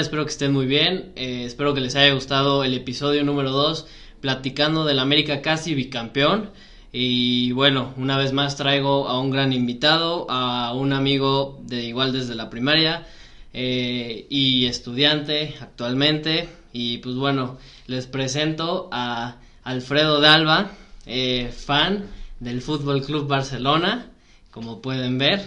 Espero 0.00 0.24
que 0.24 0.30
estén 0.30 0.52
muy 0.52 0.66
bien. 0.66 1.12
Eh, 1.14 1.44
espero 1.44 1.72
que 1.72 1.80
les 1.80 1.94
haya 1.94 2.12
gustado 2.14 2.64
el 2.64 2.74
episodio 2.74 3.22
número 3.22 3.50
2, 3.50 3.86
platicando 4.20 4.84
del 4.84 4.98
América 4.98 5.40
casi 5.40 5.74
bicampeón. 5.74 6.50
Y 6.92 7.52
bueno, 7.52 7.94
una 7.96 8.18
vez 8.18 8.32
más 8.32 8.56
traigo 8.56 9.08
a 9.08 9.20
un 9.20 9.30
gran 9.30 9.52
invitado, 9.52 10.26
a 10.30 10.74
un 10.74 10.92
amigo 10.92 11.60
de 11.62 11.84
igual 11.84 12.12
desde 12.12 12.34
la 12.34 12.50
primaria 12.50 13.06
eh, 13.52 14.26
y 14.28 14.66
estudiante 14.66 15.54
actualmente. 15.60 16.48
Y 16.72 16.98
pues 16.98 17.14
bueno, 17.14 17.58
les 17.86 18.06
presento 18.06 18.88
a 18.90 19.36
Alfredo 19.62 20.20
Dalva, 20.20 20.72
eh, 21.06 21.52
fan 21.56 22.06
del 22.40 22.62
Fútbol 22.62 23.02
Club 23.02 23.28
Barcelona, 23.28 24.10
como 24.50 24.80
pueden 24.80 25.18
ver. 25.18 25.42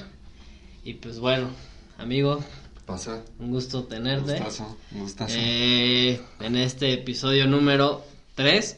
Y 0.85 0.93
pues 0.93 1.19
bueno, 1.19 1.49
amigo, 1.97 2.43
Pasa. 2.87 3.25
un 3.37 3.51
gusto 3.51 3.83
tenerte. 3.83 4.35
Gustazo, 4.35 4.77
gustazo. 4.91 5.35
Eh, 5.37 6.21
en 6.39 6.55
este 6.55 6.93
episodio 6.93 7.45
número 7.45 8.05
3. 8.35 8.77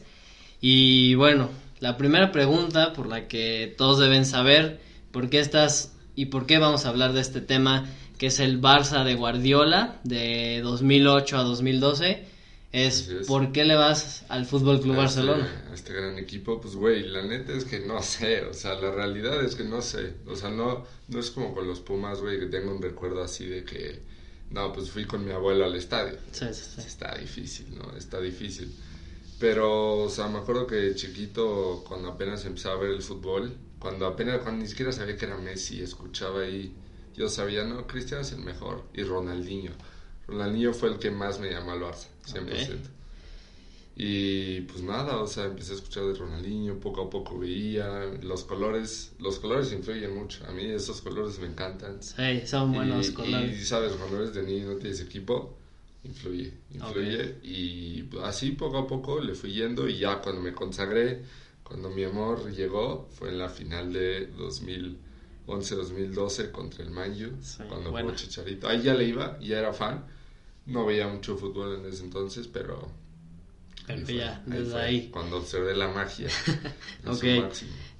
Y 0.60 1.14
bueno, 1.14 1.48
la 1.78 1.96
primera 1.96 2.32
pregunta 2.32 2.92
por 2.92 3.06
la 3.06 3.28
que 3.28 3.72
todos 3.78 4.00
deben 4.00 4.26
saber 4.26 4.80
por 5.12 5.30
qué 5.30 5.38
estás 5.38 5.92
y 6.16 6.26
por 6.26 6.46
qué 6.46 6.58
vamos 6.58 6.84
a 6.84 6.88
hablar 6.88 7.12
de 7.12 7.20
este 7.20 7.40
tema, 7.40 7.88
que 8.18 8.26
es 8.26 8.40
el 8.40 8.60
Barça 8.60 9.04
de 9.04 9.14
Guardiola 9.14 10.00
de 10.02 10.60
2008 10.60 11.38
a 11.38 11.42
2012, 11.44 12.26
es. 12.72 13.08
¿por 13.26 13.52
qué 13.52 13.64
le 13.64 13.74
vas 13.74 14.24
al 14.28 14.46
Fútbol 14.46 14.80
Club 14.80 14.92
este- 14.92 15.20
Barcelona? 15.20 15.64
a 15.70 15.74
este 15.74 15.92
gran 15.92 16.18
equipo, 16.18 16.60
pues 16.60 16.76
güey, 16.76 17.02
la 17.04 17.22
neta 17.22 17.52
es 17.52 17.64
que 17.64 17.80
no 17.80 18.02
sé, 18.02 18.42
o 18.44 18.54
sea, 18.54 18.74
la 18.74 18.90
realidad 18.92 19.42
es 19.44 19.54
que 19.56 19.64
no 19.64 19.82
sé, 19.82 20.14
o 20.26 20.36
sea, 20.36 20.50
no, 20.50 20.84
no 21.08 21.18
es 21.20 21.30
como 21.30 21.54
con 21.54 21.66
los 21.66 21.80
Pumas, 21.80 22.20
güey, 22.20 22.38
que 22.38 22.46
tengo 22.46 22.72
un 22.74 22.80
recuerdo 22.82 23.22
así 23.22 23.46
de 23.46 23.64
que, 23.64 24.02
no, 24.50 24.72
pues 24.72 24.90
fui 24.90 25.04
con 25.04 25.24
mi 25.24 25.32
abuelo 25.32 25.64
al 25.64 25.74
estadio. 25.74 26.16
Sí, 26.32 26.46
sí, 26.52 26.64
sí. 26.76 26.80
Está 26.86 27.16
difícil, 27.16 27.66
¿no? 27.76 27.96
Está 27.96 28.20
difícil. 28.20 28.72
Pero, 29.38 30.02
o 30.02 30.08
sea, 30.10 30.28
me 30.28 30.38
acuerdo 30.38 30.66
que 30.66 30.94
chiquito, 30.94 31.82
cuando 31.88 32.08
apenas 32.08 32.44
empezaba 32.44 32.74
a 32.76 32.78
ver 32.78 32.90
el 32.90 33.02
fútbol, 33.02 33.56
cuando 33.78 34.06
apenas, 34.06 34.40
cuando 34.42 34.62
ni 34.62 34.68
siquiera 34.68 34.92
sabía 34.92 35.16
que 35.16 35.24
era 35.24 35.38
Messi, 35.38 35.80
escuchaba 35.80 36.42
ahí, 36.42 36.74
yo 37.16 37.28
sabía, 37.28 37.64
no, 37.64 37.86
Cristiano 37.86 38.22
es 38.22 38.32
el 38.32 38.40
mejor, 38.40 38.84
y 38.92 39.02
Ronaldinho. 39.02 39.72
Ronaldinho 40.30 40.72
fue 40.72 40.90
el 40.90 40.98
que 40.98 41.10
más 41.10 41.40
me 41.40 41.50
llamó 41.50 41.72
al 41.72 41.80
Barça, 41.80 42.06
100%. 42.26 42.78
Y 43.96 44.62
pues 44.62 44.82
nada, 44.82 45.18
o 45.18 45.26
sea, 45.26 45.44
empecé 45.44 45.72
a 45.72 45.74
escuchar 45.74 46.04
de 46.04 46.14
Ronaldinho, 46.14 46.78
poco 46.80 47.02
a 47.02 47.10
poco 47.10 47.38
veía, 47.38 48.06
los 48.22 48.44
colores, 48.44 49.12
los 49.18 49.38
colores 49.40 49.72
influyen 49.72 50.14
mucho, 50.14 50.42
a 50.46 50.52
mí 50.52 50.64
esos 50.64 51.02
colores 51.02 51.38
me 51.38 51.48
encantan. 51.48 52.02
Sí, 52.02 52.46
son 52.46 52.72
buenos 52.72 53.10
y, 53.10 53.12
colores. 53.12 53.60
y, 53.60 53.64
sabes, 53.64 53.92
cuando 53.92 54.16
eres 54.18 54.32
de 54.32 54.42
niño 54.42 54.70
y 54.70 54.74
no 54.74 54.76
tienes 54.76 55.00
equipo, 55.02 55.54
influye, 56.04 56.54
influye. 56.72 57.36
Y 57.42 58.08
así 58.22 58.52
poco 58.52 58.78
a 58.78 58.86
poco 58.86 59.20
le 59.20 59.34
fui 59.34 59.52
yendo 59.52 59.86
y 59.86 59.98
ya 59.98 60.22
cuando 60.22 60.40
me 60.40 60.54
consagré, 60.54 61.22
cuando 61.62 61.90
mi 61.90 62.04
amor 62.04 62.50
llegó, 62.52 63.06
fue 63.12 63.28
en 63.28 63.38
la 63.38 63.50
final 63.50 63.92
de 63.92 64.32
2011-2012 65.46 66.50
contra 66.52 66.84
el 66.84 66.90
Manju, 66.90 67.32
Sí, 67.42 67.62
cuando 67.68 67.90
buena. 67.90 68.08
jugó 68.08 68.16
Chicharito. 68.18 68.66
Ahí 68.66 68.80
ya 68.82 68.94
le 68.94 69.04
iba, 69.04 69.38
ya 69.40 69.58
era 69.58 69.72
fan. 69.74 70.06
No 70.66 70.86
veía 70.86 71.08
mucho 71.08 71.36
fútbol 71.36 71.80
en 71.80 71.86
ese 71.92 72.04
entonces, 72.04 72.46
pero... 72.46 72.88
Pero 73.86 74.04
fue, 74.04 74.14
ya, 74.16 74.42
desde 74.46 74.78
ahí. 74.80 75.08
Cuando 75.10 75.38
observé 75.38 75.74
la 75.76 75.88
magia. 75.88 76.28
Ok. 77.06 77.24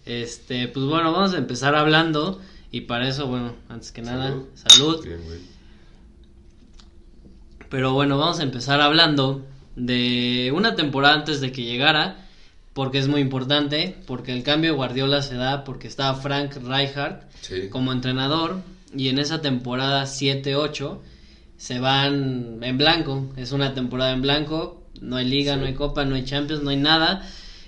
Este, 0.07 0.69
pues 0.69 0.87
bueno, 0.87 1.13
vamos 1.13 1.35
a 1.35 1.39
empezar 1.39 1.75
hablando. 1.75 2.41
Y 2.71 2.83
para 2.83 3.09
eso, 3.09 3.27
bueno, 3.27 3.55
antes 3.69 3.91
que 3.91 4.03
nada, 4.03 4.29
Salud. 4.29 4.47
salud. 4.55 5.05
Bien, 5.05 5.21
güey. 5.25 5.41
Pero 7.69 7.93
bueno, 7.93 8.19
vamos 8.19 8.41
a 8.41 8.43
empezar 8.43 8.81
hablando 8.81 9.45
de 9.77 10.53
una 10.55 10.75
temporada 10.77 11.15
antes 11.15 11.41
de 11.41 11.53
que 11.53 11.65
llegara, 11.65 12.27
porque 12.73 12.99
es 12.99 13.09
muy 13.09 13.21
importante, 13.21 13.97
porque 14.07 14.33
el 14.33 14.43
cambio 14.43 14.71
de 14.71 14.77
Guardiola 14.77 15.23
se 15.23 15.35
da 15.37 15.65
porque 15.65 15.89
estaba 15.89 16.15
Frank 16.21 16.55
Rijkaard 16.57 17.23
Sí. 17.41 17.69
como 17.71 17.93
entrenador 17.93 18.61
y 18.95 19.09
en 19.09 19.19
esa 19.19 19.41
temporada 19.41 20.05
7-8 20.05 20.99
se 21.61 21.79
van 21.79 22.59
en 22.63 22.79
blanco, 22.79 23.29
es 23.37 23.53
una 23.53 23.75
temporada 23.75 24.13
en 24.13 24.23
blanco, 24.23 24.83
no 25.03 25.17
hay 25.17 25.27
liga, 25.29 25.55
Sí. 25.55 25.61
no 25.61 25.67
hay 25.67 25.75
copa, 25.75 26.07
no 26.07 26.15
hay 26.15 26.25
Champions, 26.25 26.63
no 26.63 26.71
hay 26.71 26.79
nada 26.79 27.23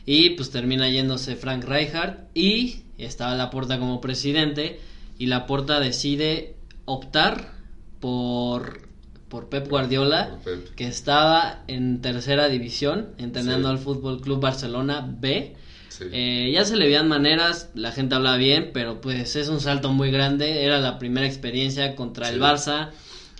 y 0.06 0.30
pues 0.30 0.50
termina 0.50 0.88
yéndose 0.88 1.36
Frank 1.36 1.64
Rijkaard 1.64 2.28
y 2.34 2.84
estaba 2.97 3.34
Laporta 3.34 3.78
como 3.78 4.00
presidente 4.00 4.80
y 5.19 5.26
Laporta 5.26 5.78
decide 5.78 6.54
optar 6.86 7.53
por 8.00 8.91
por 9.28 9.48
Pep 9.48 9.69
Guardiola 9.69 10.38
Por 10.44 10.60
Pep. 10.60 10.74
que 10.74 10.86
estaba 10.86 11.62
en 11.69 12.00
tercera 12.03 12.48
división 12.48 13.09
entrenando 13.19 13.69
Sí. 13.69 13.72
al 13.74 13.78
Fútbol 13.78 14.20
Club 14.20 14.41
Barcelona 14.41 15.06
B 15.20 15.54
Sí. 15.88 16.04
eh, 16.12 16.50
ya 16.54 16.64
se 16.64 16.76
le 16.76 16.86
veían 16.86 17.06
maneras, 17.09 17.69
la 17.74 17.92
gente 17.92 18.14
hablaba 18.14 18.38
bien, 18.38 18.70
pero 18.72 19.03
pues 19.03 19.36
es 19.36 19.48
un 19.48 19.60
salto 19.60 19.92
muy 19.92 20.10
grande. 20.10 20.64
Era 20.64 20.78
la 20.80 20.98
primera 20.98 21.26
experiencia 21.26 21.94
contra 21.97 22.30
el. 22.30 22.41
Barça 22.41 22.88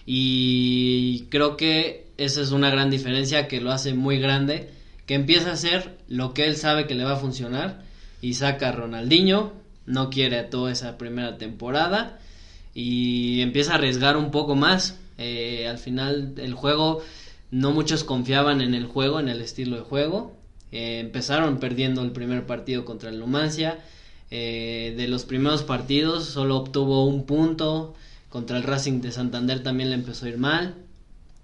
y 0.07 1.27
creo 1.31 1.57
que 1.57 2.07
esa 2.19 2.41
es 2.41 2.53
una 2.53 2.71
gran 2.71 2.91
diferencia 2.91 3.49
que 3.49 3.61
lo 3.61 3.73
hace 3.73 3.95
muy 3.95 4.19
grande, 4.19 4.71
que 5.07 5.15
empieza 5.15 5.51
a 5.51 5.55
hacer 5.55 5.99
lo 6.09 6.35
que 6.35 6.47
él 6.47 6.57
sabe 6.57 6.87
que 6.87 6.95
le 6.95 7.05
va 7.05 7.13
a 7.13 7.17
funcionar 7.17 7.83
y 8.21 8.35
saca 8.35 8.69
a 8.69 8.73
Ronaldinho, 8.73 9.53
no 9.87 10.11
quiere 10.11 10.43
toda 10.45 10.73
esa 10.73 10.97
primera 10.99 11.39
temporada 11.39 12.19
y 12.75 13.41
empieza 13.41 13.73
a 13.73 13.75
arriesgar 13.77 14.17
un 14.17 14.31
poco 14.31 14.55
más. 14.55 14.99
Eh, 15.19 15.67
al 15.69 15.79
final 15.79 16.35
el 16.39 16.55
juego, 16.55 17.03
no 17.51 17.73
muchos 17.73 18.05
confiaban 18.05 18.61
en 18.61 18.75
el 18.75 18.87
juego, 18.87 19.21
en 19.21 19.29
el 19.29 19.41
estilo 19.41 19.77
de 19.77 19.83
juego. 19.83 20.37
Eh, 20.71 21.01
empezaron 21.01 21.59
perdiendo 21.59 22.03
el 22.03 22.13
primer 22.13 22.47
partido 22.47 22.85
contra 22.85 23.11
el 23.11 23.19
Numancia. 23.19 23.79
Eh, 24.31 24.95
de 24.97 25.09
los 25.09 25.25
primeros 25.25 25.63
partidos 25.63 26.25
solo 26.27 26.57
obtuvo 26.57 27.07
un 27.07 27.27
punto. 27.27 27.95
Contra 28.33 28.57
el 28.57 28.63
Racing 28.63 29.03
de 29.03 29.13
Santander 29.13 29.63
también 29.63 29.91
le 29.91 29.97
empezó 29.97 30.25
a 30.25 30.31
ir 30.31 30.39
mal. 30.39 30.75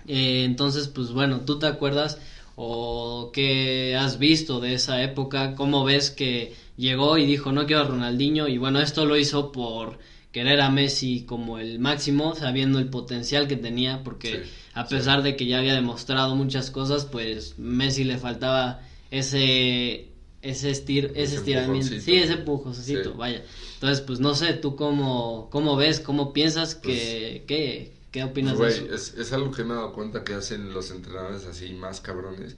Eh, 0.06 0.44
entonces, 0.44 0.88
pues 0.88 1.10
bueno, 1.10 1.42
¿tú 1.42 1.58
te 1.58 1.66
acuerdas 1.66 2.18
o 2.56 3.30
qué 3.30 3.94
has 3.94 4.18
visto 4.18 4.58
de 4.58 4.72
esa 4.72 5.02
época? 5.02 5.54
¿Cómo 5.54 5.84
ves 5.84 6.10
que 6.10 6.54
llegó 6.78 7.18
y 7.18 7.26
dijo 7.26 7.52
no 7.52 7.66
quiero 7.66 7.82
a 7.82 7.84
Ronaldinho? 7.84 8.48
Y 8.48 8.56
bueno, 8.56 8.80
esto 8.80 9.04
lo 9.04 9.18
hizo 9.18 9.52
por 9.52 9.98
querer 10.32 10.62
a 10.62 10.70
Messi 10.70 11.24
como 11.26 11.58
el 11.58 11.78
máximo, 11.78 12.34
sabiendo 12.34 12.78
el 12.78 12.88
potencial 12.88 13.48
que 13.48 13.56
tenía, 13.56 14.02
porque 14.02 14.44
Sí, 14.44 14.50
a 14.72 14.86
pesar 14.86 15.22
de 15.22 15.36
que 15.36 15.44
ya 15.44 15.58
había 15.58 15.74
demostrado 15.74 16.36
muchas 16.36 16.70
cosas, 16.70 17.04
pues 17.04 17.58
Messi 17.58 18.04
le 18.04 18.16
faltaba 18.16 18.80
ese 19.10 20.08
ese 20.42 20.70
estir, 20.70 21.06
ese, 21.14 21.22
Ese 21.22 21.34
estiramiento, 21.36 21.88
sí, 22.00 22.16
ese 22.16 22.32
empujoncito, 22.34 23.10
Sí. 23.12 23.16
vaya. 23.16 23.42
Entonces, 23.74 24.00
pues 24.00 24.20
no 24.20 24.34
sé, 24.34 24.54
tú 24.54 24.76
cómo 24.76 25.48
cómo 25.50 25.76
ves, 25.76 26.00
cómo 26.00 26.32
piensas 26.32 26.74
que 26.74 27.44
qué 27.46 27.92
qué 28.12 28.24
opinas 28.24 28.56
Pues, 28.56 28.76
de 28.76 28.84
eso? 28.86 28.94
es, 28.94 29.14
es 29.18 29.32
algo 29.32 29.50
que 29.50 29.64
me 29.64 29.74
he 29.74 29.76
dado 29.76 29.92
cuenta 29.92 30.24
que 30.24 30.34
hacen 30.34 30.72
los 30.72 30.90
entrenadores 30.90 31.44
así 31.44 31.72
más 31.74 32.00
cabrones. 32.00 32.56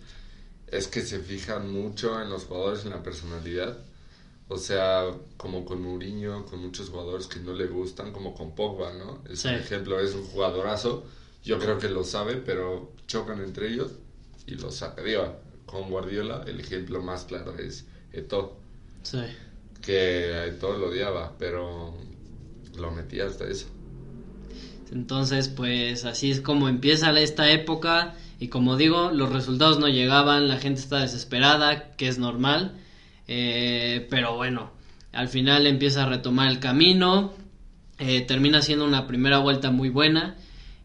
Es 0.68 0.86
que 0.88 1.02
se 1.02 1.18
fijan 1.20 1.70
mucho 1.70 2.20
en 2.22 2.30
los 2.30 2.44
jugadores, 2.44 2.84
en 2.84 2.90
la 2.90 3.02
personalidad. 3.02 3.78
O 4.48 4.58
sea, 4.58 5.12
como 5.36 5.64
con 5.64 5.80
Mourinho, 5.82 6.44
con 6.46 6.60
muchos 6.60 6.90
jugadores 6.90 7.26
que 7.28 7.40
no 7.40 7.52
le 7.52 7.66
gustan, 7.66 8.12
como 8.12 8.34
con 8.34 8.54
Pogba, 8.54 8.92
¿no? 8.94 9.22
Es 9.30 9.40
Sí. 9.40 9.48
un 9.48 9.54
ejemplo, 9.54 10.00
es 10.00 10.14
un 10.14 10.24
jugadorazo. 10.24 11.04
Yo 11.44 11.58
creo 11.58 11.78
que 11.78 11.88
lo 11.88 12.04
sabe, 12.04 12.36
pero 12.36 12.92
chocan 13.06 13.40
entre 13.42 13.68
ellos 13.68 13.92
y 14.46 14.56
lo 14.56 14.70
saca. 14.72 15.02
Digo, 15.02 15.36
con 15.70 15.88
Guardiola, 15.88 16.42
el 16.46 16.58
ejemplo 16.60 17.02
más 17.02 17.24
claro 17.24 17.56
es 17.58 17.86
Eto'o, 18.12 18.56
Sí. 19.02 19.20
que 19.80 20.34
a 20.34 20.46
Eto'o 20.46 20.76
lo 20.76 20.88
odiaba, 20.88 21.34
pero 21.38 21.94
lo 22.76 22.90
metía 22.90 23.26
hasta 23.26 23.46
eso. 23.46 23.66
Entonces, 24.92 25.48
pues 25.48 26.04
así 26.04 26.30
es 26.32 26.40
como 26.40 26.68
empieza 26.68 27.10
esta 27.20 27.50
época 27.52 28.14
y 28.40 28.48
como 28.48 28.76
digo, 28.76 29.10
los 29.12 29.30
resultados 29.30 29.78
no 29.78 29.86
llegaban, 29.88 30.48
la 30.48 30.58
gente 30.58 30.80
está 30.80 30.98
desesperada, 31.00 31.94
que 31.96 32.08
es 32.08 32.18
normal, 32.18 32.78
eh, 33.28 34.06
pero 34.10 34.36
bueno, 34.36 34.72
al 35.12 35.28
final 35.28 35.66
empieza 35.66 36.02
a 36.02 36.06
retomar 36.06 36.48
el 36.50 36.58
camino, 36.58 37.32
eh, 37.98 38.22
termina 38.22 38.62
siendo 38.62 38.84
una 38.84 39.06
primera 39.06 39.38
vuelta 39.38 39.70
muy 39.70 39.90
buena 39.90 40.36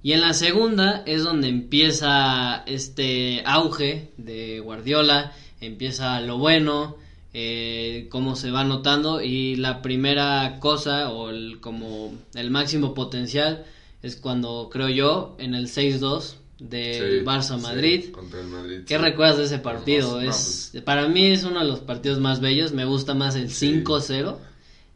y 0.06 0.12
en 0.14 0.22
la 0.22 0.34
segunda 0.36 1.02
es 1.08 1.24
donde 1.24 1.48
empieza 1.48 2.62
este 2.68 3.42
auge 3.44 4.12
de 4.18 4.60
Guardiola, 4.60 5.32
empieza 5.60 6.22
lo 6.22 6.38
bueno, 6.38 6.98
eh, 7.34 8.06
cómo 8.12 8.36
se 8.36 8.52
va 8.52 8.64
notando 8.64 9.24
y 9.24 9.56
la 9.56 9.82
primera 9.82 10.58
cosa 10.60 11.10
o 11.10 11.32
el, 11.32 11.60
como 11.60 12.14
el 12.36 12.52
máximo 12.52 12.94
potencial 12.94 13.66
es 14.04 14.16
cuando 14.16 14.70
creo 14.72 14.90
yo 14.90 15.36
en 15.40 15.56
el 15.56 15.68
6-2 15.70 16.36
de 16.60 16.94
Sí, 17.20 17.26
Barça 17.26 17.56
sí, 17.58 17.64
Madrid. 17.64 18.12
contra 18.12 18.42
el 18.42 18.48
Madrid. 18.48 18.82
¿Qué 18.86 18.98
sí. 18.98 19.02
recuerdas 19.02 19.38
de 19.38 19.44
ese 19.46 19.58
partido? 19.58 20.22
No, 20.22 20.30
es 20.30 20.72
para 20.86 21.08
mí 21.08 21.26
es 21.32 21.44
uno 21.46 21.62
de 21.62 21.66
los 21.66 21.80
partidos 21.80 22.20
más 22.20 22.40
bellos, 22.42 22.72
me 22.74 22.86
gusta 22.86 23.16
más 23.16 23.34
el 23.36 23.50
Sí. 23.50 23.82
5-0 23.84 24.38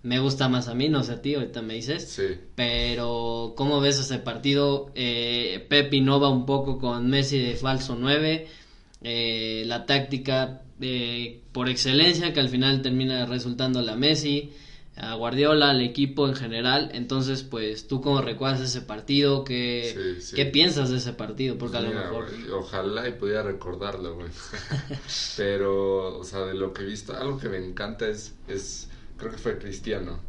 me 0.02 0.20
gusta 0.20 0.48
más 0.48 0.68
a 0.68 0.76
mí, 0.76 0.88
no 0.88 1.04
sé 1.04 1.14
a 1.14 1.22
ti, 1.22 1.36
ahorita 1.36 1.62
me 1.62 1.76
dices. 1.76 2.08
Sí. 2.10 2.38
Pero, 2.56 3.54
¿cómo 3.58 3.82
ves 3.82 4.00
ese 4.00 4.20
partido? 4.20 4.92
Eh, 4.96 5.66
Pep 5.70 5.94
innova 5.94 6.30
un 6.30 6.46
poco 6.46 6.80
con 6.80 7.10
Messi 7.10 7.40
de 7.40 7.56
falso 7.56 7.96
9. 8.00 8.48
Eh, 9.02 9.64
la 9.66 9.86
táctica 9.86 10.62
eh, 10.82 11.42
por 11.52 11.70
excelencia 11.70 12.34
que 12.34 12.40
al 12.40 12.50
final 12.50 12.82
termina 12.82 13.26
resultando 13.26 13.82
la 13.82 13.96
Messi 13.96 14.52
a 14.96 15.16
Guardiola, 15.16 15.72
al 15.72 15.82
equipo 15.82 16.28
en 16.28 16.36
general. 16.36 16.92
Entonces, 16.94 17.44
pues, 17.44 17.88
¿tú 17.88 18.02
cómo 18.02 18.22
recuerdas 18.22 18.62
ese 18.62 18.82
partido? 18.82 19.44
¿Qué, 19.44 20.16
Sí, 20.18 20.22
sí. 20.22 20.36
¿qué 20.36 20.46
piensas 20.46 20.90
de 20.90 20.98
ese 20.98 21.14
partido? 21.14 21.58
Porque 21.58 21.78
a 21.78 21.82
lo 21.82 21.94
mejor... 21.94 22.28
ojalá 22.54 23.08
y 23.08 23.14
pudiera 23.14 23.44
recordarlo, 23.44 24.16
güey. 24.16 24.30
Pero, 25.38 26.20
o 26.20 26.24
sea, 26.24 26.42
de 26.42 26.54
lo 26.54 26.74
que 26.74 26.84
he 26.84 26.86
visto, 26.86 27.16
algo 27.16 27.38
que 27.38 27.48
me 27.48 27.58
encanta 27.58 28.08
es, 28.08 28.36
es 28.48 28.90
creo 29.20 29.32
que 29.32 29.38
fue 29.38 29.58
Cristiano, 29.60 30.20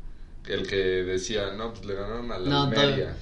el 0.46 0.66
que 0.66 0.76
decía, 0.76 1.52
no, 1.52 1.72
pues 1.72 1.84
le 1.86 1.94
ganaron 1.94 2.30
a 2.32 2.38
la 2.38 2.48
No, 2.50 2.62
Almería. 2.64 3.16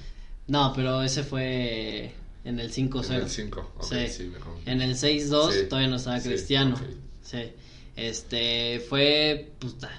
No, 0.46 0.72
pero 0.74 1.02
ese 1.02 1.22
fue 1.22 2.12
en 2.44 2.58
el 2.58 2.72
5-0. 2.72 3.06
En 3.14 3.22
el 3.22 3.28
5, 3.28 3.72
ok, 3.76 3.84
Sí. 3.84 4.08
sí. 4.08 4.32
En 4.66 4.80
el 4.80 4.96
6-2 4.96 5.52
Sí, 5.52 5.66
todavía 5.68 5.88
no 5.90 5.96
estaba 5.96 6.18
sí, 6.20 6.28
Cristiano. 6.28 6.74
ok. 6.74 6.82
Sí. 7.22 7.52
Este 7.96 8.80
fue 8.88 9.50
puta. 9.58 9.90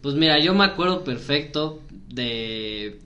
Pues 0.00 0.14
mira, 0.14 0.38
yo 0.40 0.54
me 0.54 0.64
acuerdo 0.64 1.04
perfecto 1.04 1.80
de 2.08 3.00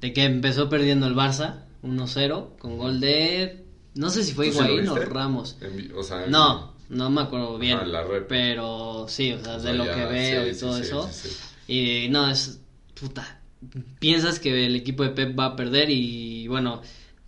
de 0.00 0.12
que 0.12 0.24
empezó 0.24 0.68
perdiendo 0.68 1.06
el 1.06 1.14
Barça 1.14 1.64
1-0 1.82 2.56
con 2.58 2.78
gol 2.78 3.00
de 3.00 3.64
no 3.94 4.10
sé 4.10 4.22
si 4.24 4.32
fue 4.32 4.46
¿Tú 4.46 4.52
sí 4.52 4.58
Higuaín 4.60 4.88
o? 4.88 4.96
Ramos. 4.96 5.56
En 5.60 5.92
o 5.94 6.02
sea, 6.02 6.24
en- 6.24 6.30
No, 6.30 6.72
no 6.88 7.10
me 7.10 7.20
acuerdo 7.20 7.58
bien. 7.58 7.78
Ajá. 7.78 8.06
Pero 8.28 9.06
sí, 9.08 9.32
o 9.32 9.44
sea, 9.44 9.56
o 9.56 9.60
de 9.60 9.74
lo 9.74 9.84
ya, 9.84 9.94
que 9.94 10.04
veo 10.06 10.44
sí, 10.44 10.50
y 10.50 10.54
sí, 10.54 10.60
todo 10.60 10.76
sí, 10.76 10.82
eso. 10.82 11.10
Y 11.68 12.08
no, 12.08 12.28
es 12.28 12.60
puta. 13.00 13.40
Piensas 14.00 14.40
que 14.40 14.66
el 14.66 14.74
equipo 14.74 15.02
de 15.04 15.10
Pep 15.10 15.38
va 15.38 15.44
a 15.46 15.56
perder 15.56 15.90
y 15.90 16.48
bueno, 16.48 16.80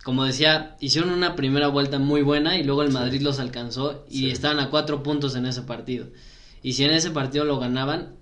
como 0.03 0.25
decía, 0.25 0.75
hicieron 0.79 1.11
una 1.11 1.35
primera 1.35 1.67
vuelta 1.67 1.99
muy 1.99 2.21
buena 2.23 2.57
y 2.57 2.63
luego 2.63 2.83
el 2.83 2.91
Madrid 2.91 3.21
los 3.21 3.39
alcanzó 3.39 4.05
y 4.09 4.19
Sí. 4.19 4.31
estaban 4.31 4.59
a 4.59 4.69
cuatro 4.69 5.03
puntos 5.03 5.35
en 5.35 5.45
ese 5.45 5.61
partido. 5.61 6.07
Y 6.63 6.73
si 6.73 6.83
en 6.83 6.91
ese 6.91 7.11
partido 7.11 7.45
lo 7.45 7.59
ganaban, 7.59 8.15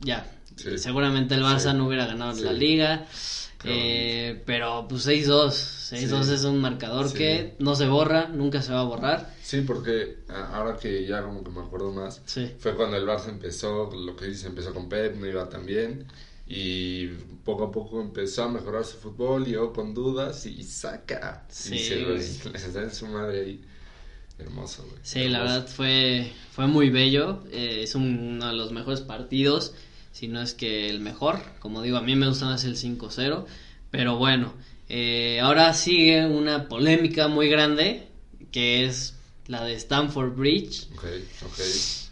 ya, 0.00 0.30
Sí. 0.56 0.76
seguramente 0.78 1.34
el 1.34 1.42
Barça 1.42 1.74
no 1.74 1.86
hubiera 1.86 2.06
ganado 2.06 2.32
la 2.42 2.52
liga. 2.52 3.06
Eh, 3.66 4.42
pero 4.46 4.86
pues 4.88 5.06
6-2, 5.06 5.54
6-2 5.54 6.26
Sí. 6.26 6.34
es 6.34 6.44
un 6.44 6.60
marcador 6.60 7.08
Sí. 7.08 7.18
que 7.18 7.54
no 7.58 7.74
se 7.76 7.86
borra, 7.86 8.28
nunca 8.28 8.62
se 8.62 8.72
va 8.72 8.80
a 8.80 8.84
borrar. 8.84 9.34
Sí, 9.42 9.62
porque 9.62 10.18
ahora 10.28 10.76
que 10.76 11.06
ya 11.06 11.22
como 11.22 11.42
que 11.44 11.50
me 11.50 11.60
acuerdo 11.60 11.92
más, 11.92 12.20
Sí. 12.26 12.50
fue 12.58 12.74
cuando 12.74 12.96
el 12.96 13.06
Barça 13.06 13.28
empezó, 13.28 13.90
lo 13.92 14.16
que 14.16 14.26
dice, 14.26 14.46
empezó 14.46 14.72
con 14.74 14.88
Pep, 14.88 15.16
no 15.16 15.26
iba 15.26 15.48
tan 15.48 15.64
bien, 15.66 16.06
y 16.46 17.06
poco 17.44 17.64
a 17.64 17.72
poco 17.72 18.00
empezó 18.00 18.44
a 18.44 18.48
mejorar 18.48 18.84
su 18.84 18.98
fútbol, 18.98 19.44
llegó 19.46 19.72
con 19.72 19.94
dudas 19.94 20.44
y 20.46 20.62
saca. 20.62 21.44
Sí, 21.48 21.74
y 21.76 22.20
se 22.58 22.72
da 22.72 22.82
en 22.82 22.94
su 22.94 23.06
madre 23.06 23.40
ahí. 23.40 23.60
Hermoso, 24.38 24.82
güey. 24.88 24.98
Sí, 25.04 25.28
la 25.28 25.40
verdad 25.42 25.66
fue, 25.68 26.32
fue 26.50 26.66
muy 26.66 26.90
bello. 26.90 27.44
eh, 27.52 27.82
es 27.84 27.94
un- 27.94 28.18
uno 28.34 28.48
de 28.48 28.54
los 28.54 28.72
mejores 28.72 29.00
partidos, 29.00 29.74
si 30.14 30.28
no 30.28 30.40
es 30.40 30.54
que 30.54 30.88
el 30.88 31.00
mejor. 31.00 31.40
Como 31.58 31.82
digo, 31.82 31.98
a 31.98 32.00
mí 32.00 32.16
me 32.16 32.26
gusta 32.28 32.46
más 32.46 32.64
el 32.64 32.76
5-0. 32.78 33.44
Pero 33.90 34.16
bueno, 34.16 34.54
eh, 34.88 35.40
ahora 35.42 35.74
sigue 35.74 36.24
una 36.26 36.68
polémica 36.68 37.28
muy 37.28 37.48
grande, 37.50 38.04
que 38.52 38.86
es 38.86 39.14
la 39.48 39.62
de 39.64 39.74
Stamford 39.74 40.34
Bridge. 40.34 40.86
Ok, 40.94 41.04
ok. 41.44 41.60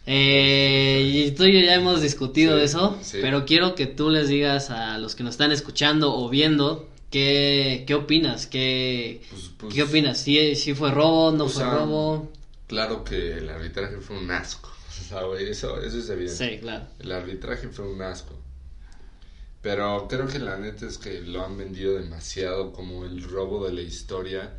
Eh, 0.05 1.27
y 1.27 1.31
tú 1.31 1.45
y 1.45 1.53
yo 1.55 1.61
ya 1.65 1.75
hemos 1.77 2.03
discutido 2.03 2.59
Sí, 2.59 2.65
eso, 2.65 2.99
sí. 3.03 3.19
pero 3.23 3.45
quiero 3.47 3.75
que 3.77 3.87
tú 3.87 4.11
les 4.11 4.29
digas 4.29 4.71
a 4.71 4.99
los 4.99 5.15
que 5.15 5.23
nos 5.23 5.35
están 5.35 5.53
escuchando 5.53 6.13
o 6.15 6.29
viendo 6.29 6.89
qué, 7.11 7.85
qué 7.87 7.95
opinas, 7.95 8.47
qué, 8.47 9.23
Pues- 9.31 9.51
pues, 9.57 9.75
qué 9.75 9.83
opinas, 9.85 10.19
si, 10.19 10.57
si 10.57 10.75
fue 10.75 10.91
robo, 10.91 11.31
no 11.31 11.45
o 11.45 11.49
fue 11.49 11.63
sea, 11.63 11.73
robo. 11.75 12.29
Claro 12.67 13.05
que 13.05 13.39
el 13.39 13.49
arbitraje 13.49 13.99
fue 13.99 14.19
un 14.19 14.31
asco. 14.31 14.71
O 15.01 15.05
sea, 15.05 15.23
güey, 15.25 15.49
eso, 15.49 15.81
eso 15.81 15.99
es 15.99 16.09
evidente. 16.11 16.51
Sí, 16.51 16.59
claro. 16.61 16.87
El 16.99 17.13
arbitraje 17.13 17.69
fue 17.69 17.87
un 17.91 18.03
asco. 18.03 18.35
Pero 19.63 20.09
creo 20.09 20.27
que 20.27 20.39
la 20.39 20.59
neta 20.59 20.87
es 20.87 20.99
que 20.99 21.21
lo 21.23 21.45
han 21.45 21.57
vendido 21.57 21.95
demasiado 21.95 22.73
como 22.73 23.05
el 23.05 23.23
robo 23.23 23.65
de 23.67 23.73
la 23.73 23.81
historia. 23.81 24.53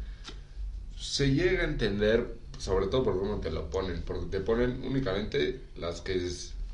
Se 0.98 1.34
llega 1.34 1.62
a 1.62 1.66
entender, 1.66 2.38
sobre 2.58 2.88
todo 2.88 3.04
por 3.04 3.20
cómo 3.20 3.42
te 3.42 3.52
lo 3.52 3.70
ponen, 3.70 4.02
porque 4.04 4.28
te 4.28 4.40
ponen 4.40 4.82
únicamente 4.84 5.62
las 5.76 6.02
que 6.02 6.26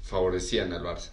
favorecían 0.03 0.73
al 0.73 0.83
Barça, 0.83 1.09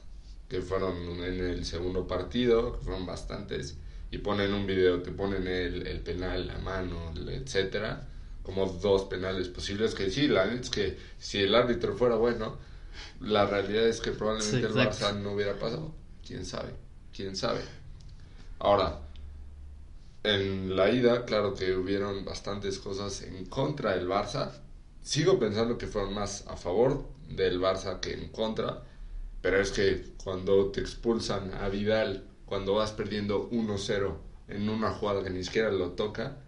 que 0.48 0.60
fueron 0.60 0.94
en 1.24 1.40
el 1.40 1.64
segundo 1.64 2.06
partido, 2.06 2.78
que 2.78 2.84
fueron 2.84 3.06
bastantes, 3.06 3.76
y 4.10 4.18
ponen 4.18 4.52
un 4.52 4.66
video, 4.66 5.02
te 5.02 5.10
ponen 5.10 5.46
el, 5.46 5.86
el 5.86 6.00
penal, 6.00 6.46
la 6.46 6.58
mano, 6.58 7.12
etcétera, 7.28 8.06
como 8.46 8.66
dos 8.66 9.06
penales 9.06 9.48
posibles, 9.48 9.96
que 9.96 10.08
sí, 10.08 10.28
la 10.28 10.46
neta 10.46 10.60
es 10.60 10.70
que 10.70 10.96
si 11.18 11.40
el 11.40 11.52
árbitro 11.52 11.96
fuera 11.96 12.14
bueno, 12.14 12.56
la 13.20 13.44
realidad 13.44 13.88
es 13.88 14.00
que 14.00 14.12
probablemente 14.12 14.60
Sí, 14.60 14.64
el. 14.64 14.72
Barça 14.72 15.12
no 15.20 15.32
hubiera 15.32 15.58
pasado. 15.58 15.92
¿Quién 16.24 16.46
sabe? 16.46 16.70
¿Quién 17.12 17.34
sabe? 17.34 17.60
Ahora, 18.60 19.00
en 20.22 20.76
la 20.76 20.90
ida, 20.90 21.24
claro 21.24 21.54
que 21.54 21.74
hubieron 21.74 22.24
bastantes 22.24 22.78
cosas 22.78 23.22
en 23.22 23.46
contra 23.46 23.96
del 23.96 24.06
Barça. 24.06 24.52
Sigo 25.02 25.40
pensando 25.40 25.76
que 25.76 25.88
fueron 25.88 26.14
más 26.14 26.46
a 26.46 26.56
favor 26.56 27.04
del 27.28 27.60
Barça 27.60 27.98
que 27.98 28.12
en 28.12 28.28
contra. 28.28 28.84
Pero 29.42 29.60
es 29.60 29.72
que 29.72 30.14
cuando 30.22 30.70
te 30.70 30.80
expulsan 30.80 31.52
a 31.52 31.68
Vidal, 31.68 32.24
cuando 32.44 32.74
vas 32.74 32.92
perdiendo 32.92 33.50
1-0 33.50 34.14
en 34.48 34.68
una 34.68 34.92
jugada 34.92 35.24
que 35.24 35.30
ni 35.30 35.42
siquiera 35.42 35.72
lo 35.72 35.90
toca, 35.90 36.45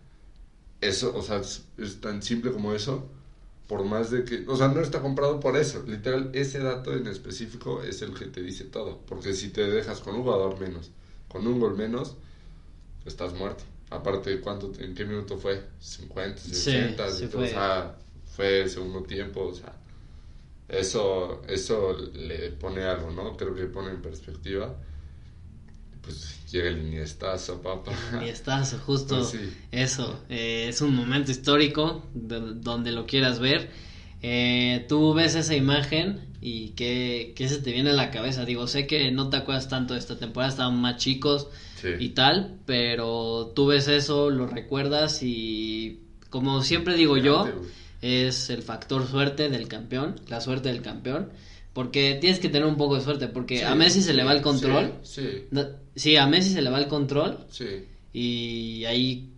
eso, 0.81 1.17
o 1.17 1.23
sea, 1.23 1.39
es, 1.39 1.65
es 1.79 2.01
tan 2.01 2.23
simple 2.23 2.53
como 2.53 2.75
eso. 2.75 3.09
Por 3.69 3.85
más 3.85 4.11
de 4.11 4.25
que, 4.25 4.45
o 4.49 4.57
sea, 4.57 4.69
no 4.69 4.81
está 4.83 5.03
comprado 5.03 5.41
por 5.41 5.57
eso. 5.57 5.85
Literal, 5.87 6.31
ese 6.35 6.59
dato 6.61 6.95
en 6.95 7.07
específico 7.07 7.83
es 7.83 8.03
el 8.03 8.15
que 8.15 8.27
te 8.27 8.43
dice 8.43 8.65
todo. 8.65 9.01
Porque 9.07 9.35
si 9.35 9.51
te 9.51 9.63
dejas 9.71 10.01
con 10.01 10.17
un 10.17 10.23
jugador 10.25 10.59
menos, 10.61 10.91
con 11.29 11.47
un 11.47 11.61
gol 11.61 11.77
menos, 11.77 12.17
estás 13.07 13.35
muerto. 13.35 13.65
Aparte, 13.91 14.41
¿cuánto, 14.41 14.73
¿en 14.79 14.95
qué 14.95 15.05
minuto 15.05 15.39
fue? 15.39 15.63
¿50, 15.81 16.51
Sí, 16.53 16.53
60? 16.55 17.09
sí 17.09 17.27
o 17.27 17.29
fue. 17.29 17.49
sea, 17.49 17.99
fue 18.37 18.63
el 18.63 18.71
segundo 18.71 19.03
tiempo, 19.05 19.45
o 19.47 19.55
sea, 19.55 19.75
eso, 20.69 21.43
eso 21.49 21.97
le 22.15 22.51
pone 22.53 22.83
algo, 22.85 23.11
¿no? 23.11 23.37
Creo 23.37 23.55
que 23.55 23.67
pone 23.67 23.91
en 23.91 24.03
perspectiva. 24.03 24.77
Pues 26.09 26.51
llega 26.51 26.69
el 26.71 26.79
Iniestazo, 26.79 27.61
papá. 27.61 27.93
Estás 28.25 28.75
justo 28.87 29.17
Pues 29.19 29.29
sí. 29.29 29.51
eso. 29.71 30.21
eh, 30.31 30.67
es 30.69 30.81
un 30.81 30.95
momento 30.95 31.31
histórico 31.31 32.07
de- 32.15 32.55
donde 32.55 32.91
lo 32.93 33.07
quieras 33.07 33.39
ver. 33.41 33.69
Eh, 34.23 34.87
tú 34.89 35.13
ves 35.15 35.35
esa 35.35 35.55
imagen 35.55 36.21
y 36.41 36.71
¿qué, 36.71 37.33
qué 37.37 37.49
se 37.49 37.59
te 37.59 37.71
viene 37.73 37.91
a 37.91 37.93
la 37.93 38.11
cabeza? 38.11 38.45
Digo, 38.45 38.67
sé 38.67 38.87
que 38.87 39.11
no 39.11 39.29
te 39.29 39.37
acuerdas 39.37 39.69
tanto 39.69 39.93
de 39.95 40.01
esta 40.01 40.17
temporada, 40.19 40.51
estaban 40.51 40.81
más 40.81 40.97
chicos 40.97 41.49
Sí. 41.81 41.91
y 42.01 42.09
tal, 42.09 42.57
pero 42.67 43.53
tú 43.55 43.67
ves 43.67 43.87
eso, 43.87 44.31
lo 44.31 44.47
recuerdas 44.47 45.23
y 45.23 46.01
como 46.31 46.63
siempre 46.63 46.97
digo 46.97 47.17
yo, 47.17 47.47
es 48.03 48.51
el 48.51 48.63
factor 48.63 49.07
suerte 49.07 49.49
del 49.49 49.69
campeón, 49.69 50.21
la 50.27 50.41
suerte 50.41 50.69
del 50.71 50.83
campeón, 50.83 51.29
porque 51.73 52.19
tienes 52.21 52.41
que 52.41 52.49
tener 52.49 52.67
un 52.67 52.77
poco 52.77 52.97
de 52.97 53.03
suerte, 53.03 53.29
porque 53.29 53.59
Sí, 53.59 53.65
a 53.65 53.75
Messi 53.77 54.03
se 54.03 54.13
le 54.13 54.25
va 54.25 54.33
el 54.33 54.39
sí, 54.39 54.43
control. 54.43 54.95
Sí, 55.05 55.45
No, 55.53 55.65
sí, 55.99 56.17
a 56.17 56.27
Messi 56.27 56.53
se 56.53 56.63
le 56.63 56.71
va 56.71 56.79
el 56.79 56.89
control 56.89 57.47
sí. 57.51 57.85
y 58.13 58.85
ahí 58.87 59.29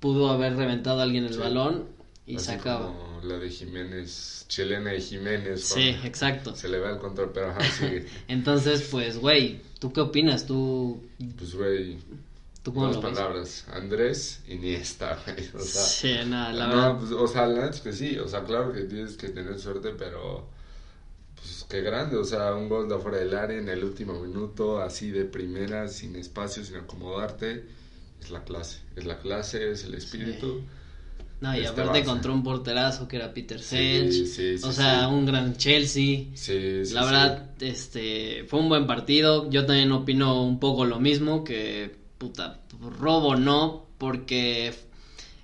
pudo 0.00 0.30
haber 0.30 0.56
reventado 0.56 1.00
a 1.00 1.02
alguien 1.04 1.24
el 1.24 1.34
Sí. 1.34 1.40
balón 1.40 1.88
y 2.26 2.36
Así 2.36 2.46
se 2.46 2.52
acaba. 2.52 2.86
como 2.86 3.20
la 3.22 3.38
de 3.38 3.50
Jiménez, 3.50 4.44
chilena 4.48 4.90
de 4.92 5.00
Jiménez. 5.00 5.64
Sí, 5.64 5.88
exacto. 6.04 6.54
Se 6.54 6.68
le 6.68 6.78
va 6.78 6.90
el 6.90 6.98
control, 6.98 7.30
pero 7.34 7.50
ajá, 7.50 7.60
sigue. 7.64 8.06
Entonces, 8.28 8.82
pues, 8.90 9.18
güey, 9.18 9.60
¿tú 9.78 9.92
qué 9.92 10.00
opinas? 10.02 10.46
¿Tú, 10.46 11.02
Pues, 11.38 11.54
güey, 11.54 11.98
tú 12.62 12.72
dos 12.72 12.96
ves? 12.96 13.14
palabras. 13.14 13.66
Andrés 13.72 14.42
Iniesta, 14.48 15.18
güey. 15.26 15.48
O 15.54 15.60
sea, 15.64 15.82
sí, 15.82 16.14
nada, 16.26 16.52
la 16.52 16.66
no, 16.66 16.76
verdad. 16.76 16.98
pues, 16.98 17.12
o 17.12 17.26
sea, 17.28 17.46
la 17.46 17.68
es 17.70 17.80
que 17.80 17.92
sí. 17.92 18.18
O 18.18 18.28
sea, 18.28 18.44
claro 18.44 18.72
que 18.72 18.82
tienes 18.82 19.16
que 19.16 19.28
tener 19.30 19.58
suerte, 19.58 19.90
pero... 19.98 20.48
Pues 21.44 21.66
qué 21.68 21.82
grande, 21.82 22.16
o 22.16 22.24
sea, 22.24 22.54
un 22.54 22.68
gol 22.70 22.88
de 22.88 22.94
afuera 22.94 23.18
del 23.18 23.34
área 23.34 23.58
en 23.58 23.68
el 23.68 23.84
último 23.84 24.14
minuto, 24.20 24.80
así 24.80 25.10
de 25.10 25.26
primera, 25.26 25.88
sin 25.88 26.16
espacio, 26.16 26.64
sin 26.64 26.76
acomodarte. 26.76 27.66
Es 28.20 28.30
la 28.30 28.44
clase, 28.44 28.78
es 28.96 29.04
la 29.04 29.18
clase, 29.18 29.70
es 29.70 29.84
el 29.84 29.94
espíritu. 29.94 30.62
No, 31.40 31.54
y 31.54 31.60
este 31.60 31.82
aparte 31.82 32.04
contra 32.04 32.32
un 32.32 32.42
porterazo 32.42 33.06
que 33.06 33.16
era 33.16 33.34
Peter 33.34 33.60
Sí, 33.60 33.76
Selch. 33.76 34.12
sí, 34.12 34.56
sí, 34.58 34.66
o 34.66 34.72
sea, 34.72 35.08
un 35.08 35.26
gran 35.26 35.56
Chelsea. 35.56 36.28
Sí, 36.34 36.86
sí, 36.86 36.94
La 36.94 37.04
verdad, 37.04 37.50
este, 37.60 38.44
fue 38.48 38.60
un 38.60 38.68
buen 38.70 38.86
partido. 38.86 39.50
Yo 39.50 39.66
también 39.66 39.92
opino 39.92 40.42
un 40.42 40.58
poco 40.58 40.86
lo 40.86 40.98
mismo, 40.98 41.44
que 41.44 41.94
puta, 42.16 42.60
robo 42.98 43.36
no, 43.36 43.84
porque 43.98 44.72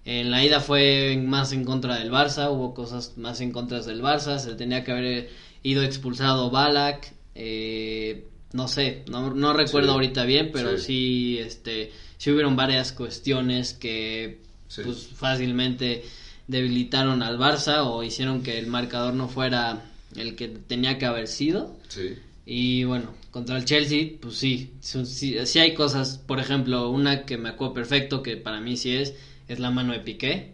en 0.04 0.30
la 0.30 0.42
ida 0.45 0.61
fue 0.61 1.23
más 1.23 1.52
en 1.52 1.64
contra 1.64 1.97
del 1.97 2.11
Barça, 2.11 2.50
hubo 2.50 2.73
cosas 2.75 3.19
más 3.19 3.40
en 3.40 3.52
contra 3.52 3.80
del 3.83 4.00
Barça, 4.02 4.38
se 4.38 4.54
tenía 4.54 4.83
que 4.85 4.92
haber 4.92 5.28
ido 5.62 5.83
expulsado 5.83 6.50
Balak, 6.50 7.12
eh, 7.35 8.25
no 8.52 8.67
sé, 8.69 9.05
no, 9.09 9.33
no 9.35 9.52
recuerdo 9.52 9.88
Sí. 9.88 9.95
ahorita 9.95 10.25
bien, 10.25 10.50
pero 10.52 10.76
Sí. 10.79 10.85
sí, 10.85 11.38
este, 11.38 11.93
sí 12.19 12.31
hubieron 12.31 12.57
varias 12.57 12.93
cuestiones 12.93 13.75
que 13.75 14.40
Sí. 14.69 14.83
pues 14.85 15.09
fácilmente 15.14 16.02
debilitaron 16.49 17.23
al 17.23 17.38
Barça 17.38 17.85
o 17.85 18.02
hicieron 18.02 18.43
que 18.43 18.59
el 18.59 18.67
marcador 18.67 19.14
no 19.14 19.29
fuera 19.29 19.85
el 20.17 20.35
que 20.37 20.49
tenía 20.49 20.99
que 20.99 21.07
haber 21.07 21.29
sido. 21.29 21.76
Sí. 21.88 22.14
Y 22.47 22.83
bueno, 22.85 23.14
contra 23.31 23.57
el 23.57 23.64
Chelsea, 23.64 24.12
pues 24.21 24.35
sí, 24.37 24.73
sí, 24.81 25.59
hay 25.61 25.75
cosas, 25.75 26.19
por 26.19 26.40
ejemplo, 26.40 26.90
una 26.90 27.25
que 27.25 27.37
me 27.37 27.50
acuerdo 27.50 27.75
perfecto, 27.75 28.23
que 28.23 28.37
para 28.37 28.61
mí 28.61 28.76
sí 28.76 28.93
es, 28.97 29.14
es 29.47 29.61
la 29.61 29.71
mano 29.71 29.93
de 29.93 30.00
Piqué. 30.00 30.52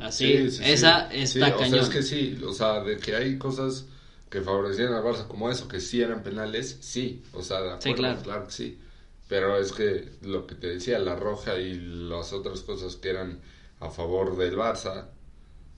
Así, 0.00 0.32
esa 0.62 1.08
está 1.12 1.54
O 1.54 1.58
cañón. 1.58 1.70
sea, 1.70 1.82
es 1.82 1.88
que 1.88 2.02
sí, 2.02 2.36
o 2.44 2.52
sea, 2.52 2.80
de 2.82 2.96
que 2.98 3.14
hay 3.14 3.38
cosas 3.38 3.86
que 4.30 4.42
favorecían 4.42 4.92
al 4.94 5.02
Barça 5.04 5.26
como 5.28 5.50
eso, 5.50 5.68
que 5.68 5.80
sí 5.80 6.00
eran 6.02 6.22
penales, 6.22 6.78
sí, 6.80 7.22
o 7.32 7.42
sea, 7.42 7.60
de 7.62 7.72
acuerdo, 7.72 7.82
Sí, 7.82 7.94
claro. 7.94 8.22
claro 8.22 8.46
que 8.46 8.52
sí. 8.52 8.80
Pero 9.28 9.58
es 9.58 9.72
que 9.72 10.10
lo 10.22 10.46
que 10.46 10.54
te 10.56 10.68
decía, 10.68 10.98
la 10.98 11.16
roja 11.16 11.58
y 11.58 11.74
las 11.74 12.32
otras 12.32 12.62
cosas 12.62 12.96
que 12.96 13.10
eran 13.10 13.40
a 13.80 13.90
favor 13.90 14.36
del 14.36 14.56
Barça, 14.56 15.06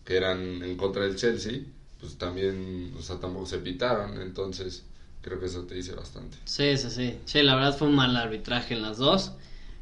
que 0.05 0.17
eran 0.17 0.63
en 0.63 0.77
contra 0.77 1.03
del 1.05 1.17
Chelsea, 1.17 1.61
pues 2.01 2.17
también, 2.19 2.93
o 2.99 3.03
sea, 3.03 3.21
tampoco 3.21 3.47
se 3.47 3.59
pitaron, 3.59 4.21
entonces 4.21 4.85
creo 5.23 5.39
que 5.39 5.47
eso 5.47 5.65
te 5.65 5.75
dice 5.77 5.95
bastante. 5.95 6.39
Sí, 6.45 6.77
sí, 6.77 6.91
sí. 6.91 7.17
Sí, 7.25 7.43
la 7.43 7.55
verdad 7.55 7.77
fue 7.77 7.89
un 7.89 7.95
mal 7.95 8.17
arbitraje 8.17 8.75
en 8.75 8.83
las 8.83 8.99
dos. 8.99 9.33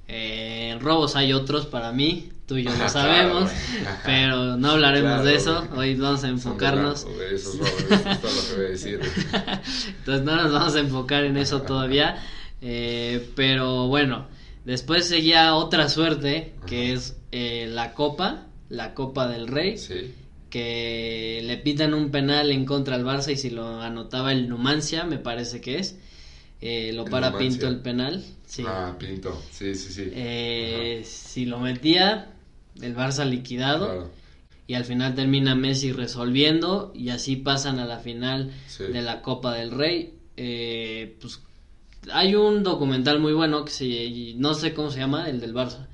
Eh, 0.08 0.70
en 0.72 0.80
robos 0.80 1.16
hay 1.16 1.32
otros 1.32 1.66
para 1.66 1.92
mí, 1.92 2.30
tú 2.50 2.56
y 2.58 2.64
yo 2.64 2.70
lo 2.70 2.76
Claro, 2.78 2.90
sabemos. 2.92 3.50
Ajá. 3.86 4.02
pero 4.04 4.56
no 4.56 4.72
hablaremos 4.72 5.08
Claro, 5.12 5.24
de 5.24 5.34
eso. 5.36 5.68
Hoy 5.76 5.94
vamos 5.94 6.24
a 6.24 6.26
de 6.26 6.32
enfocarnos. 6.32 7.06
esos 7.32 7.56
robos, 7.58 7.72
es 7.90 8.20
todo 8.20 8.30
lo 8.34 8.48
que 8.48 8.56
voy 8.56 8.64
a 8.64 8.68
decir. 8.70 9.00
Entonces 9.98 10.24
no 10.24 10.36
nos 10.36 10.52
vamos 10.52 10.74
a 10.74 10.80
enfocar 10.80 11.24
en 11.24 11.36
eso 11.36 11.62
todavía. 11.62 12.16
Eh, 12.60 13.30
pero 13.36 13.86
bueno, 13.86 14.26
después 14.64 15.06
seguía 15.06 15.54
otra 15.54 15.88
suerte, 15.88 16.54
que 16.66 16.86
Ajá. 16.88 16.94
es 16.94 17.16
eh, 17.32 17.68
la 17.70 17.94
Copa, 17.94 18.46
la 18.68 18.94
Copa 18.94 19.28
del 19.28 19.46
Rey, 19.46 19.78
Sí, 19.78 20.12
que 20.50 21.40
le 21.44 21.56
pitan 21.58 21.94
un 21.94 22.10
penal 22.10 22.50
en 22.50 22.64
contra 22.66 22.96
al 22.96 23.04
Barça 23.04 23.30
y 23.32 23.36
si 23.36 23.50
lo 23.50 23.80
anotaba 23.80 24.32
el 24.32 24.48
Numancia, 24.48 25.04
me 25.04 25.18
parece 25.18 25.60
que 25.60 25.78
es. 25.78 25.96
eh, 26.60 26.90
lo 26.92 27.04
El 27.04 27.10
para 27.10 27.30
Numancia. 27.30 27.48
Pinto 27.50 27.68
el 27.68 27.78
penal. 27.80 28.24
Sí. 28.46 28.64
Ah, 28.66 28.96
Pinto, 28.98 29.40
sí, 29.52 29.74
sí, 29.76 29.92
sí. 29.92 30.10
Eh, 30.12 31.02
si 31.06 31.46
lo 31.46 31.60
metía, 31.60 32.32
el 32.82 32.96
Barça 32.96 33.24
liquidado. 33.24 33.86
Claro. 33.86 34.10
Y 34.66 34.74
al 34.74 34.84
final 34.84 35.14
termina 35.14 35.54
Messi 35.54 35.92
resolviendo. 35.92 36.92
Y 36.94 37.08
así 37.10 37.36
pasan 37.36 37.78
a 37.78 37.86
la 37.86 37.98
final 37.98 38.52
Sí. 38.68 38.84
de 38.84 39.02
la 39.02 39.22
Copa 39.22 39.54
del 39.54 39.70
Rey. 39.72 40.14
Eh, 40.36 41.16
pues 41.20 41.40
hay 42.12 42.34
un 42.34 42.62
documental 42.62 43.18
muy 43.20 43.32
bueno 43.32 43.64
que 43.64 43.70
se. 43.72 44.34
No 44.36 44.54
sé 44.54 44.72
cómo 44.72 44.90
se 44.90 45.00
llama, 45.00 45.28
el 45.28 45.40
del 45.40 45.54
Barça. 45.54 45.86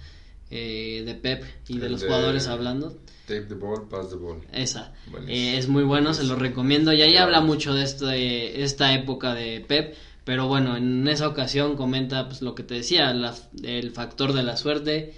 eh, 0.49 1.03
de 1.05 1.15
Pep 1.17 1.43
y 1.67 1.79
de 1.79 1.89
los 1.89 2.03
de- 2.03 2.07
jugadores 2.07 2.47
hablando. 2.47 2.97
Take 3.27 3.47
the 3.47 3.55
ball, 3.55 3.89
pass 3.89 4.11
the 4.11 4.15
ball. 4.15 4.41
Esa. 4.53 4.93
Eh, 5.27 5.57
es 5.59 5.67
muy 5.67 5.83
bueno, 5.83 6.15
se 6.15 6.23
lo 6.23 6.37
recomiendo. 6.37 6.93
Y 6.93 7.03
ahí 7.03 7.11
Claro. 7.11 7.25
habla 7.25 7.41
mucho 7.41 7.75
de 7.75 7.83
este, 7.83 8.63
esta 8.63 8.95
época 8.95 9.35
de 9.35 9.65
Pep. 9.67 9.97
Pero 10.23 10.47
bueno, 10.47 10.77
en 10.77 11.09
esa 11.09 11.27
ocasión 11.27 11.75
comenta 11.77 12.29
pues, 12.29 12.43
lo 12.43 12.55
que 12.55 12.63
te 12.63 12.75
decía, 12.75 13.13
la- 13.13 13.35
el 13.65 13.91
factor 13.91 14.33
de 14.35 14.45
la 14.45 14.57
suerte. 14.57 15.15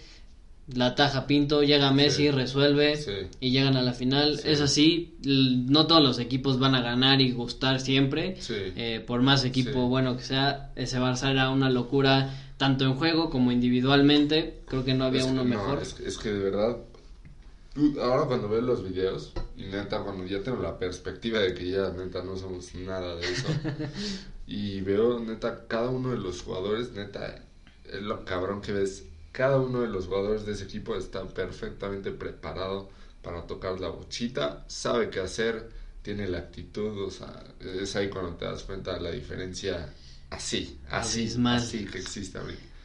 La 0.75 0.95
taja 0.95 1.27
Pinto, 1.27 1.63
llega 1.63 1.91
Messi, 1.93 2.25
Sí. 2.25 2.31
resuelve 2.31 2.97
Sí. 2.97 3.13
y 3.41 3.51
llegan 3.53 3.77
a 3.77 3.83
la 3.83 3.93
final. 3.95 4.39
Sí. 4.39 4.49
Es 4.51 4.61
así, 4.61 5.17
no 5.25 5.87
todos 5.87 6.03
los 6.03 6.19
equipos 6.19 6.59
van 6.59 6.75
a 6.75 6.83
ganar 6.83 7.21
y 7.23 7.33
gustar 7.33 7.81
siempre. 7.81 8.37
Eh, 8.51 9.03
por 9.07 9.23
más 9.23 9.45
equipo 9.45 9.89
bueno 9.89 10.17
que 10.17 10.23
sea, 10.25 10.73
ese 10.77 10.99
Barça 10.99 11.31
era 11.31 11.49
una 11.51 11.71
locura 11.71 12.35
tanto 12.59 12.85
en 12.85 12.95
juego 12.95 13.31
como 13.31 13.51
individualmente. 13.53 14.61
Creo 14.67 14.85
que 14.85 14.93
no 14.95 15.05
había 15.05 15.21
Es 15.21 15.27
que 15.27 15.33
uno 15.33 15.45
no, 15.45 15.49
mejor. 15.49 15.81
es, 15.81 15.99
es 16.01 16.19
que 16.19 16.31
de 16.33 16.39
verdad, 16.51 16.77
ahora 18.03 18.25
cuando 18.27 18.49
veo 18.49 18.61
los 18.61 18.83
videos, 18.87 19.33
y 19.57 19.63
neta, 19.63 20.01
cuando 20.03 20.27
ya 20.27 20.43
tengo 20.43 20.61
la 20.63 20.79
perspectiva 20.79 21.39
de 21.39 21.55
que 21.55 21.71
ya 21.71 21.91
neta 21.93 22.23
no 22.23 22.37
somos 22.37 22.75
nada 22.75 23.17
de 23.17 23.23
eso, 23.23 23.47
y 24.47 24.81
veo 24.83 25.19
neta 25.21 25.67
cada 25.69 25.89
uno 25.89 26.11
de 26.11 26.19
los 26.19 26.43
jugadores, 26.43 26.93
neta, 26.93 27.43
es 27.91 28.03
lo 28.03 28.25
cabrón 28.25 28.61
que 28.61 28.73
ves, 28.73 29.05
cada 29.39 29.59
uno 29.61 29.83
de 29.83 29.87
los 29.89 30.07
jugadores 30.07 30.45
de 30.45 30.53
ese 30.53 30.65
equipo 30.65 30.97
está 30.97 31.25
perfectamente 31.29 32.11
preparado 32.11 32.91
para 33.23 33.47
tocar 33.47 33.79
la 33.79 33.89
bochita, 33.89 34.65
sabe 34.67 35.11
qué 35.11 35.21
hacer, 35.21 35.71
tiene 36.03 36.27
la 36.27 36.39
actitud, 36.39 37.03
o 37.05 37.11
sea, 37.11 37.45
es 37.81 37.95
ahí 37.95 38.09
cuando 38.09 38.33
te 38.35 38.47
das 38.47 38.65
cuenta 38.65 38.95
de 38.95 39.01
la 39.01 39.11
diferencia 39.13 39.95
así, 40.31 40.79
así, 40.91 41.21
Abismal. 41.21 41.57
así 41.59 41.85
que 41.87 41.99
existe. 41.99 42.39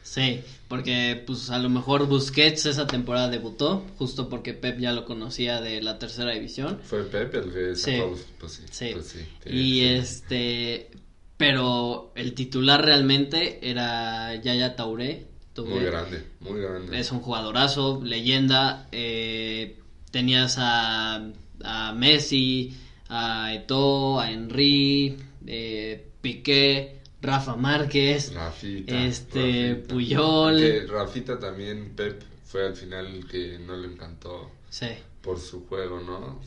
Sí, 0.04 0.42
porque 0.68 1.24
pues 1.26 1.50
a 1.50 1.58
lo 1.58 1.68
mejor 1.70 2.06
Busquets 2.06 2.66
esa 2.66 2.86
temporada 2.86 3.28
debutó, 3.30 3.84
justo 3.98 4.28
porque 4.28 4.54
Pep 4.54 4.78
ya 4.78 4.92
lo 4.92 5.06
conocía 5.06 5.60
de 5.60 5.82
la 5.82 5.98
tercera 5.98 6.32
división. 6.34 6.78
Fue 6.84 7.02
Pepe 7.04 7.38
el 7.38 7.52
que 7.52 7.74
Sí. 7.74 7.96
sacó, 7.96 8.16
pues 8.38 8.52
sí, 8.52 8.62
Sí. 8.70 8.90
pues 8.92 9.06
sí, 9.06 9.18
Y 9.50 9.78
sí. 9.80 9.84
este, 9.86 10.90
pero 11.36 12.12
el 12.14 12.34
titular 12.34 12.84
realmente 12.84 13.58
era 13.68 14.34
Yaya 14.36 14.76
Touré. 14.76 15.33
Muy 15.62 15.84
grande, 15.84 16.24
muy 16.40 16.60
grande. 16.60 16.98
Es 16.98 17.12
un 17.12 17.20
jugadorazo, 17.20 18.00
leyenda. 18.02 18.88
eh, 18.92 19.78
tenías 20.10 20.56
a, 20.58 21.22
a 21.62 21.92
Messi, 21.92 22.76
a 23.08 23.52
Eto'o, 23.54 24.18
a 24.20 24.30
Henry, 24.30 25.16
eh, 25.46 26.06
Piqué, 26.20 26.98
Rafa 27.20 27.56
Márquez. 27.56 28.32
Rafita. 28.34 29.04
este, 29.06 29.70
Rafita. 29.74 29.88
Puyol. 29.94 30.56
Que 30.58 30.86
Rafita 30.86 31.38
también, 31.38 31.92
Pep, 31.96 32.22
fue 32.44 32.66
al 32.66 32.74
final 32.76 33.06
el 33.06 33.26
que 33.26 33.58
no 33.58 33.76
le 33.76 33.88
encantó 33.88 34.50
Sí, 34.70 34.86
por 35.22 35.38
su 35.38 35.66
juego, 35.66 36.00
¿no? 36.00 36.40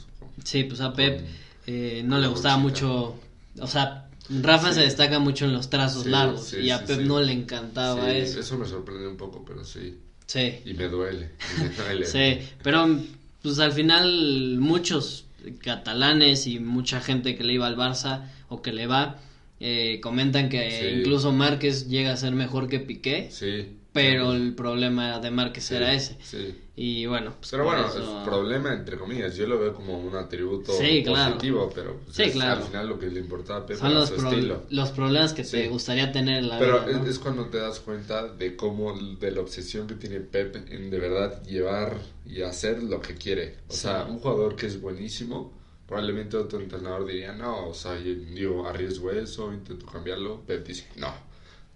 sí, 0.43 0.63
pues 0.65 0.81
a 0.81 0.93
Pep 0.93 1.21
eh, 1.65 2.01
no 2.05 2.19
le 2.19 2.27
gustaba 2.27 2.57
mucho. 2.57 3.15
O 3.59 3.67
sea, 3.67 4.06
Rafa 4.29 4.73
se 4.73 4.81
destaca 4.81 5.19
mucho 5.19 5.45
en 5.45 5.53
los 5.53 5.69
trazos 5.69 6.03
Sí, 6.03 6.09
largos 6.09 6.47
sí, 6.47 6.57
y 6.57 6.69
a 6.69 6.83
Pep 6.85 6.99
no 7.01 7.21
le 7.21 7.31
encantaba 7.33 8.09
Sí, 8.11 8.17
eso. 8.39 8.57
me 8.57 8.65
sorprende 8.67 9.07
un 9.07 9.17
poco, 9.17 9.43
pero 9.45 9.63
sí. 9.63 9.95
Sí. 10.25 10.55
Y 10.65 10.73
me 10.73 10.87
duele. 10.89 11.29
y 11.57 11.61
me 11.63 11.69
duele. 11.83 12.05
Sí, 12.05 12.39
pero 12.61 12.99
pues 13.41 13.59
al 13.59 13.71
final 13.71 14.57
muchos 14.59 15.25
catalanes 15.59 16.47
y 16.47 16.59
mucha 16.59 16.99
gente 17.01 17.35
que 17.35 17.43
le 17.43 17.53
iba 17.53 17.67
al 17.67 17.77
Barça 17.77 18.23
o 18.49 18.61
que 18.61 18.71
le 18.73 18.87
va 18.87 19.19
eh, 19.59 19.99
comentan 20.01 20.49
que 20.49 20.97
incluso 20.99 21.31
Márquez 21.31 21.87
llega 21.87 22.11
a 22.13 22.17
ser 22.17 22.33
mejor 22.33 22.67
que 22.67 22.79
Piqué, 22.79 23.29
Sí. 23.31 23.67
Pero 24.01 24.31
el 24.33 24.53
problema 24.55 25.19
de 25.19 25.31
Márquez 25.31 25.71
era 25.71 25.93
ese. 25.93 26.17
Sí. 26.23 26.55
Y 26.75 27.05
bueno, 27.07 27.33
pues, 27.39 27.49
Pero 27.51 27.63
bueno, 27.65 27.87
eso- 27.87 28.19
es 28.21 28.25
problema 28.27 28.73
entre 28.73 28.97
comillas. 28.97 29.35
Yo 29.35 29.47
lo 29.47 29.57
veo 29.59 29.73
como 29.73 29.97
un 29.97 30.15
atributo 30.15 30.71
Sí, 30.73 31.03
claro. 31.03 31.33
positivo, 31.35 31.71
pero 31.73 31.97
pues, 32.03 32.15
Sí, 32.15 32.23
es- 32.23 32.33
claro. 32.33 32.61
al 32.61 32.67
final 32.67 32.87
lo 32.89 32.99
que 32.99 33.07
le 33.07 33.19
importaba 33.19 33.59
a 33.61 33.65
Pep 33.65 33.77
son 33.77 33.87
era 33.91 33.99
los, 34.01 34.09
su 34.09 34.15
pro- 34.15 34.29
estilo. 34.29 34.63
los 34.69 34.89
problemas 34.91 35.33
que 35.33 35.43
te 35.43 35.67
gustaría 35.69 36.11
tener 36.11 36.37
en 36.39 36.49
la 36.49 36.59
Pero 36.59 36.81
vida. 36.85 36.91
es, 36.91 36.97
¿no? 37.03 37.05
es 37.07 37.19
cuando 37.19 37.45
te 37.47 37.57
das 37.57 37.79
cuenta 37.79 38.27
de 38.27 38.55
cómo, 38.55 38.93
de 39.19 39.31
la 39.31 39.41
obsesión 39.41 39.87
que 39.87 39.95
tiene 39.95 40.19
Pep 40.19 40.55
en 40.69 40.89
de 40.91 40.99
verdad 40.99 41.43
llevar 41.43 41.97
y 42.25 42.41
hacer 42.43 42.83
lo 42.83 43.01
que 43.01 43.15
quiere. 43.15 43.57
O 43.69 43.73
sea, 43.73 44.05
un 44.05 44.19
jugador 44.19 44.55
que 44.55 44.67
es 44.67 44.79
buenísimo, 44.79 45.57
probablemente 45.87 46.37
otro 46.37 46.59
entrenador 46.59 47.05
diría, 47.07 47.31
no, 47.33 47.69
o 47.69 47.73
sea, 47.73 47.97
yo 47.97 48.13
digo, 48.13 48.67
arriesgo 48.67 49.09
eso, 49.11 49.51
intento 49.53 49.85
cambiarlo. 49.85 50.41
Pep 50.45 50.67
dice, 50.67 50.85
no, 50.97 51.11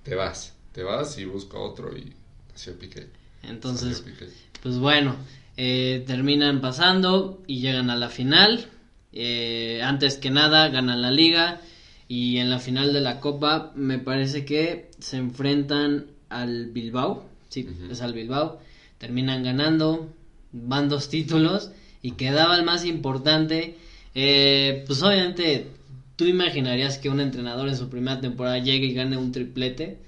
te 0.03 0.15
vas, 0.15 0.53
te 0.71 0.83
vas 0.83 1.17
y 1.17 1.25
busca 1.25 1.57
otro 1.57 1.95
y 1.97 2.13
así 2.53 2.71
Piqué. 2.71 3.07
Entonces, 3.43 4.01
Piqué. 4.01 4.27
Pues 4.61 4.77
bueno, 4.77 5.15
eh, 5.57 6.03
terminan 6.07 6.61
pasando 6.61 7.41
y 7.47 7.59
llegan 7.59 7.89
a 7.89 7.95
la 7.95 8.09
final. 8.09 8.67
Eh, 9.13 9.81
antes 9.83 10.17
que 10.17 10.29
nada, 10.29 10.69
ganan 10.69 11.01
la 11.01 11.11
liga. 11.11 11.61
Y 12.07 12.37
en 12.37 12.49
la 12.49 12.59
final 12.59 12.93
de 12.93 13.01
la 13.01 13.19
Copa, 13.19 13.71
me 13.75 13.97
parece 13.97 14.45
que 14.45 14.89
se 14.99 15.17
enfrentan 15.17 16.07
al 16.29 16.67
Bilbao. 16.67 17.25
Sí, 17.49 17.67
es 17.89 18.01
al 18.01 18.13
Bilbao. 18.13 18.59
Terminan 18.97 19.43
ganando. 19.43 20.09
Van 20.51 20.89
dos 20.89 21.09
títulos. 21.09 21.71
Y 22.01 22.11
quedaba 22.11 22.57
el 22.57 22.63
más 22.63 22.85
importante. 22.85 23.77
Eh, 24.13 24.83
pues 24.87 25.01
obviamente, 25.03 25.67
tú 26.15 26.25
imaginarías 26.25 26.97
que 26.97 27.09
un 27.09 27.21
entrenador 27.21 27.69
en 27.69 27.77
su 27.77 27.89
primera 27.89 28.19
temporada 28.19 28.57
llegue 28.59 28.87
y 28.87 28.93
gane 28.93 29.17
un 29.17 29.31
triplete. 29.31 29.99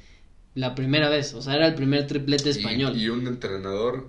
La 0.55 0.75
primera 0.75 1.09
vez, 1.09 1.33
o 1.33 1.41
sea, 1.41 1.55
era 1.55 1.67
el 1.67 1.75
primer 1.75 2.05
triplete 2.07 2.51
español. 2.51 2.95
Y, 2.95 3.03
y 3.05 3.09
un 3.09 3.25
entrenador 3.27 4.07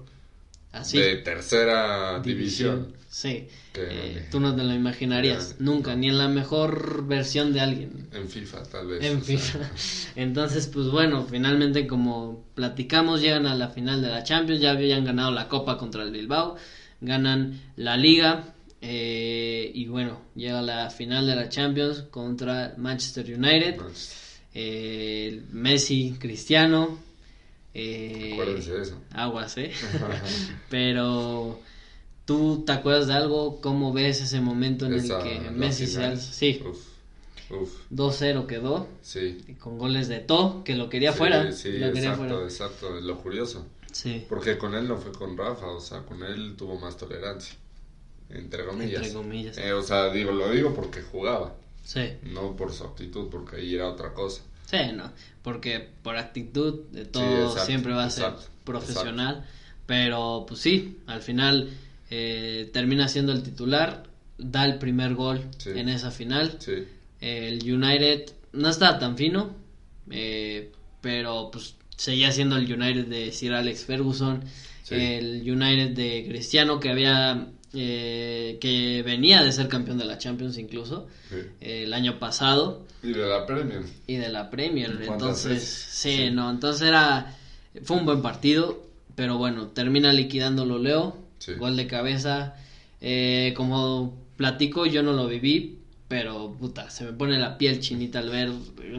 Así. 0.72 0.98
de 0.98 1.16
tercera 1.16 2.20
división. 2.20 2.92
Sí. 3.08 3.46
Eh, 3.76 4.28
tú 4.30 4.40
no 4.40 4.54
te 4.54 4.62
lo 4.64 4.74
imaginarías. 4.74 5.56
Nunca, 5.60 5.92
No. 5.92 5.98
ni 5.98 6.08
en 6.08 6.18
la 6.18 6.28
mejor 6.28 7.06
versión 7.06 7.52
de 7.52 7.60
alguien. 7.60 8.08
En 8.12 8.28
FIFA, 8.28 8.62
tal 8.64 8.88
vez. 8.88 9.04
En 9.04 9.22
sea, 9.24 9.38
FIFA. 9.38 9.58
Entonces, 10.16 10.66
pues 10.66 10.88
bueno, 10.88 11.24
finalmente 11.28 11.86
como 11.86 12.44
platicamos, 12.54 13.20
llegan 13.20 13.46
a 13.46 13.54
la 13.54 13.68
final 13.68 14.02
de 14.02 14.08
la 14.08 14.22
Champions, 14.24 14.60
ya 14.60 14.72
habían 14.72 15.04
ganado 15.04 15.30
la 15.30 15.48
Copa 15.48 15.78
contra 15.78 16.02
el 16.02 16.10
Bilbao, 16.10 16.56
ganan 17.00 17.60
la 17.76 17.96
Liga 17.96 18.52
eh, 18.80 19.70
y 19.74 19.86
bueno, 19.86 20.20
llega 20.34 20.60
la 20.60 20.90
final 20.90 21.26
de 21.26 21.36
la 21.36 21.48
Champions 21.48 22.02
contra 22.10 22.74
Manchester 22.76 23.24
United. 23.26 23.76
Manchester. 23.78 24.23
Eh, 24.54 25.42
Messi, 25.52 26.16
Cristiano. 26.18 26.98
Eh, 27.74 28.30
Acuérdense 28.34 28.72
de 28.72 28.82
eso. 28.82 29.00
Aguas, 29.12 29.56
¿eh? 29.58 29.72
Pero, 30.70 31.60
¿tú 32.24 32.62
te 32.64 32.72
acuerdas 32.72 33.06
de 33.08 33.14
algo? 33.14 33.60
¿Cómo 33.60 33.92
ves 33.92 34.20
ese 34.20 34.40
momento 34.40 34.86
en 34.86 34.94
Esa, 34.94 35.18
el 35.20 35.24
que 35.42 35.50
Messi 35.50 35.86
se 35.86 36.04
alza? 36.04 36.32
Sí, 36.32 36.62
Uf, 36.64 36.78
uf, 37.50 37.70
2-0 37.90 38.46
quedó, 38.46 38.88
sí. 39.02 39.38
con 39.58 39.78
goles 39.78 40.08
de 40.08 40.20
To, 40.20 40.62
que 40.64 40.76
lo 40.76 40.88
quería 40.88 41.12
Sí, 41.12 41.18
fuera. 41.18 41.52
Sí, 41.52 41.72
lo 41.72 41.92
quería 41.92 42.10
exacto, 42.10 42.34
fuera. 42.34 42.44
exacto, 42.44 43.00
lo 43.00 43.18
curioso. 43.18 43.66
Sí, 43.92 44.24
Porque 44.28 44.58
con 44.58 44.74
él 44.74 44.88
no 44.88 44.96
fue 44.96 45.12
con 45.12 45.36
Rafa, 45.36 45.66
o 45.66 45.80
sea, 45.80 46.00
con 46.00 46.22
él 46.24 46.54
tuvo 46.56 46.78
más 46.78 46.96
tolerancia. 46.96 47.54
Entre 48.30 48.64
comillas. 48.64 49.02
Entre 49.02 49.12
comillas. 49.14 49.58
Eh, 49.58 49.72
o 49.72 49.82
sea, 49.82 50.10
digo, 50.10 50.32
lo 50.32 50.50
digo 50.50 50.74
porque 50.74 51.00
jugaba, 51.02 51.54
sí. 51.84 52.00
no 52.24 52.56
por 52.56 52.72
su 52.72 52.84
actitud, 52.84 53.28
porque 53.30 53.56
ahí 53.56 53.74
era 53.74 53.88
otra 53.88 54.12
cosa. 54.12 54.42
Sí, 54.66 54.78
no, 54.94 55.12
porque 55.42 55.88
por 56.02 56.16
actitud 56.16 56.80
de 56.90 57.04
todo 57.04 57.22
Sí, 57.22 57.42
exacto, 57.42 57.66
siempre 57.66 57.92
va 57.92 58.04
a 58.04 58.10
ser 58.10 58.24
exacto, 58.24 58.46
profesional, 58.64 59.46
pero 59.86 60.44
pues 60.48 60.60
sí, 60.60 60.98
al 61.06 61.20
final 61.22 61.70
eh, 62.10 62.70
termina 62.72 63.06
siendo 63.08 63.32
el 63.32 63.42
titular, 63.42 64.04
da 64.38 64.64
el 64.64 64.78
primer 64.78 65.14
gol 65.14 65.44
Sí. 65.58 65.70
en 65.76 65.88
esa 65.88 66.10
final. 66.10 66.56
Sí, 66.58 66.84
El 67.20 67.60
United 67.72 68.30
no 68.52 68.68
estaba 68.68 68.98
tan 68.98 69.16
fino, 69.16 69.54
eh, 70.10 70.72
pero 71.00 71.50
pues 71.52 71.76
seguía 71.96 72.32
siendo 72.32 72.56
el 72.56 72.70
United 72.72 73.06
de 73.06 73.30
Sir 73.32 73.52
Alex 73.52 73.84
Ferguson, 73.84 74.42
el 74.90 75.42
United 75.50 75.90
de 75.90 76.24
Cristiano 76.28 76.78
que 76.80 76.90
había 76.90 77.46
eh, 77.74 78.58
que 78.60 79.02
venía 79.02 79.42
de 79.42 79.52
ser 79.52 79.68
campeón 79.68 79.98
de 79.98 80.04
la 80.04 80.18
Champions 80.18 80.56
incluso 80.58 81.06
sí. 81.28 81.36
eh, 81.60 81.82
el 81.84 81.92
año 81.92 82.18
pasado 82.18 82.86
Y 83.02 83.12
de 83.12 83.26
la 83.26 83.44
Premier. 83.46 83.82
y 84.06 84.14
de 84.16 84.28
la 84.28 84.50
Premier. 84.50 84.90
¿Cuántas 85.06 85.12
Entonces, 85.44 85.62
sí, 85.64 86.16
Sí. 86.16 86.30
no, 86.30 86.50
entonces 86.50 86.86
era 86.88 87.36
fue 87.82 87.96
un 87.96 88.04
buen 88.06 88.22
partido, 88.22 88.84
pero 89.16 89.36
bueno, 89.38 89.68
termina 89.68 90.12
liquidándolo 90.12 90.78
Leo, 90.78 91.16
Sí. 91.38 91.52
gol 91.54 91.76
de 91.76 91.86
cabeza. 91.86 92.54
Eh, 93.00 93.52
como 93.56 94.16
platico, 94.36 94.86
yo 94.86 95.02
no 95.02 95.12
lo 95.12 95.26
viví, 95.26 95.78
pero 96.08 96.54
puta, 96.58 96.88
se 96.90 97.04
me 97.04 97.12
pone 97.12 97.38
la 97.38 97.58
piel 97.58 97.80
chinita 97.80 98.20
al 98.20 98.30
ver 98.30 98.50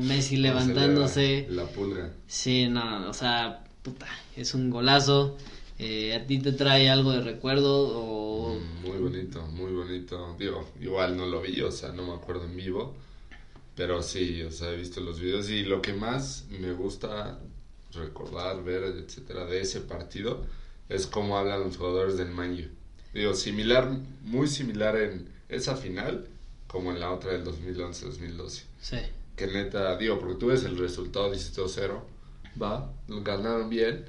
Messi 0.02 0.38
levantándose. 0.38 1.48
La 1.50 1.66
pulga. 1.66 2.12
Sí, 2.28 2.68
no, 2.68 3.10
o 3.10 3.14
sea, 3.14 3.64
puta, 3.82 4.08
es 4.36 4.54
un 4.54 4.70
golazo. 4.70 5.38
Eh, 5.78 6.16
¿A 6.16 6.26
ti 6.26 6.40
te 6.40 6.54
trae 6.54 6.90
algo 6.90 7.12
de 7.12 7.22
recuerdo 7.22 7.90
o 8.00 8.56
Mm, 8.56 8.88
Muy 8.88 8.98
bonito, 8.98 9.42
muy 9.48 9.72
bonito. 9.72 10.36
Digo, 10.40 10.70
igual 10.80 11.18
no 11.18 11.26
lo 11.26 11.42
vi, 11.42 11.62
o 11.62 11.72
sea, 11.72 11.92
no 11.92 12.06
me 12.06 12.14
acuerdo 12.14 12.46
en 12.46 12.56
vivo. 12.56 12.96
Pero 13.76 14.02
sí, 14.02 14.42
o 14.44 14.52
sea, 14.52 14.72
he 14.72 14.78
visto 14.78 15.02
los 15.02 15.20
videos 15.20 15.50
y 15.50 15.64
lo 15.64 15.82
que 15.82 15.94
más 15.94 16.46
me 16.50 16.72
gusta 16.72 17.40
recordar, 17.92 18.64
ver, 18.64 18.84
etcétera, 18.84 19.46
de 19.46 19.62
ese 19.62 19.82
partido 19.82 20.46
es 20.88 21.08
cómo 21.08 21.38
hablan 21.38 21.62
los 21.62 21.76
jugadores 21.78 22.16
del 22.18 22.30
Man 22.30 22.54
U. 22.54 22.70
Digo, 23.14 23.34
similar, 23.34 23.90
muy 24.22 24.48
similar 24.48 24.96
en 24.96 25.30
esa 25.50 25.76
final 25.76 26.28
como 26.68 26.92
en 26.92 27.00
la 27.00 27.12
otra 27.12 27.32
del 27.34 27.44
2011-2012. 27.44 28.64
sí? 28.80 28.98
Que 29.36 29.48
neta, 29.48 29.98
digo, 29.98 30.20
porque 30.20 30.36
tú 30.36 30.48
ves 30.48 30.64
el 30.64 30.78
resultado, 30.78 31.30
dices 31.32 31.54
2-0, 31.58 32.00
va, 32.62 32.94
ganaron 33.08 33.70
bien, 33.70 34.06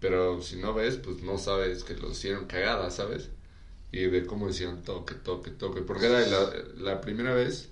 pero 0.00 0.42
si 0.42 0.56
no 0.56 0.74
ves, 0.74 0.96
pues 0.96 1.22
no 1.22 1.38
sabes 1.38 1.84
que 1.84 1.94
los 1.96 2.12
hicieron 2.18 2.46
cagada, 2.46 2.90
¿sabes? 2.90 3.30
Y 3.92 4.02
de 4.06 4.26
cómo 4.26 4.48
decían 4.48 4.82
toque, 4.84 5.14
toque, 5.14 5.50
toque, 5.52 5.82
porque 5.82 6.06
era 6.06 6.20
la, 6.26 6.52
la 6.78 7.00
primera 7.00 7.34
vez, 7.34 7.70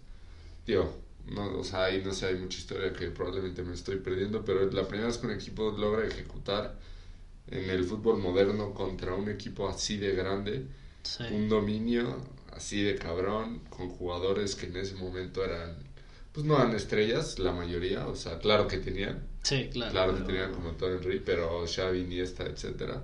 digo, 0.67 0.95
no, 1.27 1.59
o 1.59 1.65
sea, 1.65 1.85
ahí 1.87 2.03
no 2.05 2.13
sé, 2.15 2.27
hay 2.27 2.37
mucha 2.37 2.59
historia 2.59 2.93
que 2.93 3.11
probablemente 3.11 3.63
me 3.63 3.75
estoy 3.75 3.97
perdiendo, 3.99 4.45
pero 4.45 4.71
la 4.71 4.89
primera 4.89 5.09
vez 5.09 5.19
que 5.19 5.27
un 5.27 5.33
equipo 5.33 5.73
logra 5.73 6.07
ejecutar 6.07 6.79
en 7.49 7.71
el 7.71 7.85
fútbol 7.85 8.19
moderno 8.19 8.75
contra 8.75 9.15
un 9.15 9.29
equipo 9.31 9.69
así 9.69 9.97
de 9.97 10.15
grande, 10.15 10.67
Sí. 11.03 11.25
un 11.33 11.49
dominio 11.49 12.17
así 12.53 12.83
de 12.83 12.97
cabrón, 12.97 13.61
con 13.71 13.89
jugadores 13.89 14.55
que 14.57 14.67
en 14.67 14.77
ese 14.77 14.95
momento 14.97 15.45
eran, 15.45 15.77
pues 16.33 16.45
no 16.47 16.57
eran 16.57 16.75
estrellas, 16.75 17.39
la 17.39 17.53
mayoría, 17.53 18.07
o 18.09 18.17
sea, 18.17 18.39
claro 18.39 18.69
que 18.69 18.79
tenían, 18.79 19.27
Sí, 19.49 19.69
claro. 19.73 19.93
claro 19.93 20.13
pero- 20.15 20.27
tenían 20.27 20.53
como 20.53 20.71
Tony 20.73 20.97
Henry, 21.03 21.21
pero 21.25 21.65
Xavi, 21.67 22.01
Iniesta, 22.01 22.45
etcétera. 22.45 23.03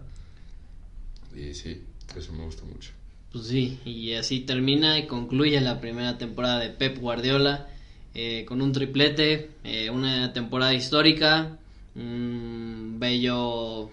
Y 1.34 1.54
sí, 1.54 1.82
eso 2.16 2.32
me 2.32 2.44
gusta 2.44 2.64
mucho. 2.64 2.90
Pues 3.32 3.46
sí, 3.48 3.80
y 3.84 4.12
así 4.14 4.40
termina 4.40 4.98
y 4.98 5.06
concluye 5.06 5.60
la 5.60 5.80
primera 5.80 6.18
temporada 6.18 6.60
de 6.60 6.70
Pep 6.70 6.98
Guardiola 6.98 7.66
eh, 8.14 8.44
con 8.46 8.62
un 8.62 8.72
triplete, 8.72 9.50
eh, 9.64 9.90
una 9.90 10.32
temporada 10.32 10.72
histórica, 10.72 11.58
un 11.96 12.96
bello, 13.00 13.40
o 13.40 13.90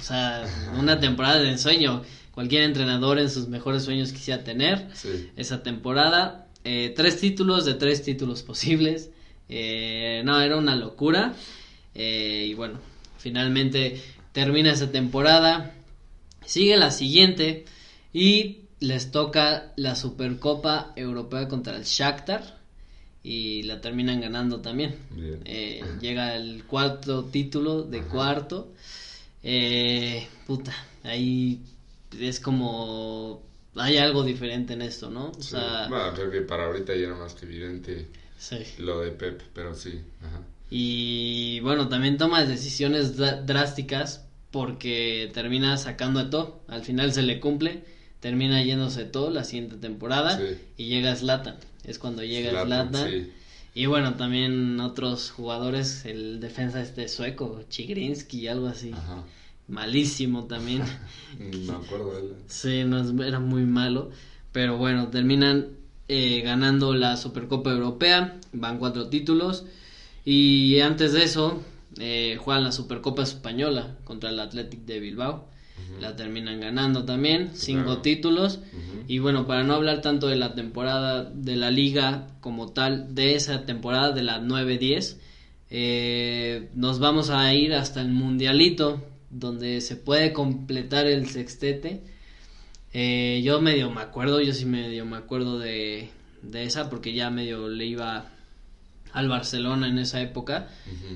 sea, 0.00 0.44
una 0.78 0.98
temporada 1.00 1.40
de 1.40 1.50
ensueño. 1.50 2.02
Cualquier 2.30 2.62
entrenador 2.62 3.18
en 3.18 3.28
sus 3.30 3.48
mejores 3.48 3.84
sueños 3.84 4.12
quisiera 4.12 4.42
tener 4.42 4.88
Sí, 4.94 5.30
esa 5.36 5.62
temporada. 5.62 6.46
Eh, 6.64 6.94
tres 6.96 7.20
títulos 7.20 7.64
de 7.66 7.74
tres 7.74 8.02
títulos 8.02 8.42
posibles. 8.42 9.10
Eh, 9.50 10.22
no, 10.24 10.40
era 10.40 10.56
una 10.56 10.74
locura. 10.74 11.34
Eh, 11.94 12.46
y 12.48 12.54
bueno, 12.54 12.78
finalmente 13.18 14.00
termina 14.32 14.72
esa 14.72 14.90
temporada. 14.90 15.74
Sigue 16.44 16.76
la 16.76 16.90
siguiente 16.90 17.64
y 18.12 18.60
les 18.80 19.10
toca 19.10 19.72
la 19.76 19.94
Supercopa 19.94 20.92
Europea 20.96 21.48
contra 21.48 21.76
el 21.76 21.84
Shakhtar 21.84 22.58
y 23.22 23.62
la 23.62 23.80
terminan 23.80 24.20
ganando 24.20 24.60
también. 24.60 24.96
Eh, 25.46 25.82
llega 26.00 26.36
el 26.36 26.64
cuarto 26.64 27.24
título 27.24 27.82
de 27.82 28.02
cuarto. 28.02 28.72
Eh, 29.42 30.26
puta, 30.46 30.74
ahí 31.02 31.60
es 32.18 32.40
como 32.40 33.42
hay 33.76 33.96
algo 33.98 34.22
diferente 34.22 34.74
en 34.74 34.82
esto, 34.82 35.10
¿no? 35.10 35.30
O 35.30 35.42
Sí. 35.42 35.50
sea, 35.50 35.86
Bueno, 35.88 36.12
creo 36.14 36.30
que 36.30 36.40
para 36.42 36.66
ahorita 36.66 36.94
ya 36.94 37.06
era 37.06 37.14
más 37.16 37.34
que 37.34 37.46
evidente 37.46 38.06
sí. 38.38 38.58
lo 38.78 39.00
de 39.00 39.10
Pep, 39.10 39.40
pero 39.52 39.74
sí, 39.74 40.00
ajá. 40.22 40.40
Y 40.76 41.60
bueno, 41.60 41.86
también 41.88 42.18
toma 42.18 42.44
decisiones 42.44 43.16
drásticas 43.16 44.24
porque 44.50 45.30
termina 45.32 45.76
sacando 45.76 46.18
a 46.18 46.30
todo. 46.30 46.62
Al 46.66 46.82
final 46.82 47.12
se 47.12 47.22
le 47.22 47.38
cumple, 47.38 47.84
termina 48.18 48.60
yéndose 48.60 49.04
todo 49.04 49.30
la 49.30 49.44
siguiente 49.44 49.76
temporada 49.76 50.36
Sí. 50.36 50.56
y 50.76 50.86
llega 50.88 51.14
Zlatan. 51.14 51.58
Es 51.84 52.00
cuando 52.00 52.24
llega 52.24 52.50
Zlatan, 52.50 52.88
Zlatan. 52.90 53.08
sí. 53.08 53.30
Y 53.76 53.86
bueno, 53.86 54.14
también 54.14 54.80
otros 54.80 55.30
jugadores, 55.30 56.04
el 56.06 56.40
defensa 56.40 56.80
este 56.80 57.06
sueco, 57.06 57.62
Chigrinsky, 57.68 58.48
algo 58.48 58.66
así. 58.66 58.90
Ajá. 58.92 59.22
Malísimo 59.68 60.46
también. 60.46 60.82
Me 61.38 61.72
acuerdo 61.72 62.14
de 62.14 62.20
él. 62.20 62.32
Sí, 62.48 62.82
no, 62.84 63.22
era 63.24 63.38
muy 63.38 63.62
malo. 63.64 64.10
Pero 64.50 64.76
bueno, 64.76 65.06
terminan 65.08 65.68
eh, 66.08 66.40
ganando 66.44 66.94
la 66.94 67.16
Supercopa 67.16 67.70
Europea. 67.70 68.40
Van 68.52 68.78
cuatro 68.78 69.06
títulos. 69.08 69.66
Y 70.24 70.80
antes 70.80 71.12
de 71.12 71.24
eso, 71.24 71.62
eh, 71.98 72.36
juegan 72.40 72.64
la 72.64 72.72
Supercopa 72.72 73.22
Española 73.22 73.96
contra 74.04 74.30
el 74.30 74.40
Athletic 74.40 74.80
de 74.80 75.00
Bilbao. 75.00 75.48
La 76.00 76.16
terminan 76.16 76.60
ganando 76.60 77.04
también. 77.04 77.50
Cinco 77.54 77.84
Claro. 77.84 78.00
títulos. 78.02 78.60
Y 79.06 79.18
bueno, 79.18 79.46
para 79.46 79.64
no 79.64 79.74
hablar 79.74 80.00
tanto 80.00 80.28
de 80.28 80.36
la 80.36 80.54
temporada 80.54 81.24
de 81.24 81.56
la 81.56 81.70
liga 81.70 82.28
como 82.40 82.72
tal, 82.72 83.14
de 83.14 83.34
esa 83.34 83.64
temporada 83.66 84.10
de 84.12 84.22
la 84.22 84.40
9-10, 84.40 85.18
eh, 85.70 86.68
nos 86.74 86.98
vamos 87.00 87.30
a 87.30 87.52
ir 87.54 87.74
hasta 87.74 88.00
el 88.00 88.08
Mundialito, 88.08 89.02
donde 89.30 89.80
se 89.80 89.96
puede 89.96 90.32
completar 90.32 91.06
el 91.06 91.28
sextete. 91.28 92.02
Eh, 92.92 93.42
yo 93.44 93.60
medio 93.60 93.90
me 93.90 94.00
acuerdo, 94.00 94.40
yo 94.40 94.52
sí 94.54 94.64
medio 94.66 95.04
me 95.04 95.16
acuerdo 95.16 95.58
de, 95.58 96.08
de 96.42 96.62
esa, 96.64 96.88
porque 96.88 97.12
ya 97.12 97.30
medio 97.30 97.68
le 97.68 97.86
iba 97.86 98.30
al 99.14 99.28
Barcelona 99.28 99.88
en 99.88 99.98
esa 99.98 100.20
época. 100.20 100.68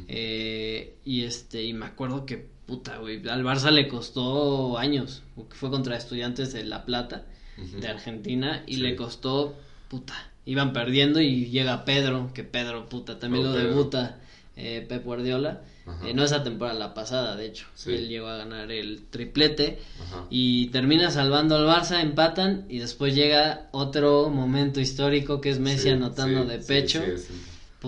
Eh, 0.08 0.94
y 1.04 1.22
este, 1.24 1.64
y 1.64 1.72
me 1.74 1.86
acuerdo 1.86 2.24
que, 2.24 2.46
puta, 2.66 2.96
güey, 2.98 3.26
al 3.28 3.44
Barça 3.44 3.70
le 3.70 3.88
costó 3.88 4.78
años, 4.78 5.22
porque 5.34 5.56
fue 5.56 5.70
contra 5.70 5.96
estudiantes 5.96 6.52
de 6.52 6.64
La 6.64 6.84
Plata, 6.86 7.24
de 7.56 7.88
Argentina, 7.88 8.62
y 8.66 8.74
Sí. 8.76 8.80
le 8.80 8.94
costó, 8.96 9.56
puta, 9.88 10.14
iban 10.46 10.72
perdiendo 10.72 11.20
y 11.20 11.46
llega 11.50 11.84
Pedro, 11.84 12.30
que 12.32 12.44
Pedro, 12.44 12.88
puta, 12.88 13.18
también 13.18 13.44
Oh, 13.44 13.48
lo 13.48 13.54
Pedro. 13.54 13.68
debuta 13.68 14.20
eh, 14.56 14.84
Pep 14.88 15.04
Guardiola. 15.04 15.62
Eh, 16.04 16.12
no 16.12 16.22
esa 16.22 16.42
temporada, 16.42 16.78
la 16.78 16.92
pasada, 16.94 17.34
de 17.36 17.46
hecho, 17.46 17.66
Sí. 17.74 17.92
él 17.94 18.08
llegó 18.08 18.26
a 18.28 18.36
ganar 18.36 18.70
el 18.70 19.04
triplete, 19.08 19.78
Ajá. 20.02 20.26
y 20.28 20.66
termina 20.66 21.10
salvando 21.10 21.56
al 21.56 21.64
Barça, 21.66 22.02
empatan, 22.02 22.66
y 22.68 22.78
después 22.78 23.14
llega 23.14 23.68
otro 23.70 24.28
momento 24.28 24.80
histórico 24.80 25.40
que 25.40 25.48
es 25.50 25.58
Messi 25.60 25.84
Sí, 25.84 25.88
anotando 25.90 26.42
sí, 26.42 26.48
de 26.48 26.60
sí, 26.60 26.68
pecho. 26.68 27.02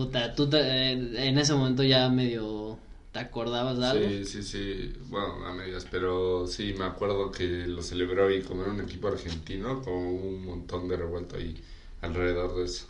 Puta, 0.00 0.34
tú 0.34 0.48
te- 0.48 0.58
eh, 0.58 0.92
en 1.28 1.36
ese 1.36 1.52
momento 1.52 1.82
ya 1.82 2.08
medio 2.08 2.78
te 3.12 3.18
acordabas 3.18 3.76
de 3.78 3.84
algo. 3.86 4.08
Sí, 4.08 4.24
sí, 4.24 4.42
sí. 4.42 4.92
Bueno, 5.10 5.44
a 5.44 5.52
medias, 5.52 5.86
pero 5.90 6.46
sí, 6.46 6.74
me 6.78 6.84
acuerdo 6.86 7.30
que 7.30 7.66
lo 7.66 7.82
celebró 7.82 8.30
y 8.30 8.40
como 8.40 8.62
era 8.62 8.72
un 8.72 8.80
equipo 8.80 9.08
argentino, 9.08 9.82
con 9.82 9.92
un 9.92 10.44
montón 10.46 10.88
de 10.88 10.96
revuelto 10.96 11.36
ahí 11.36 11.54
alrededor 12.00 12.56
de 12.56 12.64
eso. 12.64 12.86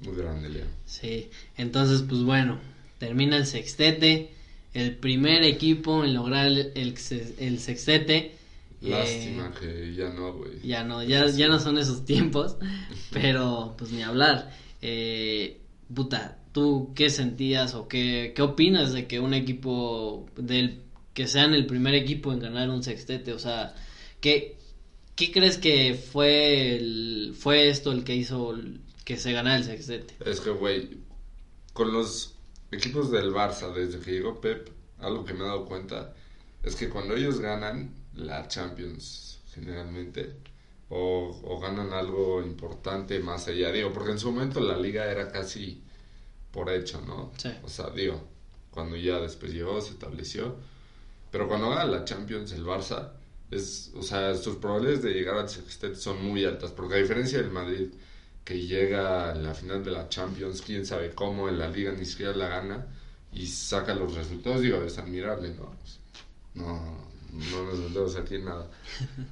Muy 0.00 0.16
grande, 0.16 0.48
Leo. 0.48 0.64
Sí, 0.86 1.28
entonces 1.56 2.02
pues 2.02 2.22
bueno, 2.22 2.58
termina 2.98 3.36
el 3.36 3.46
sextete, 3.46 4.30
el 4.74 4.94
primer 4.96 5.42
equipo 5.44 6.04
en 6.04 6.14
lograr 6.14 6.46
el, 6.46 6.72
el, 6.74 7.58
sextete. 7.60 8.32
Lástima 8.82 9.52
eh, 9.54 9.58
que 9.58 9.94
ya 9.94 10.08
no, 10.10 10.32
güey. 10.34 10.52
Ya 10.64 10.84
no, 10.84 11.02
ya, 11.02 11.26
ya 11.26 11.48
no 11.48 11.58
son 11.58 11.78
esos 11.78 12.04
tiempos, 12.04 12.56
pero 13.12 13.74
pues 13.76 13.90
ni 13.90 14.02
hablar. 14.02 14.50
Eh, 14.80 15.56
puta, 15.94 16.38
¿tú 16.52 16.92
qué 16.94 17.10
sentías 17.10 17.74
o 17.74 17.88
qué, 17.88 18.32
qué 18.34 18.42
opinas 18.42 18.92
de 18.92 19.06
que 19.06 19.20
un 19.20 19.34
equipo 19.34 20.26
del 20.36 20.82
que 21.14 21.26
sean 21.26 21.54
el 21.54 21.66
primer 21.66 21.94
equipo 21.94 22.32
en 22.32 22.40
ganar 22.40 22.70
un 22.70 22.82
sextete? 22.82 23.32
O 23.32 23.38
sea, 23.38 23.74
¿qué, 24.20 24.58
qué 25.16 25.30
crees 25.32 25.58
que 25.58 25.94
fue 25.94 26.76
el, 26.76 27.34
fue 27.36 27.68
esto 27.68 27.92
el 27.92 28.04
que 28.04 28.14
hizo 28.14 28.54
que 29.04 29.16
se 29.16 29.32
ganara 29.32 29.56
el 29.56 29.64
sextete? 29.64 30.14
Es 30.24 30.40
que, 30.40 30.50
güey, 30.50 30.98
con 31.72 31.92
los 31.92 32.34
equipos 32.70 33.10
del 33.10 33.32
Barça, 33.32 33.72
desde 33.72 34.00
que 34.00 34.12
llegó 34.12 34.40
Pep, 34.40 34.68
algo 34.98 35.24
que 35.24 35.32
me 35.32 35.40
he 35.40 35.46
dado 35.46 35.64
cuenta 35.64 36.14
es 36.62 36.76
que 36.76 36.88
cuando 36.88 37.14
ellos 37.14 37.40
ganan 37.40 37.94
la 38.14 38.48
Champions, 38.48 39.40
generalmente, 39.54 40.36
o, 40.90 41.58
ganan 41.60 41.92
algo 41.92 42.42
importante 42.42 43.18
más 43.20 43.48
allá, 43.48 43.70
digo, 43.72 43.92
porque 43.92 44.12
en 44.12 44.18
su 44.18 44.32
momento 44.32 44.60
la 44.60 44.76
liga 44.76 45.10
era 45.10 45.30
casi 45.30 45.82
por 46.50 46.70
hecho, 46.70 47.00
¿no? 47.02 47.32
Sí. 47.36 47.50
O 47.62 47.68
sea, 47.68 47.90
digo, 47.90 48.22
cuando 48.70 48.96
ya 48.96 49.20
después 49.20 49.52
llegó, 49.52 49.80
se 49.80 49.90
estableció, 49.90 50.56
pero 51.30 51.46
cuando 51.48 51.70
gana 51.70 51.84
la 51.84 52.04
Champions 52.04 52.52
el 52.52 52.64
Barça, 52.64 53.12
es, 53.50 53.92
o 53.94 54.02
sea, 54.02 54.34
sus 54.34 54.56
probabilidades 54.56 55.02
de 55.02 55.12
llegar 55.12 55.36
al 55.36 55.48
sextete 55.48 55.96
son 55.96 56.24
muy 56.24 56.44
altas, 56.44 56.70
porque 56.72 56.94
a 56.94 56.98
diferencia 56.98 57.38
del 57.38 57.50
Madrid, 57.50 57.88
que 58.44 58.66
llega 58.66 59.30
a 59.30 59.34
la 59.34 59.54
final 59.54 59.84
de 59.84 59.90
la 59.90 60.08
Champions, 60.08 60.62
quién 60.62 60.86
sabe 60.86 61.14
cómo, 61.14 61.48
en 61.48 61.58
la 61.58 61.68
liga 61.68 61.92
ni 61.92 62.04
siquiera 62.04 62.34
la 62.34 62.48
gana, 62.48 62.86
y 63.32 63.46
saca 63.46 63.94
los 63.94 64.14
resultados, 64.14 64.62
digo, 64.62 64.82
es 64.82 64.96
admirable, 64.98 65.54
¿no? 65.54 65.76
No, 66.54 67.07
no 67.32 67.64
nos 67.64 67.78
metemos 67.78 68.16
aquí 68.16 68.36
en 68.36 68.44
nada. 68.44 68.70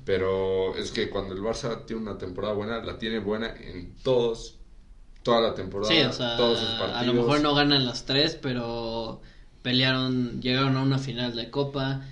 Pero 0.04 0.76
es 0.76 0.90
que 0.90 1.08
cuando 1.10 1.34
el 1.34 1.40
Barça 1.40 1.84
tiene 1.86 2.02
una 2.02 2.18
temporada 2.18 2.54
buena, 2.54 2.84
la 2.84 2.98
tiene 2.98 3.18
buena 3.18 3.54
en 3.56 3.94
todos, 4.02 4.56
toda 5.22 5.40
la 5.40 5.54
temporada, 5.54 5.92
sí, 5.92 6.00
o 6.00 6.12
sea, 6.12 6.36
todos 6.36 6.58
sus 6.58 6.68
partidos. 6.70 7.00
A 7.00 7.04
lo 7.04 7.14
mejor 7.14 7.40
no 7.40 7.54
ganan 7.54 7.84
las 7.86 8.04
tres, 8.04 8.38
pero 8.40 9.20
pelearon, 9.62 10.40
llegaron 10.40 10.76
a 10.76 10.82
una 10.82 10.98
final 10.98 11.34
de 11.34 11.50
Copa, 11.50 12.02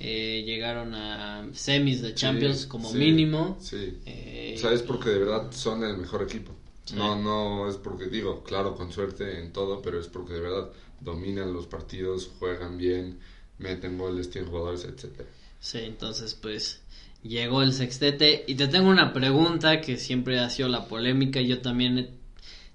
eh, 0.00 0.42
llegaron 0.46 0.94
a 0.94 1.46
semis 1.52 2.02
de 2.02 2.14
Champions 2.14 2.66
como 2.66 2.92
mínimo. 2.92 3.58
Sí. 3.60 3.98
Eh, 4.06 4.54
o 4.56 4.60
sea, 4.60 4.72
es 4.72 4.82
porque 4.82 5.10
de 5.10 5.18
verdad 5.18 5.52
son 5.52 5.84
el 5.84 5.96
mejor 5.96 6.22
equipo. 6.22 6.52
No, 6.94 7.16
no 7.16 7.68
es 7.68 7.76
porque 7.76 8.06
digo, 8.06 8.42
claro, 8.42 8.74
con 8.74 8.92
suerte 8.92 9.38
en 9.38 9.52
todo, 9.52 9.80
pero 9.80 10.00
es 10.00 10.08
porque 10.08 10.34
de 10.34 10.40
verdad 10.40 10.70
dominan 11.00 11.52
los 11.52 11.66
partidos, 11.66 12.30
juegan 12.38 12.76
bien, 12.76 13.18
meten 13.58 13.98
goles, 13.98 14.30
tienen 14.30 14.50
jugadores, 14.50 14.84
etcétera. 14.84 15.28
Sí, 15.60 15.78
entonces 15.78 16.34
pues 16.34 16.80
llegó 17.22 17.62
el 17.62 17.72
sextete 17.72 18.44
y 18.46 18.56
te 18.56 18.66
tengo 18.66 18.90
una 18.90 19.12
pregunta 19.12 19.80
que 19.80 19.96
siempre 19.96 20.40
ha 20.40 20.50
sido 20.50 20.68
la 20.68 20.88
polémica 20.88 21.40
y 21.40 21.46
yo 21.46 21.60
también 21.60 22.10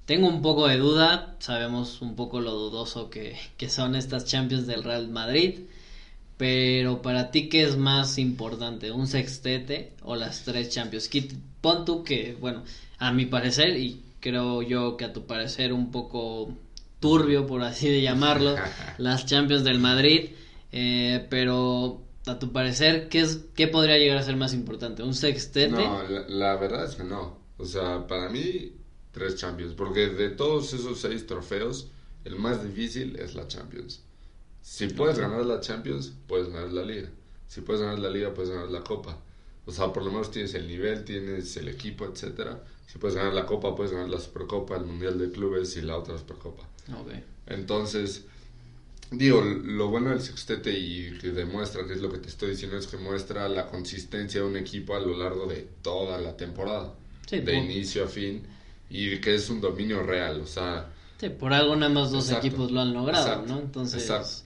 tengo 0.05 0.27
un 0.27 0.41
poco 0.41 0.67
de 0.67 0.77
duda, 0.77 1.35
sabemos 1.39 2.01
un 2.01 2.15
poco 2.15 2.39
lo 2.39 2.53
dudoso 2.53 3.09
que, 3.09 3.35
que 3.57 3.69
son 3.69 3.95
estas 3.95 4.23
Champions 4.25 4.65
del 4.65 4.83
Real 4.83 5.09
Madrid, 5.09 5.59
pero 6.37 7.01
para 7.01 7.29
ti 7.31 7.49
qué 7.49 7.63
es 7.63 7.75
más 7.75 8.17
importante, 8.17 8.91
un 8.91 9.07
sextete 9.07 9.91
o 10.03 10.15
las 10.15 10.43
tres 10.43 10.69
Champions? 10.69 11.09
Pon 11.59 11.83
tú 11.83 12.03
que, 12.03 12.37
bueno, 12.39 12.63
a 12.99 13.11
mi 13.11 13.25
parecer 13.25 13.77
y 13.77 14.01
creo 14.21 14.61
yo 14.61 14.95
que 14.95 15.05
a 15.05 15.13
tu 15.13 15.25
parecer 15.25 15.73
un 15.73 15.91
poco 15.91 16.55
turbio, 16.99 17.45
por 17.45 17.63
así 17.63 17.89
de 17.89 18.01
llamarlo, 18.01 18.55
las 18.97 19.25
Champions 19.25 19.63
del 19.63 19.79
Madrid. 19.79 20.31
Eh, 20.71 21.25
pero 21.29 22.03
a 22.25 22.39
tu 22.39 22.51
parecer, 22.51 23.09
¿qué, 23.09 23.21
es, 23.21 23.45
¿qué 23.55 23.67
podría 23.67 23.97
llegar 23.97 24.17
a 24.17 24.23
ser 24.23 24.35
más 24.35 24.53
importante? 24.53 25.03
¿Un 25.03 25.13
sextete? 25.13 25.69
No, 25.69 26.03
la, 26.27 26.55
verdad 26.57 26.85
es 26.85 26.95
que 26.95 27.03
no. 27.03 27.37
O 27.57 27.65
sea, 27.65 28.05
para 28.07 28.29
mí, 28.29 28.73
tres 29.11 29.35
Champions. 29.35 29.73
Porque 29.73 30.07
de 30.07 30.29
todos 30.29 30.73
esos 30.73 30.99
seis 30.99 31.25
trofeos, 31.25 31.91
el 32.25 32.35
más 32.35 32.63
difícil 32.63 33.15
es 33.17 33.35
la 33.35 33.47
Champions. 33.47 34.03
Si 34.61 34.87
puedes 34.87 35.17
ganar 35.17 35.45
la 35.45 35.61
Champions, 35.61 36.13
puedes 36.27 36.49
ganar 36.49 36.71
la 36.73 36.83
Liga. 36.83 37.09
Si 37.47 37.61
puedes 37.61 37.81
ganar 37.81 37.99
la 37.99 38.09
Liga, 38.09 38.33
puedes 38.33 38.51
ganar 38.51 38.69
la 38.69 38.83
Copa. 38.83 39.17
O 39.65 39.71
sea, 39.71 39.91
por 39.91 40.03
lo 40.03 40.11
menos 40.11 40.31
tienes 40.31 40.53
el 40.53 40.67
nivel, 40.67 41.03
tienes 41.03 41.55
el 41.57 41.67
equipo, 41.69 42.05
etcétera. 42.05 42.63
Si 42.85 42.97
puedes 42.99 43.15
ganar 43.15 43.33
la 43.33 43.45
Copa, 43.45 43.75
puedes 43.75 43.91
ganar 43.91 44.09
la 44.09 44.19
Supercopa, 44.19 44.75
el 44.77 44.85
Mundial 44.85 45.17
de 45.17 45.31
Clubes 45.31 45.75
y 45.77 45.81
la 45.81 45.97
otra 45.97 46.17
Supercopa. 46.17 46.63
Okay. 47.01 47.23
Entonces, 47.47 48.25
digo, 49.11 49.41
lo 49.41 49.89
bueno 49.89 50.09
del 50.09 50.21
sextete 50.21 50.77
y 50.77 51.17
que 51.19 51.31
demuestra, 51.31 51.85
que 51.85 51.93
es 51.93 52.01
lo 52.01 52.11
que 52.11 52.17
te 52.17 52.27
estoy 52.27 52.51
diciendo, 52.51 52.77
es 52.77 52.87
que 52.87 52.97
muestra 52.97 53.47
la 53.47 53.67
consistencia 53.67 54.41
de 54.41 54.47
un 54.47 54.57
equipo 54.57 54.95
a 54.95 54.99
lo 54.99 55.17
largo 55.17 55.45
de 55.45 55.67
toda 55.81 56.19
la 56.19 56.35
temporada. 56.35 56.93
de 57.29 57.55
inicio 57.55 58.05
a 58.05 58.07
fin. 58.07 58.43
Y 58.89 59.19
que 59.19 59.35
es 59.35 59.49
un 59.49 59.59
dominio 59.59 60.01
real, 60.03 60.41
o 60.41 60.47
sea... 60.47 60.89
Sí, 61.19 61.29
por 61.29 61.51
algo 61.51 61.75
nada 61.75 61.91
más 61.91 62.11
dos 62.11 62.31
equipos 62.31 62.71
lo 62.71 62.79
han 62.79 62.93
logrado, 62.93 63.45
¿no? 63.45 63.59
Entonces... 63.59 64.43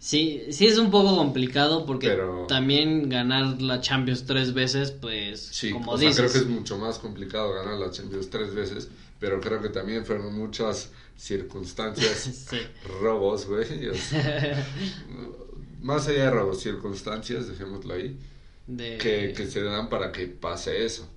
Sí, 0.00 0.44
sí 0.50 0.66
es 0.66 0.78
un 0.78 0.90
poco 0.90 1.14
complicado 1.14 1.84
porque 1.84 2.18
también 2.48 3.10
ganar 3.10 3.60
la 3.60 3.82
Champions 3.82 4.24
tres 4.24 4.54
veces, 4.54 4.92
pues, 4.92 5.40
sí, 5.52 5.72
como 5.72 5.92
o 5.92 5.98
sea, 5.98 6.10
creo 6.12 6.32
que 6.32 6.38
es 6.38 6.46
mucho 6.46 6.78
más 6.78 6.98
complicado 6.98 7.52
ganar 7.52 7.74
la 7.74 7.90
Champions 7.90 8.30
tres 8.30 8.54
veces, 8.54 8.88
pero 9.18 9.42
creo 9.42 9.60
que 9.60 9.68
también 9.68 10.06
fueron 10.06 10.34
muchas 10.34 10.88
circunstancias, 11.20 12.48
robos, 13.00 13.46
güey. 13.46 13.66
más 15.82 16.08
allá 16.08 16.24
de 16.24 16.30
robos, 16.30 16.62
circunstancias, 16.62 17.46
dejémoslo 17.48 17.94
ahí, 17.94 18.18
que, 18.66 19.34
que 19.36 19.46
se 19.46 19.62
dan 19.62 19.88
para 19.90 20.12
que 20.12 20.26
pase 20.26 20.84
eso. 20.84 21.08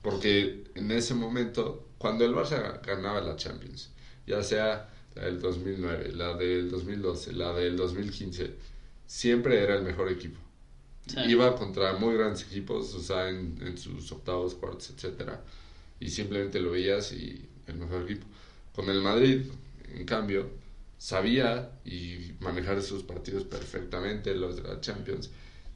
Porque 0.00 0.64
en 0.74 0.90
ese 0.90 1.14
momento, 1.14 1.88
cuando 1.98 2.24
el 2.24 2.34
Barça 2.34 2.80
ganaba 2.82 3.20
la 3.20 3.36
Champions, 3.36 3.90
ya 4.26 4.42
sea 4.42 4.88
la 5.14 5.24
del 5.26 5.40
2009, 5.40 6.12
la 6.12 6.34
del 6.34 6.70
2012, 6.70 7.32
la 7.34 7.52
del 7.52 7.76
2015, 7.76 8.54
siempre 9.06 9.62
era 9.62 9.74
el 9.74 9.82
mejor 9.82 10.10
equipo. 10.10 10.38
Iba 11.26 11.56
contra 11.56 11.94
muy 11.94 12.14
grandes 12.14 12.44
equipos, 12.44 12.94
o 12.94 13.00
sea, 13.00 13.28
en, 13.28 13.58
en, 13.60 13.76
sus 13.76 14.10
octavos, 14.12 14.54
cuartos, 14.54 14.90
etcétera, 14.90 15.42
y 15.98 16.08
simplemente 16.08 16.60
lo 16.60 16.70
veías 16.70 17.12
y 17.12 17.46
el 17.66 17.76
mejor 17.76 18.04
equipo. 18.04 18.26
Con 18.74 18.88
el 18.88 19.00
Madrid, 19.02 19.42
en 19.94 20.04
cambio, 20.06 20.50
sabía 20.98 21.72
y 21.84 22.32
manejar 22.40 22.78
esos 22.78 23.02
partidos 23.02 23.44
perfectamente, 23.44 24.34
los 24.34 24.56
de 24.56 24.62
la 24.62 24.80
Champions, 24.80 25.30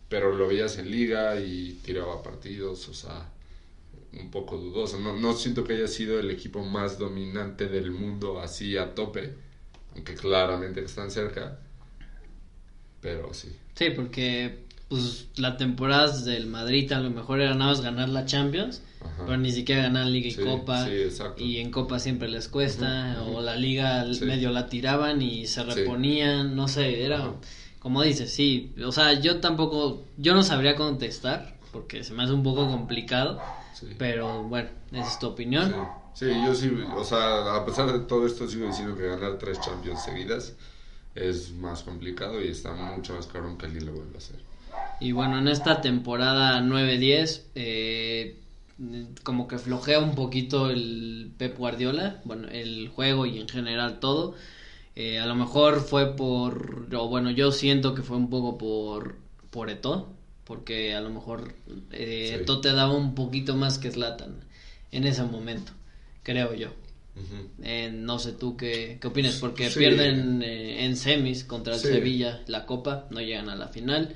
pero 0.08 0.34
lo 0.34 0.48
veías 0.48 0.78
en 0.78 0.90
liga 0.90 1.40
y 1.40 1.80
tiraba 1.84 2.22
partidos, 2.22 2.88
o 2.88 2.94
sea, 2.94 3.30
un 4.12 4.30
poco 4.30 4.58
dudoso. 4.58 4.98
No, 5.00 5.16
no 5.18 5.32
siento 5.34 5.64
que 5.64 5.74
haya 5.74 5.88
sido 5.88 6.20
el 6.20 6.30
equipo 6.30 6.64
más 6.64 6.98
dominante 6.98 7.68
del 7.68 7.90
mundo 7.90 8.40
así 8.40 8.76
a 8.76 8.94
tope, 8.94 9.34
aunque 9.94 10.14
claramente 10.14 10.84
están 10.84 11.10
cerca, 11.10 11.58
pero 13.00 13.34
sí. 13.34 13.54
Sí, 13.74 13.90
porque 13.90 14.63
pues 15.00 15.28
la 15.36 15.56
temporada 15.56 16.16
del 16.20 16.46
Madrid 16.46 16.90
a 16.92 17.00
lo 17.00 17.10
mejor 17.10 17.40
era 17.40 17.54
nada 17.54 17.70
más 17.70 17.80
ganar 17.80 18.08
la 18.08 18.26
Champions, 18.26 18.82
pero 19.18 19.36
ni 19.36 19.52
siquiera 19.52 19.82
ganar 19.82 20.06
Liga 20.06 20.28
y 20.28 20.34
Copa. 20.34 20.86
y 21.36 21.58
en 21.58 21.70
Copa 21.70 21.98
siempre 21.98 22.28
les 22.28 22.48
cuesta, 22.48 23.22
o 23.26 23.40
la 23.40 23.56
Liga 23.56 24.04
medio 24.22 24.50
la 24.50 24.68
tiraban 24.68 25.22
y 25.22 25.46
se 25.46 25.62
reponían, 25.62 26.54
no 26.56 26.68
sé, 26.68 27.04
era 27.04 27.32
como 27.78 28.00
dices, 28.02 28.32
sí, 28.32 28.72
o 28.82 28.92
sea, 28.92 29.12
yo 29.20 29.40
tampoco, 29.40 30.06
yo 30.16 30.34
no 30.34 30.42
sabría 30.42 30.74
contestar, 30.74 31.58
porque 31.70 32.02
se 32.02 32.14
me 32.14 32.22
hace 32.22 32.32
un 32.32 32.42
poco 32.42 32.66
complicado 32.66 33.38
pero 33.98 34.42
bueno, 34.44 34.68
esa 34.92 35.08
es 35.08 35.18
tu 35.18 35.26
opinión. 35.26 35.74
Sí. 36.14 36.26
yo 36.26 36.54
sí, 36.54 36.70
o 36.94 37.04
sea, 37.04 37.56
a 37.56 37.64
pesar 37.64 37.92
de 37.92 38.00
todo 38.00 38.26
esto, 38.26 38.48
sigo 38.48 38.66
diciendo 38.66 38.96
que 38.96 39.06
ganar 39.06 39.36
tres 39.38 39.60
Champions 39.60 40.04
seguidas 40.04 40.54
es 41.14 41.52
más 41.52 41.82
complicado 41.82 42.42
y 42.42 42.48
está 42.48 42.72
mucho 42.72 43.14
más 43.14 43.26
caro 43.26 43.56
que 43.58 43.66
alguien 43.66 43.86
lo 43.86 43.92
vuelva 43.92 44.14
a 44.14 44.18
hacer. 44.18 44.36
Y 45.00 45.12
bueno, 45.12 45.38
en 45.38 45.48
esta 45.48 45.80
temporada 45.80 46.60
9-10, 46.60 47.42
eh, 47.54 48.38
como 49.22 49.48
que 49.48 49.58
flojea 49.58 50.00
un 50.00 50.14
poquito 50.14 50.70
el 50.70 51.32
Pep 51.36 51.56
Guardiola, 51.58 52.20
bueno, 52.24 52.48
el 52.48 52.88
juego 52.88 53.26
y 53.26 53.38
en 53.38 53.48
general 53.48 54.00
todo. 54.00 54.34
Eh, 54.96 55.18
a 55.18 55.26
lo 55.26 55.34
mejor 55.34 55.80
fue 55.80 56.16
por, 56.16 56.88
o 56.94 57.08
bueno, 57.08 57.30
yo 57.30 57.50
siento 57.50 57.94
que 57.94 58.02
fue 58.02 58.16
un 58.16 58.30
poco 58.30 58.56
por, 58.58 59.16
por 59.50 59.68
Eto, 59.68 60.14
porque 60.44 60.94
a 60.94 61.00
lo 61.00 61.10
mejor 61.10 61.54
eh, 61.90 62.44
te 62.62 62.72
daba 62.72 62.94
un 62.94 63.14
poquito 63.14 63.56
más 63.56 63.78
que 63.78 63.90
Slatan 63.90 64.36
en 64.92 65.04
ese 65.04 65.24
momento, 65.24 65.72
creo 66.22 66.54
yo. 66.54 66.68
Eh, 67.62 67.90
no 67.92 68.18
sé 68.18 68.32
tú 68.32 68.56
qué, 68.56 68.98
qué 69.00 69.06
opinas, 69.06 69.36
porque 69.36 69.70
pierden 69.70 70.42
eh, 70.42 70.84
en 70.84 70.96
semis 70.96 71.44
contra 71.44 71.74
el 71.74 71.80
Sevilla 71.80 72.42
la 72.48 72.66
Copa, 72.66 73.06
no 73.10 73.20
llegan 73.20 73.48
a 73.48 73.56
la 73.56 73.68
final. 73.68 74.14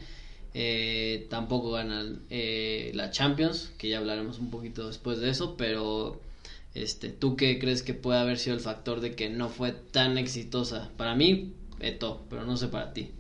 Eh, 0.55 1.27
tampoco 1.31 1.73
ganan 1.73 2.23
la 2.31 3.11
Champions, 3.11 3.71
que 3.79 3.89
ya 3.89 3.99
hablaremos 3.99 4.39
un 4.39 4.51
poquito 4.51 4.87
después 4.87 5.19
de 5.21 5.31
eso, 5.31 5.57
pero 5.57 6.21
Este, 6.75 7.09
¿tú 7.09 7.37
qué 7.37 7.59
crees 7.59 7.83
que 7.83 7.95
puede 7.95 8.21
haber 8.21 8.39
sido 8.39 8.55
el 8.55 8.61
factor 8.61 9.01
de 9.01 9.15
que 9.15 9.29
no 9.29 9.49
fue 9.49 9.73
tan 9.73 10.19
exitosa? 10.19 10.91
Para 10.97 11.15
mí, 11.15 11.53
Eto, 11.81 12.23
pero 12.29 12.45
no 12.45 12.57
sé 12.57 12.69
para 12.69 12.93
ti. 12.93 13.11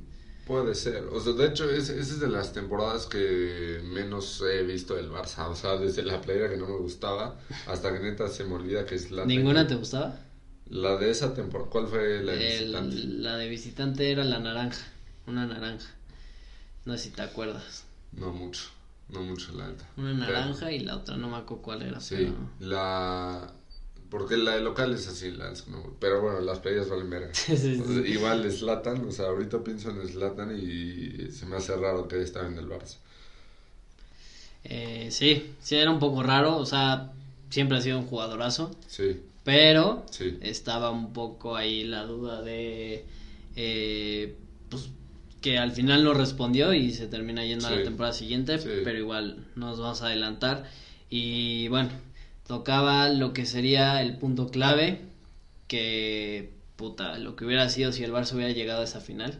Puede 0.46 0.74
ser. 0.74 1.04
O 1.12 1.20
sea, 1.20 1.32
de 1.34 1.46
hecho, 1.46 1.70
esa 1.70 1.92
es 1.92 2.18
de 2.20 2.28
las 2.28 2.52
temporadas 2.52 3.06
que 3.06 3.80
menos 3.84 4.40
he 4.42 4.62
visto 4.62 4.94
del 4.94 5.10
Barça. 5.10 5.46
O 5.48 5.54
sea, 5.54 5.76
desde 5.76 6.02
la 6.02 6.20
playera 6.20 6.48
que 6.48 6.56
no 6.56 6.66
me 6.66 6.76
gustaba 6.78 7.38
hasta 7.66 7.92
que 7.92 8.00
neta 8.00 8.28
se 8.28 8.44
me 8.44 8.54
olvida 8.54 8.86
que 8.86 8.94
es 8.94 9.10
la. 9.10 9.26
¿Ninguna 9.26 9.66
te 9.66 9.74
gustaba? 9.74 10.18
La 10.70 10.96
de 10.96 11.10
esa 11.10 11.34
temporada. 11.34 11.68
¿Cuál 11.70 11.86
fue 11.88 12.22
la 12.22 12.32
de 12.32 12.58
El- 12.58 12.64
visitante? 12.66 12.96
la 12.96 13.36
de 13.36 13.48
visitante 13.48 14.10
era 14.10 14.24
la 14.24 14.38
naranja. 14.38 14.86
Una 15.26 15.46
naranja. 15.46 15.94
No 16.88 16.96
sé 16.96 17.05
si 17.05 17.11
te 17.11 17.20
acuerdas. 17.20 17.85
No 18.12 18.33
mucho. 18.33 18.62
No 19.11 19.20
mucho, 19.22 19.53
la 19.53 19.66
alta. 19.66 19.87
Una 19.98 20.14
naranja 20.14 20.72
y 20.72 20.81
la 20.81 20.96
otra 20.96 21.18
no 21.18 21.29
me 21.29 21.37
acuerdo 21.37 21.62
cuál 21.62 21.83
era. 21.83 22.01
Sí, 22.01 22.16
pero- 22.16 22.35
la. 22.61 23.53
Porque 24.09 24.38
la 24.38 24.53
de 24.53 24.62
local 24.62 24.94
es 24.94 25.07
así, 25.07 25.31
la 25.31 25.53
pero 26.01 26.22
bueno, 26.22 26.40
las 26.40 26.61
playeras 26.61 26.88
valen 26.88 27.11
verga. 27.11 27.29
Sí, 27.35 27.59
sí, 27.59 27.77
sí. 27.77 27.92
igual 28.07 28.51
Slatan, 28.51 29.05
o 29.07 29.12
sea, 29.12 29.27
ahorita 29.27 29.62
pienso 29.62 29.90
en 29.90 30.09
Slatan 30.09 30.59
y 30.59 31.31
se 31.31 31.44
me 31.44 31.57
hace 31.57 31.77
raro 31.77 32.09
que 32.09 32.22
estaba 32.22 32.46
en 32.48 32.57
el 32.57 32.66
Barça. 32.66 32.96
Eh, 34.64 35.09
sí, 35.11 35.42
sí, 35.61 35.77
era 35.77 35.90
un 35.90 35.98
poco 35.98 36.22
raro. 36.22 36.57
O 36.57 36.64
sea, 36.64 37.12
siempre 37.51 37.77
ha 37.77 37.83
sido 37.83 37.98
un 37.98 38.07
jugadorazo. 38.07 38.70
Sí, 38.87 39.20
Pero 39.44 40.07
sí, 40.11 40.38
estaba 40.40 40.90
un 40.90 41.12
poco 41.12 41.55
ahí 41.55 41.85
la 41.85 42.05
duda 42.05 42.40
de. 42.40 43.05
eh, 43.57 44.35
pues 44.70 44.88
que 45.50 45.58
al 45.58 45.72
final 45.72 46.04
no 46.04 46.12
respondió 46.14 46.72
y 46.74 46.92
se 46.92 47.06
termina 47.06 47.44
yendo 47.44 47.66
a 47.68 47.70
la 47.70 47.82
temporada 47.82 48.12
siguiente. 48.12 48.58
Sí. 48.58 48.68
Pero 48.84 48.98
igual 48.98 49.46
nos 49.56 49.78
vamos 49.80 50.02
a 50.02 50.06
adelantar. 50.08 50.64
Y 51.11 51.68
bueno, 51.68 51.88
tocaba 52.46 53.08
lo 53.08 53.32
que 53.32 53.46
sería 53.46 54.02
el 54.02 54.16
punto 54.18 54.48
clave. 54.50 55.00
Que. 55.66 56.50
Puta, 56.76 57.18
lo 57.18 57.34
que 57.34 57.44
hubiera 57.44 57.68
sido 57.68 57.90
si 57.92 58.04
el 58.04 58.12
Barça 58.12 58.34
hubiera 58.34 58.52
llegado 58.52 58.82
a 58.82 58.84
esa 58.84 59.00
final. 59.00 59.38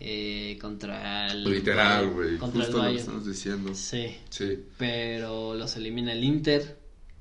eh, 0.00 0.58
contra 0.60 1.26
el. 1.32 1.44
literal, 1.44 2.10
güey, 2.10 2.36
Contra 2.36 2.60
justo 2.64 2.78
el 2.80 2.84
lo 2.86 2.92
que 2.92 2.98
estamos 3.00 3.26
diciendo. 3.26 3.74
Sí, 3.74 4.16
Sí, 4.30 4.58
pero 4.76 5.54
los 5.54 5.76
elimina 5.76 6.12
el 6.12 6.22
Inter 6.22 6.76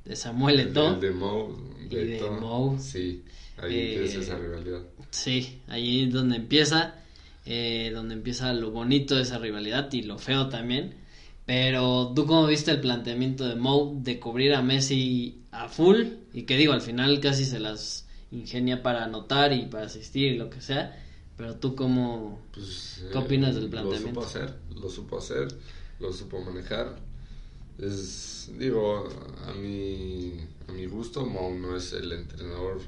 de 0.05 0.15
Samuel 0.15 0.59
el, 0.59 0.67
Eto'o. 0.69 0.99
de 0.99 1.11
Mou, 1.11 1.55
Y 1.89 1.95
de 1.95 2.21
Mou. 2.41 2.77
Sí, 2.79 3.23
ahí 3.57 3.73
Eh, 3.73 3.95
empieza 3.95 4.19
esa 4.19 4.37
rivalidad. 4.37 4.81
Sí, 5.09 5.61
ahí 5.67 6.03
es 6.03 6.11
donde 6.13 6.35
empieza, 6.35 6.95
eh, 7.45 7.91
donde 7.93 8.15
empieza 8.15 8.53
lo 8.53 8.71
bonito 8.71 9.15
de 9.15 9.23
esa 9.23 9.37
rivalidad 9.37 9.91
y 9.93 10.03
lo 10.03 10.17
feo 10.17 10.49
también. 10.49 10.95
Pero 11.45 12.13
tú 12.15 12.25
cómo 12.25 12.47
viste 12.47 12.71
el 12.71 12.79
planteamiento 12.79 13.45
de 13.45 13.55
Mou 13.55 14.01
de 14.01 14.19
cubrir 14.19 14.53
a 14.53 14.61
Messi 14.61 15.43
a 15.51 15.67
full 15.67 16.03
y 16.33 16.43
que 16.43 16.55
digo, 16.55 16.73
al 16.73 16.81
final 16.81 17.19
casi 17.19 17.45
se 17.45 17.59
las 17.59 18.07
ingenia 18.31 18.81
para 18.81 19.03
anotar 19.03 19.51
y 19.53 19.65
para 19.65 19.85
asistir 19.85 20.33
y 20.33 20.37
lo 20.37 20.49
que 20.49 20.61
sea. 20.61 20.99
Pero 21.35 21.55
tú 21.55 21.75
cómo... 21.75 22.39
Pues, 22.53 23.03
¿Qué 23.11 23.17
opinas 23.17 23.55
del 23.55 23.65
Lo 23.65 23.71
planteamiento? 23.71 24.21
supo 24.21 24.25
hacer, 24.25 24.55
lo 24.75 24.89
supo 24.89 25.17
hacer, 25.17 25.47
lo 25.99 26.13
supo 26.13 26.41
manejar. 26.41 26.95
Es, 27.79 28.51
digo, 28.57 29.09
a 29.47 29.53
mi, 29.53 30.39
a 30.67 30.71
mi 30.71 30.85
gusto, 30.85 31.25
no 31.25 31.75
es 31.75 31.91
el 31.93 32.11
entrenador 32.11 32.81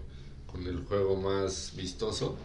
con 0.46 0.66
el 0.68 0.78
juego 0.86 1.16
más 1.18 1.74
vistoso, 1.76 2.38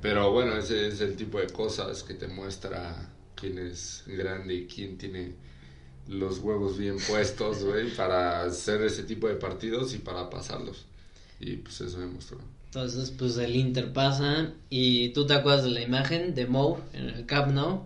pero 0.00 0.32
bueno, 0.32 0.56
ese 0.56 0.88
es 0.88 1.00
el 1.00 1.16
tipo 1.16 1.38
de 1.38 1.46
cosas 1.48 2.02
que 2.02 2.14
te 2.14 2.26
muestra 2.28 3.08
quién 3.34 3.58
es 3.58 4.02
grande 4.06 4.54
y 4.54 4.66
quién 4.66 4.98
tiene 4.98 5.32
los 6.08 6.38
huevos 6.38 6.78
bien 6.78 6.96
puestos, 7.08 7.64
güey, 7.64 7.90
para 7.94 8.42
hacer 8.44 8.82
ese 8.82 9.02
tipo 9.04 9.28
de 9.28 9.34
partidos 9.36 9.94
y 9.94 9.98
para 9.98 10.28
pasarlos. 10.30 10.86
Y 11.38 11.56
pues 11.56 11.80
eso 11.80 12.00
demostró. 12.00 12.38
Entonces, 12.66 13.10
pues 13.10 13.36
el 13.38 13.56
Inter 13.56 13.92
pasa 13.92 14.52
y 14.68 15.08
tú 15.10 15.26
te 15.26 15.34
acuerdas 15.34 15.64
de 15.64 15.70
la 15.70 15.80
imagen 15.82 16.34
de 16.34 16.46
Mou 16.46 16.78
en 16.92 17.08
el 17.08 17.26
Camp 17.26 17.52
Nou 17.52 17.82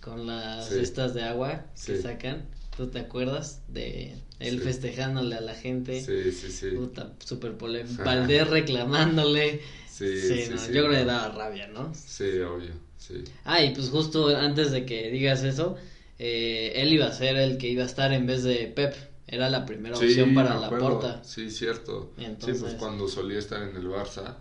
con 0.00 0.26
las 0.26 0.68
Sí. 0.68 0.74
cestas 0.74 1.14
de 1.14 1.22
agua 1.22 1.66
que 1.86 1.96
Sí. 1.96 2.02
sacan. 2.02 2.44
¿Tú 2.76 2.88
te 2.88 2.98
acuerdas 2.98 3.60
de 3.68 4.16
él 4.40 4.58
Sí. 4.58 4.64
festejándole 4.64 5.36
a 5.36 5.40
la 5.40 5.54
gente? 5.54 6.00
Sí, 6.00 6.32
sí, 6.32 6.50
sí. 6.50 6.70
Puta, 6.70 7.12
súper 7.24 7.56
polémico. 7.56 8.02
Valdés 8.02 8.48
reclamándole. 8.50 9.60
Sí, 9.94 10.20
Sí, 10.20 10.42
sí, 10.46 10.50
no, 10.50 10.58
sí, 10.58 10.72
yo 10.72 10.86
creo 10.86 10.90
que 10.90 11.04
daba 11.04 11.28
rabia, 11.28 11.68
¿no? 11.68 11.94
Sí, 11.94 12.40
obvio, 12.40 12.72
sí. 12.98 13.22
Ah, 13.44 13.62
y 13.62 13.72
pues 13.72 13.90
justo 13.90 14.26
antes 14.36 14.72
de 14.72 14.84
que 14.84 15.08
digas 15.10 15.44
eso, 15.44 15.76
eh, 16.18 16.72
él 16.74 16.92
iba 16.92 17.06
a 17.06 17.12
ser 17.12 17.36
el 17.36 17.58
que 17.58 17.68
iba 17.68 17.84
a 17.84 17.86
estar 17.86 18.12
en 18.12 18.26
vez 18.26 18.42
de 18.42 18.66
Pep. 18.74 18.92
Era 19.28 19.48
la 19.48 19.64
primera 19.64 19.94
Sí, 19.96 20.06
opción 20.06 20.34
para 20.34 20.58
la 20.58 20.68
porta. 20.68 21.22
Sí, 21.22 21.48
cierto. 21.48 22.10
Entonces- 22.18 22.58
Sí, 22.58 22.62
pues 22.64 22.74
cuando 22.74 23.06
solía 23.06 23.38
estar 23.38 23.62
en 23.62 23.76
el 23.76 23.86
Barça, 23.86 24.34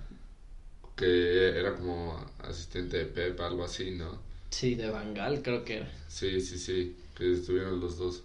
que 0.96 1.50
era 1.60 1.76
como 1.76 2.20
asistente 2.40 2.98
de 2.98 3.06
Pep, 3.06 3.40
algo 3.42 3.64
así, 3.64 3.92
¿no? 3.92 4.20
Sí, 4.50 4.74
de 4.76 4.90
Bangal 4.90 5.42
creo 5.44 5.64
que 5.64 5.78
era. 5.78 5.92
Sí, 6.08 6.42
sí, 6.42 6.58
sí, 6.58 6.96
que 7.16 7.32
estuvieron 7.32 7.80
los 7.80 7.98
dos. 7.98 8.24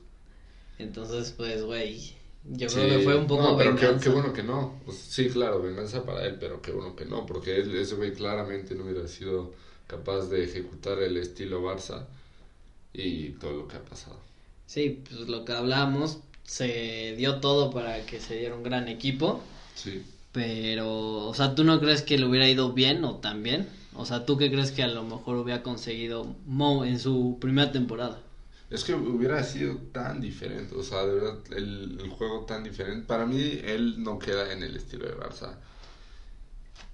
Entonces, 0.79 1.33
pues, 1.37 1.63
güey, 1.63 2.15
yo 2.45 2.69
Sí. 2.69 2.77
creo 2.77 2.99
que 2.99 3.05
fue 3.05 3.17
un 3.17 3.27
poco 3.27 3.43
No, 3.43 3.57
pero 3.57 3.77
qué 3.77 4.09
bueno 4.09 4.33
que 4.33 4.43
no. 4.43 4.81
Pues, 4.85 4.97
sí, 4.99 5.29
claro, 5.29 5.63
venganza 5.63 6.05
para 6.05 6.25
él, 6.27 6.37
pero 6.41 6.61
qué 6.63 6.73
bueno 6.73 6.97
que 6.97 7.05
no, 7.05 7.27
porque 7.27 7.57
él, 7.57 7.75
ese 7.77 7.95
güey 7.95 8.13
claramente 8.13 8.75
no 8.75 8.85
hubiera 8.85 9.07
sido 9.09 9.53
capaz 9.87 10.27
de 10.29 10.45
ejecutar 10.45 10.99
el 11.01 11.17
estilo 11.17 11.63
Barça 11.63 12.07
y 12.93 13.31
todo 13.31 13.53
lo 13.53 13.69
que 13.69 13.77
ha 13.77 13.83
pasado. 13.83 14.19
Sí, 14.67 15.03
pues 15.09 15.29
lo 15.29 15.45
que 15.45 15.53
hablábamos, 15.53 16.19
se 16.45 17.15
dio 17.17 17.41
todo 17.41 17.71
para 17.71 18.05
que 18.07 18.21
se 18.21 18.37
diera 18.37 18.55
un 18.55 18.63
gran 18.63 18.89
equipo, 18.89 19.41
Sí. 19.75 20.03
pero, 20.33 21.27
o 21.27 21.35
sea, 21.35 21.55
¿tú 21.55 21.65
no 21.65 21.81
crees 21.81 22.03
que 22.03 22.19
le 22.19 22.27
hubiera 22.27 22.49
ido 22.49 22.73
bien 22.73 23.05
o 23.05 23.17
tan 23.17 23.43
bien? 23.43 23.69
O 23.95 24.05
sea, 24.07 24.25
¿tú 24.27 24.37
qué 24.37 24.51
crees 24.51 24.71
que 24.71 24.83
a 24.83 24.89
lo 24.89 25.03
mejor 25.05 25.37
hubiera 25.37 25.63
conseguido 25.63 26.35
Mo 26.47 26.85
en 26.85 26.99
su 26.99 27.39
primera 27.41 27.73
temporada? 27.73 28.21
Es 28.71 28.85
que 28.85 28.95
hubiera 28.95 29.43
sido 29.45 29.77
tan 29.93 30.21
diferente, 30.21 30.75
o 30.75 30.83
sea, 30.83 31.05
de 31.07 31.15
verdad, 31.15 31.39
el, 31.57 31.99
el 32.01 32.11
juego 32.11 32.45
tan 32.45 32.65
diferente. 32.65 33.07
Para 33.07 33.25
mí, 33.27 33.61
él 33.65 34.03
no 34.03 34.19
queda 34.19 34.53
en 34.53 34.63
el 34.63 34.77
estilo 34.77 35.07
de 35.07 35.17
Barça. 35.17 35.57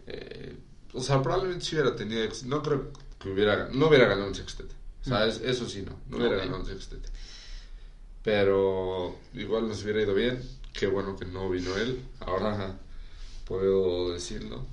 Eh, 0.07 0.57
o 0.93 1.01
sea, 1.01 1.23
probablemente 1.23 1.65
si 1.65 1.75
hubiera 1.77 1.97
tenido, 1.97 2.23
no 2.47 2.63
creo 2.63 2.93
que 3.19 3.31
hubiera, 3.31 3.69
no 3.73 3.89
hubiera 3.89 4.07
ganado 4.07 4.29
un 4.29 4.35
sextete. 4.35 4.75
O 5.03 5.05
sea, 5.09 5.27
es- 5.27 5.41
eso 5.41 5.69
sí, 5.69 5.83
no, 5.83 5.99
no 6.09 6.19
hubiera 6.19 6.37
ganado 6.37 6.61
un 6.61 6.67
sextete. 6.67 7.09
Pero 8.23 9.17
igual 9.35 9.69
nos 9.69 9.83
hubiera 9.83 10.03
ido 10.03 10.15
bien. 10.15 10.41
Qué 10.73 10.87
bueno 10.87 11.17
que 11.17 11.27
no 11.27 11.51
vino 11.51 11.77
él. 11.77 12.01
Ahora 12.21 12.77
puedo 13.47 14.13
decirlo. 14.13 14.67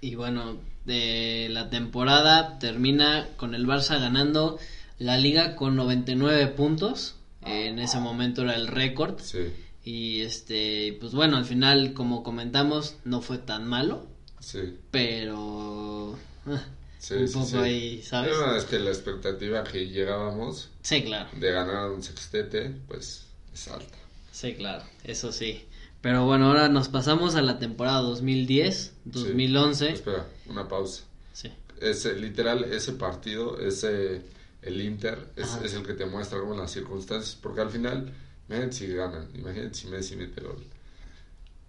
Y 0.00 0.14
bueno, 0.14 0.58
de 0.84 1.48
la 1.50 1.68
temporada 1.70 2.58
termina 2.58 3.28
con 3.36 3.54
el 3.54 3.66
Barça 3.66 3.98
ganando 4.00 4.58
la 5.00 5.18
liga 5.18 5.56
con 5.56 5.74
99 5.76 6.46
puntos. 6.48 7.16
En 7.42 7.78
ese 7.80 7.98
momento 8.00 8.42
era 8.42 8.54
el 8.54 8.68
récord. 8.68 9.18
Sí, 9.20 9.38
Y 9.82 10.20
este, 10.20 10.96
pues 11.00 11.12
bueno, 11.14 11.36
al 11.38 11.44
final, 11.46 11.94
como 11.94 12.22
comentamos, 12.22 12.96
no 13.04 13.20
fue 13.22 13.38
tan 13.38 13.66
malo. 13.66 14.06
sí. 14.40 14.76
Pero 14.90 16.18
ah, 16.46 16.64
sí 16.98 17.14
un 17.14 17.28
sí, 17.28 17.34
poco 17.34 17.46
sí. 17.46 17.56
ahí, 17.56 18.02
¿sabes? 18.02 18.32
No, 18.38 18.54
es 18.56 18.64
que 18.64 18.78
la 18.78 18.90
expectativa 18.90 19.64
que 19.64 19.88
llegábamos 19.88 20.70
Sí, 20.82 21.02
claro, 21.02 21.30
de 21.32 21.50
ganar 21.50 21.90
un 21.90 22.02
sextete, 22.02 22.70
pues 22.88 23.26
es 23.54 23.68
alta. 23.68 23.98
sí, 24.32 24.54
claro, 24.54 24.84
eso 25.04 25.32
sí. 25.32 25.64
Pero 26.02 26.24
bueno, 26.26 26.46
ahora 26.48 26.68
nos 26.68 26.88
pasamos 26.88 27.34
a 27.34 27.42
la 27.42 27.58
temporada 27.58 28.00
2010, 28.00 28.94
2011. 29.04 29.90
Espera, 29.92 30.26
una 30.46 30.68
pausa. 30.68 31.04
Sí, 31.32 31.50
Ese, 31.80 32.14
literal, 32.16 32.64
ese 32.64 32.92
partido, 32.92 33.58
ese, 33.60 34.22
el 34.62 34.80
Inter, 34.80 35.32
es, 35.36 35.74
el 35.74 35.86
que 35.86 35.94
te 35.94 36.06
muestra 36.06 36.40
como 36.40 36.54
las 36.54 36.70
circunstancias, 36.72 37.36
porque 37.40 37.60
al 37.62 37.70
final, 37.70 38.12
imagínate 38.48 38.72
si 38.76 38.86
ganan, 38.88 39.28
imagínate 39.34 39.74
si 39.74 39.86
Messi 39.88 40.16
mete 40.16 40.42
gol. 40.42 40.62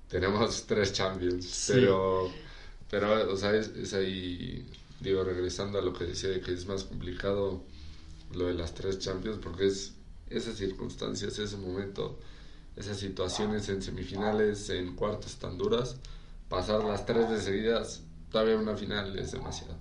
Tenemos 0.10 0.64
tres 0.68 0.94
Champions, 0.94 1.46
Sí. 1.46 1.74
pero, 1.74 2.30
pero, 2.90 3.32
o 3.32 3.38
sea, 3.38 3.54
es, 3.56 3.70
es 3.70 3.94
ahí, 3.94 4.66
digo, 5.00 5.24
regresando 5.24 5.80
a 5.80 5.82
lo 5.82 5.94
que 5.94 6.06
decía 6.06 6.30
de 6.30 6.42
que 6.42 6.54
es 6.54 6.66
más 6.66 6.84
complicado 6.84 7.64
lo 8.34 8.48
de 8.48 8.54
las 8.54 8.74
tres 8.74 9.00
Champions, 9.00 9.40
porque 9.42 9.68
es 9.68 9.94
esas 10.30 10.56
circunstancias, 10.58 11.38
ese 11.40 11.58
momento, 11.58 12.20
esas 12.76 12.98
situaciones 12.98 13.68
en 13.70 13.82
semifinales, 13.82 14.70
en 14.70 14.96
cuartos 14.96 15.36
tan 15.38 15.58
duras, 15.58 15.98
pasar 16.50 16.84
las 16.84 17.06
tres 17.06 17.30
de 17.30 17.42
seguidas, 17.42 18.02
todavía 18.32 18.58
una 18.58 18.76
final 18.76 19.18
es 19.20 19.32
demasiado. 19.34 19.76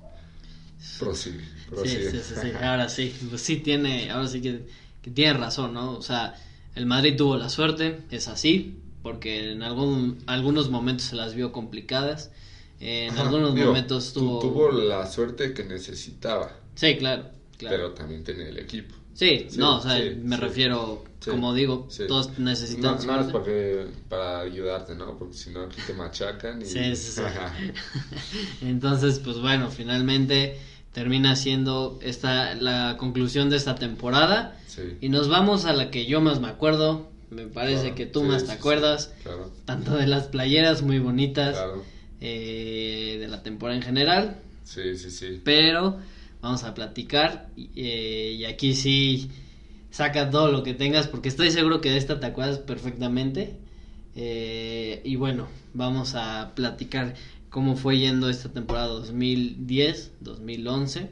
Prosigue, 0.98 1.40
sí, 1.72 2.02
prosigue. 2.04 2.10
sí, 2.10 2.22
sí, 2.22 2.36
sí, 2.36 2.52
ahora 2.60 2.88
sí, 2.88 3.16
pues 3.28 3.42
sí 3.42 3.58
tiene, 3.58 4.10
ahora 4.10 4.28
sí 4.28 4.40
que, 4.42 4.66
que 5.02 5.10
tiene 5.10 5.34
razón, 5.34 5.74
¿no? 5.74 5.92
O 5.96 6.02
sea, 6.02 6.34
el 6.74 6.86
Madrid 6.86 7.16
tuvo 7.16 7.36
la 7.36 7.48
suerte, 7.48 8.06
es 8.10 8.28
así, 8.28 8.82
porque 9.02 9.52
en 9.52 9.62
algún, 9.62 10.22
algunos 10.26 10.68
momentos 10.70 11.06
se 11.06 11.16
las 11.16 11.34
vio 11.34 11.52
complicadas, 11.52 12.30
en 12.80 13.18
Ajá, 13.18 13.18
algunos 13.18 13.54
digo, 13.54 13.74
momentos 13.74 14.12
tu- 14.16 14.24
tuvo... 14.24 14.38
tuvo 14.38 14.70
la 14.70 15.06
suerte 15.06 15.52
que 15.52 15.64
necesitaba, 15.64 16.60
Sí, 16.74 16.96
claro, 16.98 17.30
claro. 17.58 17.78
pero 17.78 17.92
también 17.94 18.24
tenía 18.24 18.48
el 18.48 18.58
equipo. 18.58 18.94
Sí, 19.14 19.48
Sí, 19.48 19.62
no, 19.62 19.76
o 19.78 19.80
sea, 19.82 19.98
sí, 19.98 20.16
me 20.16 20.36
sí. 20.36 20.36
refiero, 20.36 21.04
como 21.26 21.52
digo, 21.54 21.88
todos 22.06 22.38
necesitan 22.38 22.98
No, 22.98 23.02
no 23.02 23.20
es 23.20 23.26
suerte. 23.26 23.32
para, 23.32 23.44
que, 23.44 23.86
para 24.08 24.40
ayudarte, 24.40 24.94
¿no? 24.94 25.16
Porque 25.18 25.34
si 25.34 25.50
no 25.50 25.62
aquí 25.62 25.82
te 25.82 25.92
machacan 25.92 26.62
y... 26.62 26.66
Sí, 26.66 26.94
sí, 26.96 27.12
sí. 27.12 27.22
Entonces, 28.60 29.18
pues 29.18 29.38
bueno, 29.40 29.70
finalmente 29.70 30.58
termina 30.92 31.36
siendo 31.36 31.98
esta 32.02 32.54
la 32.54 32.96
conclusión 32.98 33.48
de 33.50 33.56
esta 33.56 33.74
temporada 33.76 34.56
sí. 34.66 34.96
y 35.00 35.08
nos 35.08 35.28
vamos 35.28 35.64
a 35.64 35.72
la 35.72 35.90
que 35.90 36.06
yo 36.06 36.20
más 36.20 36.40
me 36.40 36.48
acuerdo. 36.48 37.08
Me 37.30 37.46
parece 37.46 37.82
Claro, 37.82 37.94
que 37.94 38.06
tú 38.06 38.20
sí, 38.22 38.26
más 38.26 38.42
te 38.44 38.50
sí. 38.52 38.56
acuerdas, 38.58 39.12
Claro, 39.22 39.52
tanto 39.64 39.94
de 39.96 40.06
las 40.08 40.24
playeras 40.26 40.82
muy 40.82 40.98
bonitas, 40.98 41.56
claro. 41.56 41.84
eh, 42.20 43.18
de 43.20 43.28
la 43.28 43.42
temporada 43.42 43.76
en 43.76 43.82
general, 43.84 44.36
Sí, 44.64 44.96
sí, 44.96 45.10
sí. 45.10 45.40
pero 45.44 45.98
vamos 46.40 46.64
a 46.64 46.74
platicar 46.74 47.48
eh, 47.56 48.36
y 48.38 48.44
aquí 48.46 48.74
sí 48.74 49.30
saca 49.90 50.30
todo 50.30 50.50
lo 50.50 50.62
que 50.62 50.74
tengas 50.74 51.06
porque 51.08 51.28
estoy 51.28 51.50
seguro 51.50 51.80
que 51.80 51.90
de 51.90 51.98
esta 51.98 52.18
te 52.20 52.26
acuerdas 52.26 52.58
perfectamente 52.58 53.56
Eh, 54.16 55.02
y 55.04 55.14
bueno 55.14 55.46
vamos 55.72 56.14
a 56.16 56.50
platicar 56.56 57.14
cómo 57.50 57.76
fue 57.76 57.98
yendo 57.98 58.28
esta 58.30 58.48
temporada 58.52 58.86
2010 58.88 60.12
2011 60.20 61.10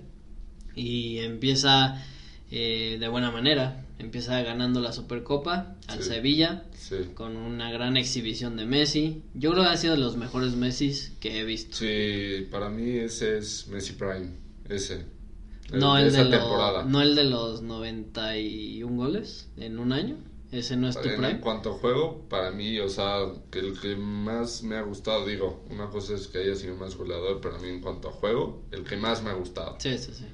y 0.74 1.18
empieza 1.18 2.02
eh, 2.50 2.96
de 3.00 3.08
buena 3.08 3.30
manera 3.30 3.84
empieza 3.98 4.40
ganando 4.42 4.80
la 4.80 4.92
supercopa 4.92 5.74
al 5.88 6.02
Sí. 6.02 6.08
Sevilla 6.10 6.64
Sí. 6.72 6.96
con 7.14 7.36
una 7.36 7.70
gran 7.72 7.96
exhibición 7.96 8.56
de 8.56 8.64
Messi 8.66 9.22
yo 9.34 9.50
creo 9.50 9.64
que 9.64 9.70
ha 9.70 9.76
sido 9.76 9.94
de 9.94 10.00
los 10.00 10.16
mejores 10.16 10.54
Messi 10.54 10.92
que 11.20 11.40
he 11.40 11.44
visto 11.44 11.76
Sí, 11.76 12.46
para 12.50 12.68
mí 12.70 12.88
ese 12.90 13.38
es 13.38 13.66
Messi 13.68 13.94
Prime, 13.94 14.30
ese. 14.68 15.04
No 15.72 15.96
de 15.96 16.02
el, 16.02 16.08
esa 16.08 16.24
de 16.24 16.30
lo- 16.30 16.38
temporada. 16.38 16.84
no 16.84 17.02
el 17.02 17.14
de 17.14 17.24
los 17.24 17.60
91 17.62 18.96
goles 18.96 19.48
en 19.58 19.78
un 19.78 19.92
año. 19.92 20.16
Ese 20.50 20.76
no 20.76 20.88
es 20.88 20.98
tu 21.00 21.08
en, 21.08 21.16
prime. 21.16 21.30
en 21.32 21.38
cuanto 21.40 21.70
a 21.70 21.72
juego, 21.74 22.24
para 22.28 22.50
mí, 22.50 22.78
o 22.80 22.88
sea, 22.88 23.18
que 23.50 23.58
el 23.58 23.78
que 23.78 23.96
más 23.96 24.62
me 24.62 24.76
ha 24.76 24.82
gustado, 24.82 25.26
digo, 25.26 25.62
una 25.70 25.90
cosa 25.90 26.14
es 26.14 26.26
que 26.26 26.38
haya 26.38 26.54
sido 26.54 26.74
más 26.76 26.96
goleador, 26.96 27.40
pero 27.42 27.56
a 27.56 27.58
mí 27.58 27.68
en 27.68 27.80
cuanto 27.82 28.08
a 28.08 28.12
juego, 28.12 28.62
el 28.70 28.84
que 28.84 28.96
más 28.96 29.22
me 29.22 29.28
ha 29.30 29.34
gustado 29.34 29.76
Sí, 29.78 29.98
sí, 29.98 30.12
sí. 30.14 30.24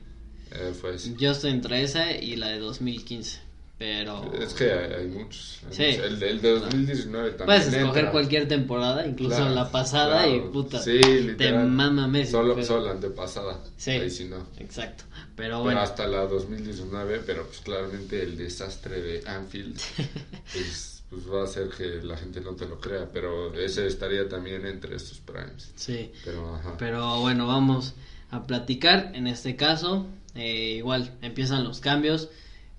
eh, 0.52 0.72
fue 0.80 0.94
ese. 0.94 1.14
Yo 1.16 1.32
estoy 1.32 1.50
entre 1.50 1.82
esa 1.82 2.12
y 2.12 2.36
la 2.36 2.48
de 2.48 2.58
2015. 2.60 3.40
Pero 3.76 4.32
Es 4.40 4.54
que 4.54 4.72
hay, 4.72 4.92
hay 4.92 5.06
muchos. 5.08 5.58
hay 5.68 5.74
Sí. 5.74 5.82
muchos. 5.98 6.04
El, 6.12 6.20
de- 6.20 6.30
el 6.30 6.40
de 6.40 6.50
2019 6.60 7.30
también. 7.32 7.46
puedes 7.46 7.66
escoger 7.66 7.86
entra. 7.98 8.10
cualquier 8.12 8.48
temporada, 8.48 9.06
incluso 9.06 9.36
Claro, 9.36 9.54
la 9.54 9.70
pasada, 9.70 10.22
claro. 10.22 10.36
y 10.36 10.40
puta, 10.52 10.80
Sí, 10.80 11.00
te 11.36 11.52
mama 11.52 12.06
Messi. 12.06 12.30
Solo, 12.32 12.54
pero- 12.54 12.66
solo 12.66 12.86
la 12.86 12.90
antepasada. 12.92 13.58
Sí. 13.76 13.90
Ahí 13.90 14.10
sí 14.10 14.26
no. 14.26 14.46
Exacto. 14.58 15.04
Pero 15.10 15.34
Pero 15.36 15.60
bueno, 15.62 15.80
hasta 15.80 16.06
la 16.06 16.26
2019, 16.26 17.20
pero 17.26 17.44
pues 17.46 17.58
claramente 17.60 18.22
el 18.22 18.36
desastre 18.36 19.02
de 19.02 19.22
Anfield 19.28 19.76
pues, 20.52 21.02
pues 21.10 21.22
va 21.28 21.40
a 21.40 21.44
hacer 21.44 21.68
que 21.70 21.84
la 22.06 22.16
gente 22.16 22.40
no 22.40 22.52
te 22.52 22.66
lo 22.66 22.78
crea, 22.80 23.08
pero 23.12 23.52
ese 23.58 23.86
estaría 23.88 24.28
también 24.28 24.64
entre 24.66 24.94
estos 24.94 25.18
primes. 25.18 25.72
sí. 25.74 26.12
Pero 26.24 26.54
ajá. 26.54 26.76
Pero 26.78 27.20
bueno, 27.20 27.48
vamos 27.48 27.94
a 28.30 28.46
platicar. 28.46 29.10
En 29.14 29.26
este 29.26 29.56
caso, 29.56 30.06
eh, 30.36 30.76
igual 30.78 31.12
empiezan 31.22 31.64
los 31.64 31.80
cambios. 31.80 32.28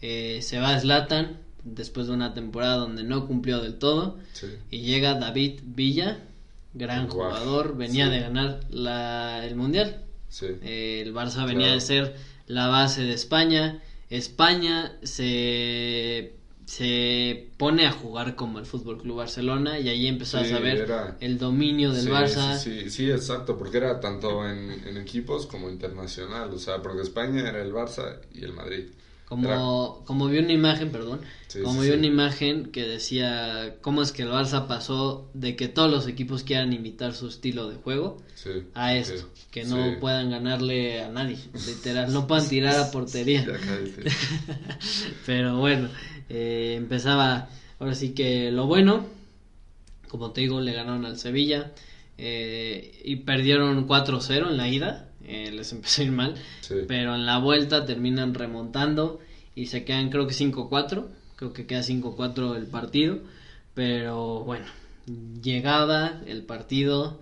Eh, 0.08 0.42
se 0.44 0.60
va 0.60 0.80
Zlatan 0.80 1.40
después 1.64 2.06
de 2.08 2.14
una 2.14 2.34
temporada 2.36 2.76
donde 2.78 3.04
no 3.04 3.26
cumplió 3.26 3.60
del 3.60 3.80
todo. 3.80 4.20
Sí. 4.34 4.48
Y 4.70 4.82
llega 4.82 5.16
David 5.16 5.62
Villa, 5.64 6.20
gran 6.76 7.08
Guau, 7.08 7.30
jugador, 7.32 7.76
venía 7.76 8.06
sí. 8.06 8.12
de 8.12 8.20
ganar 8.20 8.60
la, 8.70 9.44
el 9.46 9.56
Mundial. 9.56 10.04
Sí. 10.30 10.48
Eh, 10.62 11.02
el 11.06 11.14
Barça 11.14 11.46
venía 11.48 11.72
de 11.72 11.80
ser 11.82 12.16
la 12.48 12.68
base 12.68 13.02
de 13.04 13.14
España. 13.14 13.82
España 14.12 14.92
se, 15.02 16.34
se 16.66 17.48
pone 17.58 17.88
a 17.88 17.92
jugar 17.92 18.36
como 18.36 18.60
el 18.60 18.66
Fútbol 18.68 19.00
Club 19.02 19.18
Barcelona 19.18 19.80
y 19.80 19.90
ahí 19.90 20.08
empezó 20.08 20.38
Sí, 20.40 20.46
a 20.46 20.50
saber 20.50 20.78
era- 20.82 21.18
el 21.20 21.40
dominio 21.40 21.92
del 21.92 22.04
sí, 22.04 22.10
Barça. 22.10 22.58
Sí, 22.58 22.82
sí, 22.82 22.90
sí, 22.92 23.12
exacto, 23.12 23.58
porque 23.58 23.78
era 23.78 24.00
tanto 24.00 24.48
en, 24.48 24.70
en 24.88 24.98
equipos 24.98 25.48
como 25.48 25.70
internacional, 25.70 26.52
o 26.54 26.60
sea, 26.60 26.82
porque 26.84 27.02
España 27.02 27.50
era 27.50 27.62
el 27.64 27.74
Barça 27.74 28.20
y 28.34 28.44
el 28.44 28.54
Madrid. 28.54 28.86
Como, 29.26 30.04
como 30.06 30.28
vi 30.28 30.38
una 30.38 30.54
imagen, 30.54 30.92
perdón, 30.92 31.22
Sí, 31.48 31.62
como 31.62 31.82
sí, 31.82 31.88
vi 31.88 31.94
sí. 31.94 31.98
una 31.98 32.08
imagen 32.08 32.66
que 32.68 32.84
decía 32.86 33.76
cómo 33.82 34.02
es 34.02 34.12
que 34.12 34.22
el 34.24 34.30
Barça 34.30 34.68
pasó 34.68 35.30
de 35.34 35.56
que 35.56 35.68
todos 35.68 35.90
los 35.90 36.08
equipos 36.08 36.44
quieran 36.44 36.74
imitar 36.74 37.14
su 37.14 37.28
estilo 37.28 37.68
de 37.68 37.76
juego 37.76 38.18
a 38.76 38.94
esto, 38.94 39.30
que 39.52 39.64
no 39.64 40.00
puedan 40.00 40.30
ganarle 40.30 41.02
a 41.02 41.10
nadie, 41.10 41.38
literal, 41.68 42.14
no 42.14 42.28
puedan 42.28 42.48
tirar 42.48 42.78
a 42.78 42.92
portería. 42.92 43.46
Pero 45.26 45.58
bueno, 45.58 45.90
eh, 46.30 46.76
empezaba 46.78 47.48
ahora 47.80 47.96
sí 47.96 48.10
que 48.12 48.52
lo 48.52 48.68
bueno, 48.68 49.06
como 50.08 50.32
te 50.32 50.42
digo, 50.42 50.62
le 50.62 50.74
ganaron 50.74 51.06
al 51.06 51.18
Sevilla 51.18 51.72
eh, 52.18 53.02
y 53.04 53.18
perdieron 53.18 53.88
4-0 53.88 54.50
en 54.50 54.58
la 54.58 54.68
ida, 54.70 55.05
eh, 55.28 55.52
les 55.52 55.72
empezó 55.72 56.02
a 56.02 56.06
ir 56.06 56.12
mal, 56.12 56.36
Sí. 56.62 56.76
pero 56.88 57.16
en 57.16 57.26
la 57.26 57.38
vuelta 57.40 57.86
terminan 57.86 58.34
remontando 58.34 59.20
y 59.56 59.68
se 59.68 59.84
quedan 59.86 60.10
creo 60.10 60.28
que 60.28 60.34
5-4, 60.34 61.06
creo 61.36 61.54
que 61.54 61.66
queda 61.66 61.82
5-4 61.82 62.56
el 62.56 62.66
partido, 62.68 63.20
pero 63.74 64.44
bueno, 64.44 64.66
llegaba 65.42 66.22
el 66.26 66.44
partido 66.44 67.20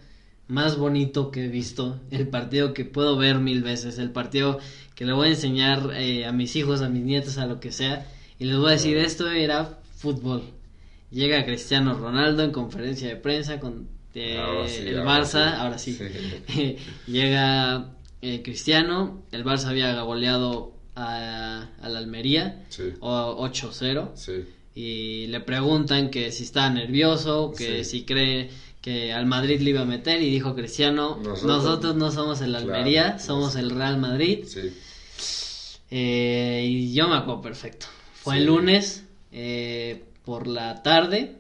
más 0.48 0.78
bonito 0.78 1.32
que 1.32 1.46
he 1.46 1.48
visto, 1.48 2.00
el 2.12 2.28
partido 2.28 2.74
que 2.74 2.86
puedo 2.86 3.18
ver 3.18 3.40
mil 3.40 3.64
veces, 3.64 3.98
el 3.98 4.12
partido 4.12 4.60
que 4.96 5.06
le 5.06 5.14
voy 5.14 5.28
a 5.30 5.32
enseñar 5.32 5.92
eh, 5.96 6.26
a 6.26 6.32
mis 6.32 6.56
hijos, 6.56 6.82
a 6.82 6.90
mis 6.90 7.04
nietos, 7.04 7.38
a 7.38 7.46
lo 7.46 7.60
que 7.60 7.72
sea, 7.72 8.08
y 8.40 8.46
les 8.46 8.58
voy 8.58 8.70
a 8.70 8.74
decir, 8.74 8.98
esto 8.98 9.30
era 9.32 9.80
fútbol. 9.96 10.44
Llega 11.12 11.46
Cristiano 11.46 11.94
Ronaldo 11.98 12.44
en 12.44 12.52
conferencia 12.52 13.08
de 13.08 13.16
prensa 13.16 13.60
con 13.60 13.88
eh, 14.16 14.38
Ahora 14.38 14.68
sí, 14.68 14.82
el 14.88 15.00
ahora 15.00 15.20
Barça, 15.22 15.50
sí. 15.52 15.56
ahora 15.58 15.78
sí. 15.78 16.00
Sí. 16.48 16.76
Llega 17.12 17.96
eh, 18.22 18.42
Cristiano, 18.44 19.24
el 19.32 19.44
Barça 19.44 19.66
había 19.68 20.00
goleado 20.02 20.74
a, 20.96 21.70
a 21.82 21.90
la 21.90 22.00
Almería 22.00 22.64
Sí. 22.70 22.84
o 23.00 23.48
8-0 23.50 24.12
Sí. 24.16 24.32
y 24.76 25.28
le 25.28 25.40
preguntan 25.42 26.10
que 26.10 26.32
si 26.32 26.44
estaba 26.44 26.70
nervioso, 26.70 27.54
que 27.58 27.84
si 27.84 28.04
cree 28.06 28.50
que 28.82 29.14
al 29.14 29.26
Madrid 29.26 29.62
le 29.62 29.70
iba 29.72 29.82
a 29.82 29.86
meter 29.86 30.22
y 30.22 30.30
dijo 30.30 30.56
Cristiano, 30.56 31.18
Nosotros- 31.24 31.44
nosotros, 31.44 31.96
no 31.96 32.12
somos 32.12 32.42
el 32.42 32.52
Claro, 32.52 32.66
Almería, 32.74 33.18
somos 33.20 33.56
el 33.56 33.70
Real 33.72 33.98
Madrid. 33.98 34.44
Sí. 34.46 34.72
Eh, 35.92 36.66
y 36.68 36.94
yo 36.94 37.08
me 37.08 37.16
acuerdo 37.16 37.42
perfecto. 37.42 37.86
Fue 38.16 38.38
el 38.38 38.46
lunes 38.46 39.04
eh, 39.32 40.04
por 40.26 40.48
la 40.48 40.82
tarde, 40.84 41.38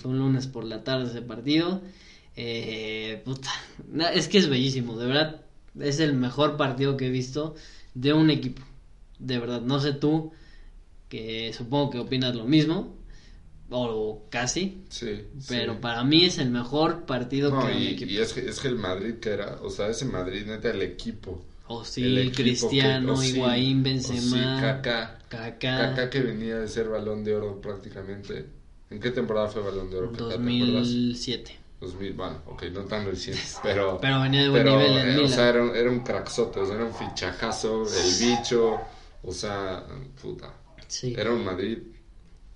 fue 0.00 0.10
un 0.10 0.18
lunes 0.18 0.46
por 0.48 0.64
la 0.64 0.82
tarde 0.82 1.08
ese 1.10 1.22
partido. 1.22 1.80
Eh, 2.36 3.20
puta, 3.24 3.50
es 4.14 4.28
que 4.28 4.38
es 4.38 4.48
bellísimo, 4.48 4.96
de 4.98 5.06
verdad. 5.06 5.42
Es 5.78 6.00
el 6.00 6.14
mejor 6.14 6.56
partido 6.56 6.96
que 6.96 7.06
he 7.06 7.10
visto 7.10 7.54
de 7.94 8.12
un 8.12 8.30
equipo. 8.30 8.62
De 9.18 9.38
verdad, 9.38 9.60
no 9.62 9.80
sé 9.80 9.92
tú, 9.92 10.32
que 11.08 11.52
supongo 11.52 11.90
que 11.90 11.98
opinas 11.98 12.34
lo 12.34 12.44
mismo, 12.44 12.96
o 13.70 14.26
casi, 14.30 14.82
Sí. 14.88 15.22
pero 15.48 15.74
sí. 15.74 15.78
para 15.80 16.04
mí 16.04 16.24
es 16.24 16.38
el 16.38 16.50
mejor 16.50 17.04
partido 17.06 17.50
No, 17.50 17.66
que 17.66 17.72
un 17.72 17.82
y, 17.82 17.86
equipo. 17.88 18.10
y 18.10 18.18
es, 18.18 18.32
que, 18.32 18.48
es 18.48 18.60
que 18.60 18.68
el 18.68 18.76
Madrid 18.76 19.14
que 19.14 19.30
era, 19.30 19.58
o 19.62 19.70
sea, 19.70 19.88
ese 19.88 20.04
Madrid 20.04 20.44
neta 20.46 20.70
el 20.70 20.82
equipo. 20.82 21.42
O 21.68 21.84
sí, 21.84 22.02
el 22.02 22.18
equipo 22.18 22.36
Cristiano, 22.42 23.06
que- 23.14 23.20
Ozil, 23.20 23.36
Higuaín, 23.36 23.80
Ozil, 23.80 23.82
Benzema, 23.82 24.60
Kaká. 24.60 25.18
Kaká, 25.28 25.58
Kaká 25.94 26.10
que 26.10 26.20
venía 26.20 26.56
de 26.58 26.68
ser 26.68 26.88
balón 26.88 27.24
de 27.24 27.34
oro 27.34 27.60
prácticamente. 27.62 28.44
¿En 28.90 29.00
qué 29.00 29.10
temporada 29.10 29.48
fue 29.48 29.62
balón 29.62 29.90
de 29.90 29.96
oro? 29.96 30.12
Kaká, 30.12 30.28
¿te 30.28 30.34
acuerdas? 30.34 30.38
2007. 30.38 31.56
2000, 31.82 32.12
bueno, 32.14 32.42
ok, 32.46 32.62
no 32.72 32.80
tan 32.84 33.04
reciente, 33.04 33.42
pero... 33.62 33.98
Pero 34.00 34.20
venía 34.20 34.42
de 34.42 34.48
buen 34.48 34.62
pero, 34.62 34.78
nivel 34.78 34.98
en 34.98 35.18
eh, 35.18 35.22
O 35.24 35.28
sea, 35.28 35.48
era, 35.48 35.62
un- 35.62 35.76
era 35.76 35.90
un 35.90 36.00
crackzote, 36.00 36.60
o 36.60 36.66
sea, 36.66 36.76
era 36.76 36.84
un 36.84 36.94
fichajazo, 36.94 37.82
el 37.84 38.28
bicho, 38.28 38.80
o 39.22 39.32
sea, 39.32 39.84
puta. 40.20 40.54
Sí. 40.88 41.14
Era 41.16 41.32
un 41.32 41.44
Madrid 41.44 41.78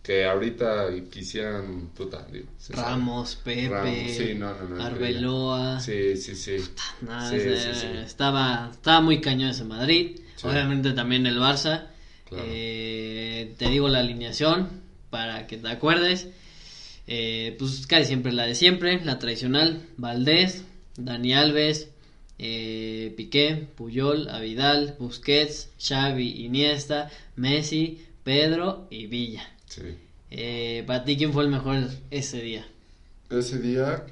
que 0.03 0.25
ahorita 0.25 0.87
quisieran, 1.11 1.89
puta, 1.97 2.25
digo. 2.31 2.47
se 2.59 2.75
sabe. 2.75 2.89
Ramos, 2.91 3.35
Pepe, 3.43 3.69
Ramos, 3.69 4.11
sí, 4.13 4.35
no, 4.37 4.55
no, 4.55 4.77
no, 4.77 4.83
Arbeloa. 4.85 5.81
Sí, 5.81 6.17
sí, 6.17 6.37
sí. 6.37 6.57
Estaba, 8.05 8.71
estaba 8.73 9.01
muy 9.01 9.21
cañón 9.21 9.51
ese 9.51 9.65
Madrid. 9.65 10.21
Obviamente 10.45 10.93
también 10.93 11.27
el 11.27 11.39
Barça. 11.39 11.87
Claro. 12.29 12.45
Eh, 12.47 13.55
te 13.59 13.69
digo 13.69 13.89
la 13.89 13.99
alineación 14.01 14.69
para 15.11 15.47
que 15.47 15.57
te 15.57 15.69
acuerdes. 15.69 16.29
Eh, 17.07 17.55
pues 17.59 17.87
casi 17.87 18.07
siempre 18.07 18.33
la 18.33 18.47
de 18.47 18.55
siempre, 18.55 19.05
la 19.05 19.19
tradicional. 19.19 19.83
Valdés, 19.97 20.65
Dani 20.97 21.35
Alves, 21.35 21.91
eh, 22.39 23.15
Piqué, 23.17 23.69
Puyol, 23.77 24.29
Avidal, 24.29 24.97
Busquets, 24.99 25.71
Xavi, 25.79 26.45
Iniesta, 26.45 27.11
Messi, 27.37 28.05
Pedro 28.25 28.89
y 28.91 29.07
Villa. 29.07 29.49
Sí. 29.67 29.83
Eh, 30.31 30.85
para 30.87 31.05
ti, 31.05 31.17
¿quién 31.17 31.33
fue 31.33 31.45
el 31.45 31.51
mejor 31.51 31.89
ese 32.11 32.43
día? 32.43 32.67
Ese 33.31 33.59
día, 33.59 34.05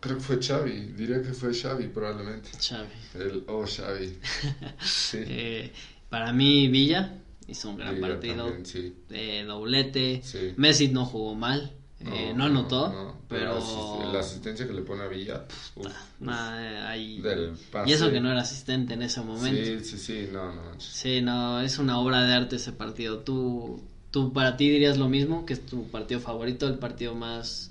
creo 0.00 0.16
que 0.16 0.22
fue 0.22 0.42
Xavi, 0.42 0.92
diría 0.96 1.22
que 1.22 1.32
fue 1.32 1.54
Xavi 1.54 1.88
probablemente. 1.88 2.50
Xavi. 2.58 2.88
El, 3.14 3.44
oh, 3.46 3.64
Xavi. 3.66 4.18
Sí. 4.84 5.18
Eh, 5.22 5.72
para 6.08 6.32
mí, 6.32 6.68
Villa. 6.68 7.14
hizo 7.48 7.70
un 7.70 7.78
gran 7.78 7.98
partido. 8.00 8.44
también, 8.44 8.66
sí. 8.66 8.94
Doblete. 9.46 10.20
Sí. 10.22 10.52
Messi 10.56 10.88
no 10.88 11.06
jugó 11.06 11.34
mal. 11.34 11.72
Eh, 12.06 12.32
no, 12.34 12.44
anotó, 12.44 12.88
no, 12.88 13.16
pero... 13.28 13.54
la 13.54 13.60
asist- 13.60 14.12
la 14.12 14.20
asistencia 14.20 14.66
que 14.66 14.72
le 14.72 14.82
pone 14.82 15.02
a 15.02 15.06
Villa, 15.08 15.46
pf, 15.46 15.80
uf, 15.80 15.86
Nah, 16.20 16.60
eh, 16.62 16.78
ahí- 16.78 17.20
del 17.20 17.52
pase. 17.70 17.90
Y 17.90 17.92
eso 17.92 18.10
que 18.10 18.20
no 18.20 18.30
era 18.30 18.40
asistente 18.42 18.94
en 18.94 19.02
ese 19.02 19.20
momento. 19.20 19.64
Sí, 19.64 19.84
sí, 19.84 19.98
sí, 19.98 20.28
no, 20.32 20.52
no. 20.54 20.80
Sí, 20.80 21.20
no, 21.20 21.60
es 21.60 21.78
una 21.78 21.98
obra 21.98 22.24
de 22.24 22.32
arte 22.34 22.56
ese 22.56 22.72
partido. 22.72 23.18
¿Tú, 23.20 23.82
tú 24.10 24.32
para 24.32 24.56
ti 24.56 24.68
dirías 24.70 24.96
lo 24.98 25.08
mismo? 25.08 25.44
¿Que 25.46 25.52
es 25.54 25.64
tu 25.66 25.88
partido 25.90 26.20
favorito, 26.20 26.66
el 26.66 26.78
partido 26.78 27.14
más... 27.14 27.70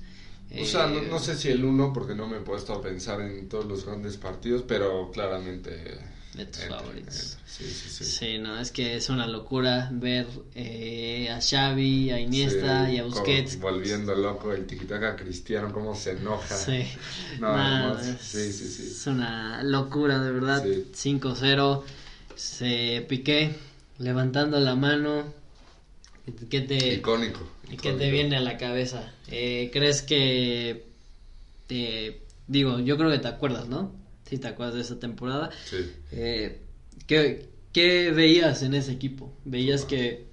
O 0.59 0.65
sea, 0.65 0.87
no, 0.87 0.97
eh, 0.99 1.07
no 1.09 1.19
sé 1.19 1.35
si 1.35 1.49
el 1.49 1.63
uno, 1.63 1.93
porque 1.93 2.15
no 2.15 2.27
me 2.27 2.37
he 2.37 2.41
puesto 2.41 2.73
a 2.73 2.81
pensar 2.81 3.21
en 3.21 3.47
todos 3.49 3.65
los 3.65 3.85
grandes 3.85 4.17
partidos, 4.17 4.63
pero 4.67 5.11
claramente... 5.11 5.97
De 6.33 6.45
tus 6.45 6.61
entra, 6.63 6.77
favoritos. 6.77 7.15
entra. 7.33 7.39
Sí, 7.47 7.65
sí, 7.73 7.89
sí. 7.89 8.05
Sí, 8.05 8.37
no, 8.37 8.59
es 8.59 8.71
que 8.71 8.95
es 8.95 9.09
una 9.09 9.25
locura 9.27 9.89
ver 9.91 10.27
eh, 10.55 11.29
a 11.31 11.39
Xavi, 11.41 12.11
a 12.11 12.19
Iniesta 12.19 12.85
Sí, 12.87 12.93
y 12.93 12.97
a 12.99 13.03
Busquets. 13.03 13.55
como 13.57 13.71
Volviendo 13.71 14.15
loco 14.15 14.53
el 14.53 14.65
tiquitaca 14.65 15.15
cristiano, 15.15 15.71
cómo 15.71 15.95
se 15.95 16.11
enoja. 16.11 16.55
Sí, 16.55 16.85
No, 17.39 17.55
Nada, 17.55 18.01
es, 18.11 18.19
Sí, 18.21 18.51
sí, 18.53 18.67
sí. 18.69 18.83
es 18.83 19.07
una 19.07 19.63
locura, 19.63 20.19
de 20.21 20.31
verdad. 20.31 20.63
Sí. 20.63 20.85
5-0, 20.93 21.83
se 22.35 23.05
piqué 23.09 23.51
levantando 23.97 24.59
la 24.59 24.75
mano. 24.75 25.33
¿Qué 26.49 26.61
te, 26.61 26.93
Icónico. 26.93 27.47
¿Y 27.71 27.77
qué 27.77 27.91
te 27.93 28.11
viene 28.11 28.37
a 28.37 28.39
la 28.39 28.57
cabeza? 28.57 29.11
Eh, 29.27 29.69
¿Crees 29.73 30.01
que... 30.03 30.85
te- 31.67 32.21
digo, 32.47 32.79
yo 32.79 32.97
creo 32.97 33.09
que 33.11 33.19
te 33.19 33.27
acuerdas, 33.27 33.67
¿no? 33.67 33.91
Sí, 34.29 34.37
te 34.37 34.47
acuerdas 34.47 34.75
de 34.75 34.81
esa 34.81 34.99
temporada. 34.99 35.49
Sí. 35.65 35.91
Eh, 36.11 36.61
¿qué, 37.07 37.49
qué 37.73 38.11
veías 38.11 38.61
en 38.61 38.73
ese 38.75 38.91
equipo? 38.91 39.33
¿Veías 39.45 39.85
que 39.85 40.27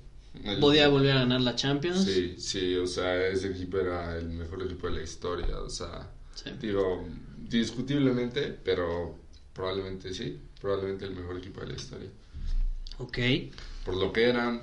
podía 0.60 0.88
volver 0.88 1.12
a 1.12 1.20
ganar 1.20 1.40
la 1.40 1.56
Champions? 1.56 2.04
Sí, 2.04 2.34
sí, 2.38 2.74
o 2.76 2.86
sea, 2.86 3.26
ese 3.26 3.48
equipo 3.48 3.78
era 3.78 4.16
el 4.18 4.28
mejor 4.28 4.62
equipo 4.62 4.86
de 4.88 4.94
la 4.96 5.02
historia, 5.02 5.58
o 5.60 5.70
sea, 5.70 6.10
Sí. 6.34 6.50
digo, 6.60 7.06
discutiblemente, 7.48 8.48
pero 8.62 9.16
probablemente 9.54 10.12
sí, 10.12 10.38
probablemente 10.60 11.06
el 11.06 11.14
mejor 11.16 11.38
equipo 11.38 11.60
de 11.62 11.68
la 11.68 11.74
historia. 11.76 12.10
Ok. 12.98 13.18
Por 13.84 13.96
lo 13.96 14.12
que 14.12 14.24
eran, 14.24 14.60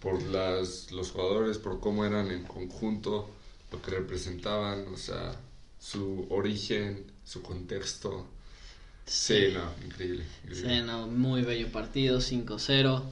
por 0.00 0.20
las, 0.24 0.90
los 0.90 1.12
jugadores, 1.12 1.58
por 1.58 1.78
cómo 1.78 2.04
eran 2.04 2.32
en 2.32 2.42
conjunto, 2.42 3.30
lo 3.70 3.80
que 3.80 3.92
representaban, 3.92 4.86
o 4.92 4.96
sea, 4.96 5.36
su 5.78 6.26
origen, 6.30 7.12
su 7.24 7.42
contexto. 7.42 8.26
Sí, 9.06 9.48
no, 9.52 9.72
increíble. 9.84 10.24
increíble. 10.44 10.78
Sí, 10.78 10.82
no, 10.84 11.06
muy 11.06 11.42
bello 11.42 11.68
partido, 11.70 12.20
5-0, 12.20 13.02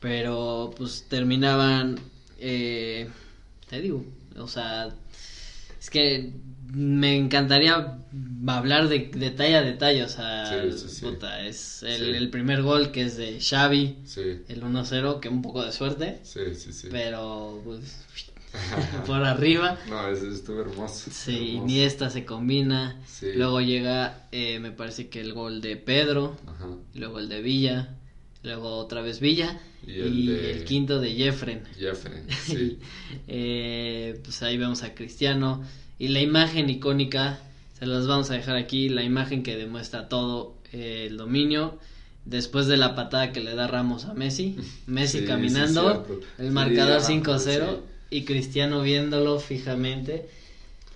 pero 0.00 0.72
pues 0.76 1.04
terminaban, 1.08 1.98
eh, 2.38 3.08
te 3.68 3.80
digo, 3.80 4.04
o 4.36 4.46
sea, 4.48 4.90
es 5.80 5.90
que 5.90 6.30
me 6.72 7.16
encantaría 7.16 7.94
hablar 8.46 8.88
de 8.88 9.10
detalle 9.14 9.56
a 9.56 9.62
detalle, 9.62 10.04
o 10.04 10.08
sea, 10.08 10.62
Sí, 10.70 10.78
sí, 10.78 10.88
sí. 10.88 11.00
puta, 11.06 11.42
es 11.44 11.82
el, 11.82 12.10
Sí. 12.12 12.16
el 12.16 12.30
primer 12.30 12.62
gol 12.62 12.92
que 12.92 13.04
es 13.04 13.16
de 13.16 13.40
Xavi, 13.40 13.96
Sí, 14.04 14.40
el 14.48 14.62
1-0, 14.62 15.20
que 15.20 15.28
un 15.28 15.42
poco 15.42 15.64
de 15.64 15.72
suerte, 15.72 16.20
sí, 16.24 16.54
sí, 16.54 16.72
sí. 16.72 16.88
pero 16.90 17.60
pues 17.64 17.80
por 19.06 19.22
arriba. 19.24 19.78
No, 19.88 20.08
ese 20.08 20.28
estuvo 20.30 20.60
hermoso. 20.60 21.10
Sí, 21.10 21.30
hermoso. 21.32 21.64
Iniesta 21.64 22.10
se 22.10 22.24
combina. 22.24 23.00
Sí. 23.06 23.26
Luego 23.34 23.60
llega, 23.60 24.26
eh, 24.32 24.58
me 24.60 24.70
parece 24.72 25.08
que 25.08 25.20
el 25.20 25.32
gol 25.34 25.60
de 25.60 25.76
Pedro. 25.76 26.36
Ajá. 26.46 26.66
Luego 26.94 27.18
el 27.18 27.28
de 27.28 27.42
Villa. 27.42 27.94
Luego 28.42 28.76
otra 28.76 29.00
vez 29.02 29.20
Villa. 29.20 29.60
Y 29.86 29.92
Y 29.92 30.30
el 30.30 30.64
quinto 30.64 31.00
de 31.00 31.12
Jeffren. 31.14 31.62
Jeffrey, 31.78 32.22
sí. 32.44 32.78
Eh, 33.26 34.20
pues 34.22 34.42
ahí 34.42 34.56
vemos 34.56 34.82
a 34.82 34.94
Cristiano. 34.94 35.62
Y 35.98 36.08
la 36.08 36.20
imagen 36.20 36.70
icónica, 36.70 37.40
se 37.78 37.86
las 37.86 38.06
vamos 38.06 38.30
a 38.30 38.34
dejar 38.34 38.56
aquí. 38.56 38.88
La 38.88 39.02
imagen 39.02 39.42
que 39.42 39.56
demuestra 39.56 40.08
todo 40.08 40.56
eh, 40.72 41.06
el 41.08 41.16
dominio. 41.16 41.78
Después 42.24 42.66
de 42.66 42.76
la 42.76 42.94
patada 42.94 43.32
que 43.32 43.40
le 43.40 43.54
da 43.54 43.66
Ramos 43.66 44.04
a 44.04 44.12
Messi. 44.14 44.56
Messi 44.86 45.20
Sí, 45.20 45.24
caminando. 45.24 46.04
sí, 46.06 46.14
el 46.42 46.50
marcador 46.52 47.00
Ramos, 47.02 47.08
5-0. 47.46 47.78
Y 48.10 48.24
Cristiano 48.24 48.82
viéndolo 48.82 49.38
fijamente. 49.40 50.26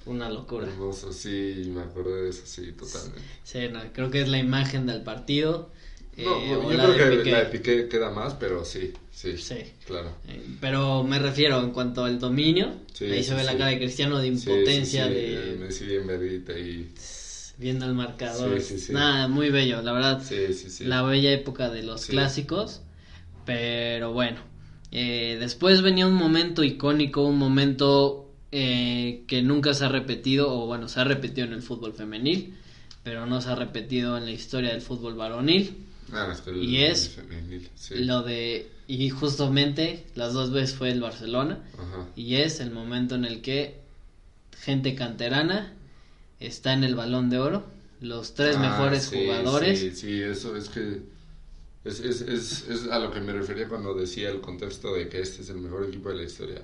Una 0.07 0.29
locura. 0.31 0.67
Hermoso, 0.67 1.13
sí, 1.13 1.71
me 1.73 1.83
acordé 1.83 2.23
de 2.23 2.31
eso, 2.31 2.43
sí, 2.45 2.73
totalmente. 2.73 3.21
Sí, 3.45 3.59
no, 3.71 3.81
creo 3.93 4.11
que 4.11 4.23
es 4.23 4.29
la 4.29 4.39
imagen 4.39 4.87
del 4.87 5.03
partido. 5.03 5.71
eh, 6.17 6.25
No, 6.25 6.71
yo 6.71 6.77
la 6.77 6.93
creo 6.95 7.11
que 7.11 7.17
Piqué. 7.19 7.31
la 7.31 7.39
de 7.45 7.47
Piqué 7.47 7.89
queda 7.89 8.11
más, 8.11 8.35
pero 8.35 8.65
sí, 8.65 8.93
sí, 9.13 9.39
Sí. 9.39 9.57
claro. 9.87 10.11
Eh, 10.29 10.43
Pero 10.61 11.05
me 11.05 11.19
refiero 11.21 11.61
en 11.61 11.71
cuanto 11.71 12.05
al 12.05 12.19
dominio. 12.19 12.75
Sí, 12.93 13.05
ahí 13.05 13.23
se 13.23 13.35
ve 13.35 13.45
la 13.45 13.53
sí. 13.53 13.59
cara 13.59 13.71
de 13.71 13.79
Cristiano 13.79 14.19
de 14.19 14.27
impotencia, 14.27 15.07
sí, 15.07 15.13
de 15.15 15.51
el 15.53 15.59
Messi 15.61 15.87
bien 15.87 16.07
verguita 16.07 16.59
y... 16.59 16.91
viendo 17.59 17.87
el 17.87 17.95
marcador. 17.95 18.61
Sí, 18.61 18.79
sí, 18.79 18.87
sí. 18.87 18.93
Nada, 18.93 19.29
muy 19.29 19.51
bello, 19.51 19.83
la 19.83 19.93
verdad. 19.93 20.23
Sí, 20.29 20.53
sí, 20.53 20.69
sí. 20.69 20.85
La 20.85 21.03
bella 21.03 21.31
época 21.33 21.71
de 21.71 21.83
los 21.85 22.07
clásicos. 22.07 22.81
Pero 23.45 24.13
bueno, 24.13 24.41
eh, 24.93 25.37
después 25.41 25.83
venía 25.83 26.07
un 26.07 26.15
momento 26.15 26.63
icónico, 26.63 27.23
un 27.25 27.39
momento 27.39 28.29
eh, 28.53 29.23
que 29.27 29.43
nunca 29.43 29.75
se 29.75 29.85
ha 29.85 29.89
repetido, 29.89 30.51
o 30.53 30.67
bueno, 30.67 30.89
se 30.89 31.01
ha 31.01 31.05
repetido 31.05 31.47
en 31.47 31.55
el 31.55 31.63
fútbol 31.63 31.95
femenil, 31.95 32.55
pero 33.03 33.27
no 33.27 33.41
se 33.41 33.49
ha 33.49 33.55
repetido 33.55 34.17
en 34.17 34.27
la 34.27 34.33
historia 34.33 34.71
del 34.71 34.83
fútbol 34.83 35.15
varonil. 35.15 35.75
Ah, 36.13 36.37
el- 36.47 36.63
Y 36.65 36.79
es 36.79 37.09
femenil, 37.09 37.69
sí. 37.75 37.95
Lo 37.97 38.23
de, 38.23 38.67
y 38.87 39.09
justamente 39.09 40.05
las 40.15 40.33
dos 40.35 40.51
veces 40.51 40.77
fue 40.77 40.91
el 40.91 41.01
Barcelona, 41.01 41.61
Ajá. 41.79 42.07
y 42.15 42.35
es 42.35 42.61
el 42.61 42.71
momento 42.71 43.15
en 43.15 43.25
el 43.25 43.41
que 43.41 43.81
gente 44.61 44.95
canterana 44.95 45.73
está 46.39 46.73
en 46.75 46.85
el 46.85 46.95
balón 46.95 47.31
de 47.31 47.39
oro, 47.39 47.65
los 48.01 48.35
tres 48.35 48.57
Ah, 48.57 48.61
mejores 48.61 49.05
sí, 49.05 49.17
jugadores. 49.17 49.79
Sí, 49.81 49.91
sí, 49.93 50.21
eso 50.21 50.57
es 50.57 50.69
que... 50.69 51.01
Es, 51.85 52.01
es, 52.01 52.21
es, 52.23 52.69
es 52.69 52.89
a 52.91 52.99
lo 52.99 53.11
que 53.13 53.21
me 53.21 53.33
refería 53.33 53.69
cuando 53.69 53.95
decía 53.95 54.31
el 54.31 54.41
contexto 54.41 54.95
de 54.95 55.09
que 55.09 55.21
este 55.21 55.43
es 55.43 55.49
el 55.51 55.57
mejor 55.59 55.85
equipo 55.85 56.11
de 56.11 56.17
la 56.17 56.23
historia. 56.23 56.63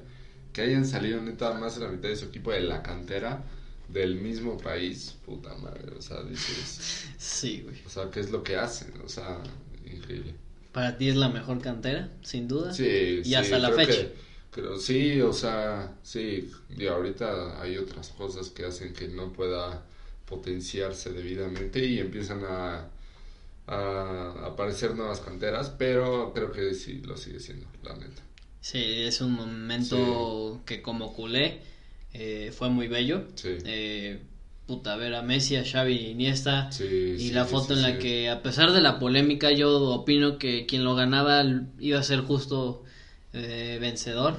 Que 0.53 0.63
hayan 0.63 0.87
salido 0.87 1.21
neta 1.21 1.55
más 1.55 1.79
de 1.79 1.85
la 1.87 1.91
mitad 1.93 2.09
de 2.09 2.17
su 2.17 2.27
equipo 2.27 2.51
de 2.53 2.61
la 2.61 2.83
cantera 2.83 3.45
del 3.89 4.17
mismo 4.17 4.59
país, 4.59 5.17
puta 5.25 5.55
madre, 5.57 5.93
o 5.99 6.03
sea, 6.03 6.23
dices... 6.23 7.09
Sí, 7.19 7.63
güey. 7.63 7.77
O 7.87 7.89
sea, 7.89 8.11
¿qué 8.11 8.21
es 8.21 8.31
lo 8.31 8.43
que 8.43 8.57
hacen? 8.57 8.93
O 9.05 9.09
sea, 9.09 9.43
increíble. 9.85 10.35
Para 10.73 10.97
ti 10.97 11.09
es 11.09 11.17
la 11.17 11.29
mejor 11.29 11.61
cantera, 11.61 12.11
sin 12.23 12.47
duda. 12.49 12.73
Sí, 12.73 13.21
Y 13.25 13.25
sí, 13.25 13.35
hasta 13.35 13.59
la 13.59 13.73
fecha. 13.73 13.93
que- 13.93 14.13
creo, 14.51 14.79
sí, 14.79 15.21
o 15.21 15.33
sea, 15.33 15.97
sí, 16.03 16.51
y 16.77 16.87
ahorita 16.87 17.61
hay 17.61 17.77
otras 17.79 18.11
cosas 18.11 18.51
que 18.51 18.65
hacen 18.65 18.93
que 18.93 19.09
no 19.09 19.33
pueda 19.33 19.85
potenciarse 20.27 21.13
debidamente 21.13 21.85
y 21.85 21.99
empiezan 21.99 22.45
a, 22.45 22.91
a 23.69 24.47
aparecer 24.47 24.95
nuevas 24.95 25.21
canteras, 25.21 25.71
pero 25.77 26.33
creo 26.35 26.51
que 26.51 26.75
sí 26.75 27.03
lo 27.05 27.17
sigue 27.17 27.39
siendo, 27.41 27.67
la 27.83 27.95
neta. 27.95 28.23
Sí, 28.61 28.83
es 28.83 29.21
un 29.21 29.33
momento 29.33 30.61
que 30.67 30.83
como 30.83 31.13
culé 31.15 31.61
eh, 32.13 32.53
fue 32.57 32.71
muy 32.71 32.89
bello. 32.89 33.25
Sí. 33.35 33.51
Eh, 33.65 34.21
puta, 34.67 34.97
ver 34.97 35.15
a 35.15 35.23
Messi, 35.23 35.57
a 35.57 35.65
Xavi 35.65 35.95
y 35.95 36.07
Iniesta. 36.11 36.71
Sí, 36.73 36.85
y 36.85 37.31
la 37.31 37.45
foto 37.45 37.75
en 37.75 37.83
la 37.83 37.99
que, 37.99 38.29
a 38.29 38.43
pesar 38.43 38.73
de 38.73 38.81
la 38.81 38.99
polémica, 38.99 39.51
yo 39.53 39.71
opino 39.93 40.39
que 40.39 40.67
quien 40.67 40.85
lo 40.85 40.95
ganaba 40.95 41.45
iba 41.79 41.99
a 41.99 42.03
ser 42.03 42.21
justo 42.21 42.85
eh, 43.33 43.79
vencedor. 43.81 44.37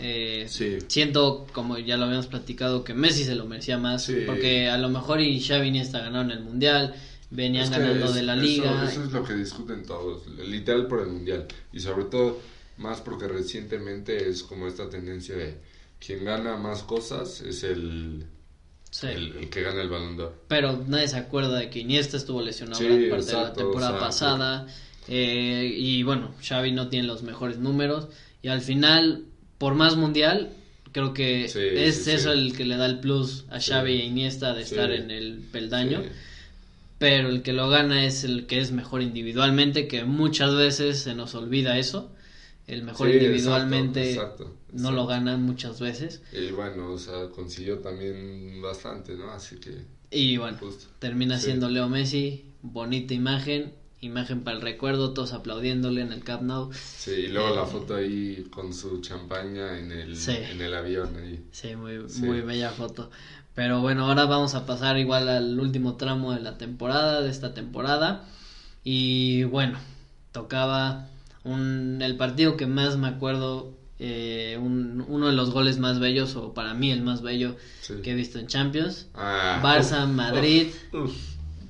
Eh, 0.00 0.46
Sí. 0.48 0.78
Siento, 0.88 1.46
como 1.52 1.78
ya 1.78 1.96
lo 1.96 2.04
habíamos 2.04 2.26
platicado, 2.26 2.84
que 2.84 2.94
Messi 2.94 3.24
se 3.24 3.34
lo 3.34 3.46
merecía 3.46 3.78
más. 3.78 4.04
Sí. 4.04 4.22
Porque 4.26 4.68
a 4.68 4.78
lo 4.78 4.88
mejor 4.88 5.20
y 5.20 5.40
Xavi 5.40 5.68
Iniesta 5.68 6.00
ganaron 6.00 6.30
el 6.32 6.40
Mundial, 6.40 6.94
venían 7.34 7.64
Es 7.64 7.70
que 7.70 7.78
ganando 7.78 8.06
es- 8.06 8.14
de 8.14 8.22
la 8.22 8.36
liga. 8.36 8.88
Eso, 8.90 9.04
es 9.04 9.12
lo 9.12 9.24
que 9.24 9.34
discuten 9.34 9.82
todos, 9.84 10.26
literal 10.38 10.86
por 10.86 11.00
el 11.00 11.08
mundial. 11.08 11.46
Y 11.72 11.80
sobre 11.80 12.04
todo, 12.04 12.40
más 12.78 13.00
porque 13.00 13.28
recientemente 13.28 14.28
es 14.28 14.42
como 14.42 14.66
esta 14.66 14.88
tendencia 14.88 15.36
de 15.36 15.56
quien 16.04 16.24
gana 16.24 16.56
más 16.56 16.82
cosas 16.82 17.40
es 17.42 17.62
el, 17.64 18.24
Sí. 18.90 19.06
el, 19.08 19.36
el 19.36 19.48
que 19.50 19.62
gana 19.62 19.82
el 19.82 19.88
balón 19.88 20.16
de. 20.16 20.26
Pero 20.48 20.84
nadie 20.86 21.08
se 21.08 21.16
acuerda 21.16 21.58
de 21.58 21.70
que 21.70 21.80
Iniesta 21.80 22.16
estuvo 22.16 22.40
lesionado 22.42 22.78
Sí, 22.78 22.84
gran 22.86 23.10
parte 23.10 23.26
de 23.26 23.42
la 23.42 23.52
temporada 23.52 23.98
pasada. 23.98 24.66
eh, 25.08 25.74
y 25.76 26.02
bueno, 26.02 26.32
Xavi 26.42 26.72
no 26.72 26.88
tiene 26.88 27.06
los 27.06 27.22
mejores 27.22 27.58
números. 27.58 28.08
Y 28.42 28.48
al 28.48 28.60
final, 28.60 29.24
por 29.58 29.74
más 29.74 29.96
mundial, 29.96 30.50
creo 30.92 31.12
que 31.12 31.48
Sí, 31.48 31.58
es 31.60 32.06
eso 32.06 32.32
el 32.32 32.56
que 32.56 32.64
le 32.64 32.76
da 32.76 32.86
el 32.86 33.00
plus 33.00 33.44
a. 33.50 33.58
Xavi 33.60 34.00
e 34.00 34.04
Iniesta 34.04 34.54
de 34.54 34.62
estar 34.62 34.90
en 34.92 35.10
el 35.10 35.38
peldaño. 35.52 36.02
Pero 37.04 37.28
el 37.28 37.42
que 37.42 37.52
lo 37.52 37.68
gana 37.68 38.06
es 38.06 38.24
el 38.24 38.46
que 38.46 38.60
es 38.60 38.72
mejor 38.72 39.02
individualmente, 39.02 39.86
que 39.88 40.04
muchas 40.04 40.54
veces 40.54 41.00
se 41.00 41.14
nos 41.14 41.34
olvida 41.34 41.78
eso. 41.78 42.10
El 42.66 42.82
mejor 42.82 43.08
Sí, 43.08 43.14
individualmente 43.14 44.12
exacto, 44.12 44.44
exacto, 44.44 44.56
no 44.72 44.90
lo 44.90 45.06
ganan 45.06 45.42
muchas 45.42 45.80
veces. 45.80 46.22
Y 46.32 46.50
bueno, 46.52 46.92
o 46.92 46.98
sea, 46.98 47.28
consiguió 47.28 47.80
también 47.80 48.62
bastante, 48.62 49.14
¿no? 49.16 49.30
Así 49.30 49.56
que, 49.56 49.84
Y 50.10 50.38
bueno, 50.38 50.56
justo. 50.58 50.86
termina 50.98 51.38
Sí. 51.38 51.44
siendo 51.46 51.68
Leo 51.68 51.88
Messi, 51.88 52.44
bonita 52.62 53.12
imagen 53.12 53.72
imagen 54.00 54.42
para 54.44 54.56
el 54.56 54.62
recuerdo, 54.62 55.14
todos 55.14 55.32
aplaudiéndole 55.32 56.02
en 56.02 56.12
el 56.12 56.22
Camp 56.24 56.42
Nou. 56.42 56.70
Sí, 56.74 57.10
y 57.12 57.28
luego 57.28 57.54
la 57.54 57.62
Eh, 57.62 57.66
foto 57.66 57.94
ahí 57.96 58.46
con 58.50 58.72
su 58.74 59.00
champaña 59.00 59.78
en 59.78 59.92
el, 59.92 60.14
Sí. 60.16 60.32
en 60.32 60.60
el 60.60 60.74
avión 60.74 61.16
ahí. 61.16 61.40
Sí, 61.52 61.74
muy, 61.74 62.06
Sí. 62.08 62.20
muy 62.22 62.40
bella 62.42 62.70
foto. 62.70 63.10
Pero 63.54 63.80
bueno, 63.80 64.06
ahora 64.06 64.24
vamos 64.26 64.54
a 64.54 64.66
pasar 64.66 64.98
igual 64.98 65.28
al 65.28 65.58
último 65.60 65.94
tramo 65.94 66.32
de 66.32 66.40
la 66.40 66.58
temporada, 66.58 67.22
de 67.22 67.30
esta 67.30 67.54
temporada. 67.54 68.24
Y 68.82 69.44
bueno, 69.44 69.78
tocaba 70.32 71.06
un, 71.44 72.00
el 72.02 72.16
partido 72.16 72.56
que 72.56 72.66
más 72.66 72.96
me 72.96 73.06
acuerdo, 73.06 73.72
eh, 74.00 74.58
un- 74.60 75.04
uno 75.06 75.28
de 75.28 75.32
los 75.34 75.50
goles 75.52 75.78
más 75.78 76.00
bellos, 76.00 76.34
o 76.34 76.52
para 76.52 76.74
mí 76.74 76.90
el 76.90 77.02
más 77.02 77.22
bello 77.22 77.56
Sí. 77.80 77.94
que 78.02 78.10
he 78.10 78.14
visto 78.14 78.38
en 78.40 78.48
Champions. 78.48 79.06
Ah, 79.14 79.60
Barça, 79.62 80.04
uf, 80.04 80.10
Madrid. 80.10 80.68
uf, 80.92 81.04
uf. 81.04 81.14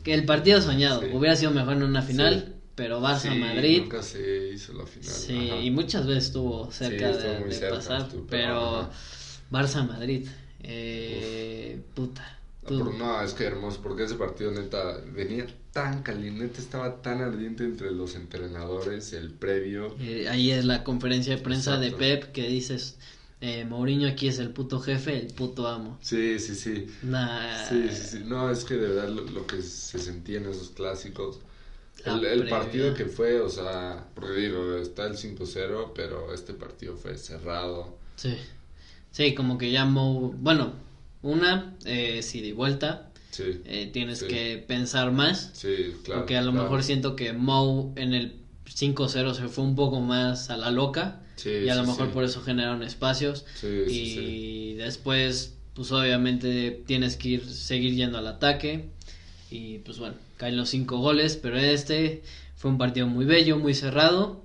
Que 0.02 0.14
el 0.14 0.24
partido 0.24 0.60
soñado, 0.62 1.00
Sí. 1.02 1.08
hubiera 1.12 1.36
sido 1.36 1.50
mejor 1.50 1.74
en 1.74 1.82
una 1.82 2.02
final, 2.02 2.44
Sí. 2.46 2.52
pero 2.74 2.98
Sí, 2.98 3.28
Barça-Madrid. 3.28 3.82
Nunca 3.82 4.02
se 4.02 4.48
hizo 4.54 4.72
la 4.72 4.86
final. 4.86 5.10
Sí, 5.10 5.50
ajá. 5.50 5.60
y 5.60 5.70
muchas 5.70 6.06
veces 6.06 6.24
estuvo 6.26 6.70
cerca 6.72 7.12
de, 7.16 7.40
muy 7.40 7.48
de 7.50 7.54
cerca, 7.54 7.74
pasar, 7.76 8.00
estuvo, 8.02 8.26
pero 8.28 8.80
ajá. 8.80 8.90
Barça-Madrid, 9.50 10.28
eh, 10.64 11.80
puta. 11.94 12.38
No, 12.70 13.22
es 13.22 13.34
que 13.34 13.44
hermoso, 13.44 13.80
porque 13.82 14.04
ese 14.04 14.14
partido 14.14 14.50
neta 14.50 14.98
venía 15.12 15.46
tan 15.72 16.02
caliente, 16.02 16.44
neta 16.44 16.60
estaba 16.60 17.02
tan 17.02 17.20
ardiente 17.20 17.64
entre 17.64 17.90
los 17.90 18.14
entrenadores, 18.14 19.12
el 19.12 19.30
previo. 19.30 19.94
eh, 20.00 20.28
ahí 20.30 20.50
es 20.50 20.64
la 20.64 20.82
conferencia 20.82 21.36
de 21.36 21.42
prensa 21.42 21.74
Exacto. 21.74 21.96
de 21.98 22.16
Pep 22.16 22.32
que 22.32 22.48
dices, 22.48 22.96
eh, 23.42 23.66
Mourinho 23.66 24.08
aquí 24.08 24.28
es 24.28 24.38
el 24.38 24.50
puto 24.50 24.80
jefe, 24.80 25.18
el 25.18 25.34
puto 25.34 25.68
amo. 25.68 25.98
Sí, 26.00 26.38
sí, 26.38 26.54
sí. 26.54 26.86
Nah, 27.02 27.68
Sí, 27.68 27.88
sí, 27.90 28.02
sí. 28.02 28.22
No, 28.24 28.50
es 28.50 28.64
que 28.64 28.74
de 28.74 28.88
verdad 28.88 29.10
lo, 29.10 29.24
lo 29.24 29.46
que 29.46 29.60
se 29.60 29.98
sentía 29.98 30.38
en 30.38 30.46
esos 30.46 30.70
clásicos. 30.70 31.40
El, 32.06 32.48
partido 32.48 32.92
que 32.94 33.06
fue, 33.06 33.40
o 33.40 33.48
sea, 33.48 34.06
porque 34.14 34.32
digo, 34.32 34.76
está 34.76 35.06
el 35.06 35.16
5-0, 35.16 35.92
pero 35.94 36.34
este 36.34 36.52
partido 36.52 36.96
fue 36.96 37.16
cerrado. 37.16 37.96
Sí, 38.16 38.36
sí, 39.14 39.34
como 39.34 39.56
que 39.56 39.70
ya 39.70 39.86
Mou, 39.86 40.34
bueno, 40.36 40.74
una, 41.22 41.74
eh, 41.86 42.20
si 42.22 42.42
de 42.42 42.52
vuelta, 42.52 43.08
Sí, 43.30 43.44
eh, 43.64 43.90
tienes 43.92 44.18
Sí. 44.20 44.26
que 44.28 44.62
pensar 44.64 45.10
más, 45.10 45.50
sí, 45.54 45.92
claro. 46.04 46.20
porque 46.20 46.36
a 46.36 46.42
lo 46.42 46.52
claro. 46.52 46.64
mejor 46.64 46.82
siento 46.84 47.16
que 47.16 47.32
Mou 47.32 47.92
en 47.96 48.12
el 48.14 48.32
5-0 48.68 49.34
se 49.34 49.48
fue 49.48 49.64
un 49.64 49.74
poco 49.74 50.00
más 50.00 50.50
a 50.50 50.56
la 50.56 50.70
loca. 50.70 51.20
Sí, 51.36 51.50
y 51.50 51.68
a 51.68 51.74
lo 51.74 51.82
sí, 51.82 51.88
mejor 51.90 52.06
sí. 52.08 52.12
por 52.12 52.24
eso 52.24 52.42
generaron 52.42 52.82
espacios 52.84 53.44
Sí, 53.60 53.66
y 53.88 53.90
sí, 53.90 54.14
sí. 54.14 54.74
después 54.74 55.54
pues 55.74 55.90
obviamente 55.90 56.80
tienes 56.86 57.16
que 57.16 57.28
ir 57.30 57.44
seguir 57.52 57.94
yendo 57.96 58.18
al 58.18 58.28
ataque 58.28 58.84
y 59.50 59.78
pues 59.78 59.98
bueno 59.98 60.14
caen 60.36 60.56
los 60.56 60.68
cinco 60.68 60.98
goles 60.98 61.36
pero 61.36 61.58
este 61.58 62.22
fue 62.56 62.70
un 62.70 62.78
partido 62.78 63.08
muy 63.08 63.24
bello 63.24 63.58
muy 63.58 63.74
cerrado 63.74 64.43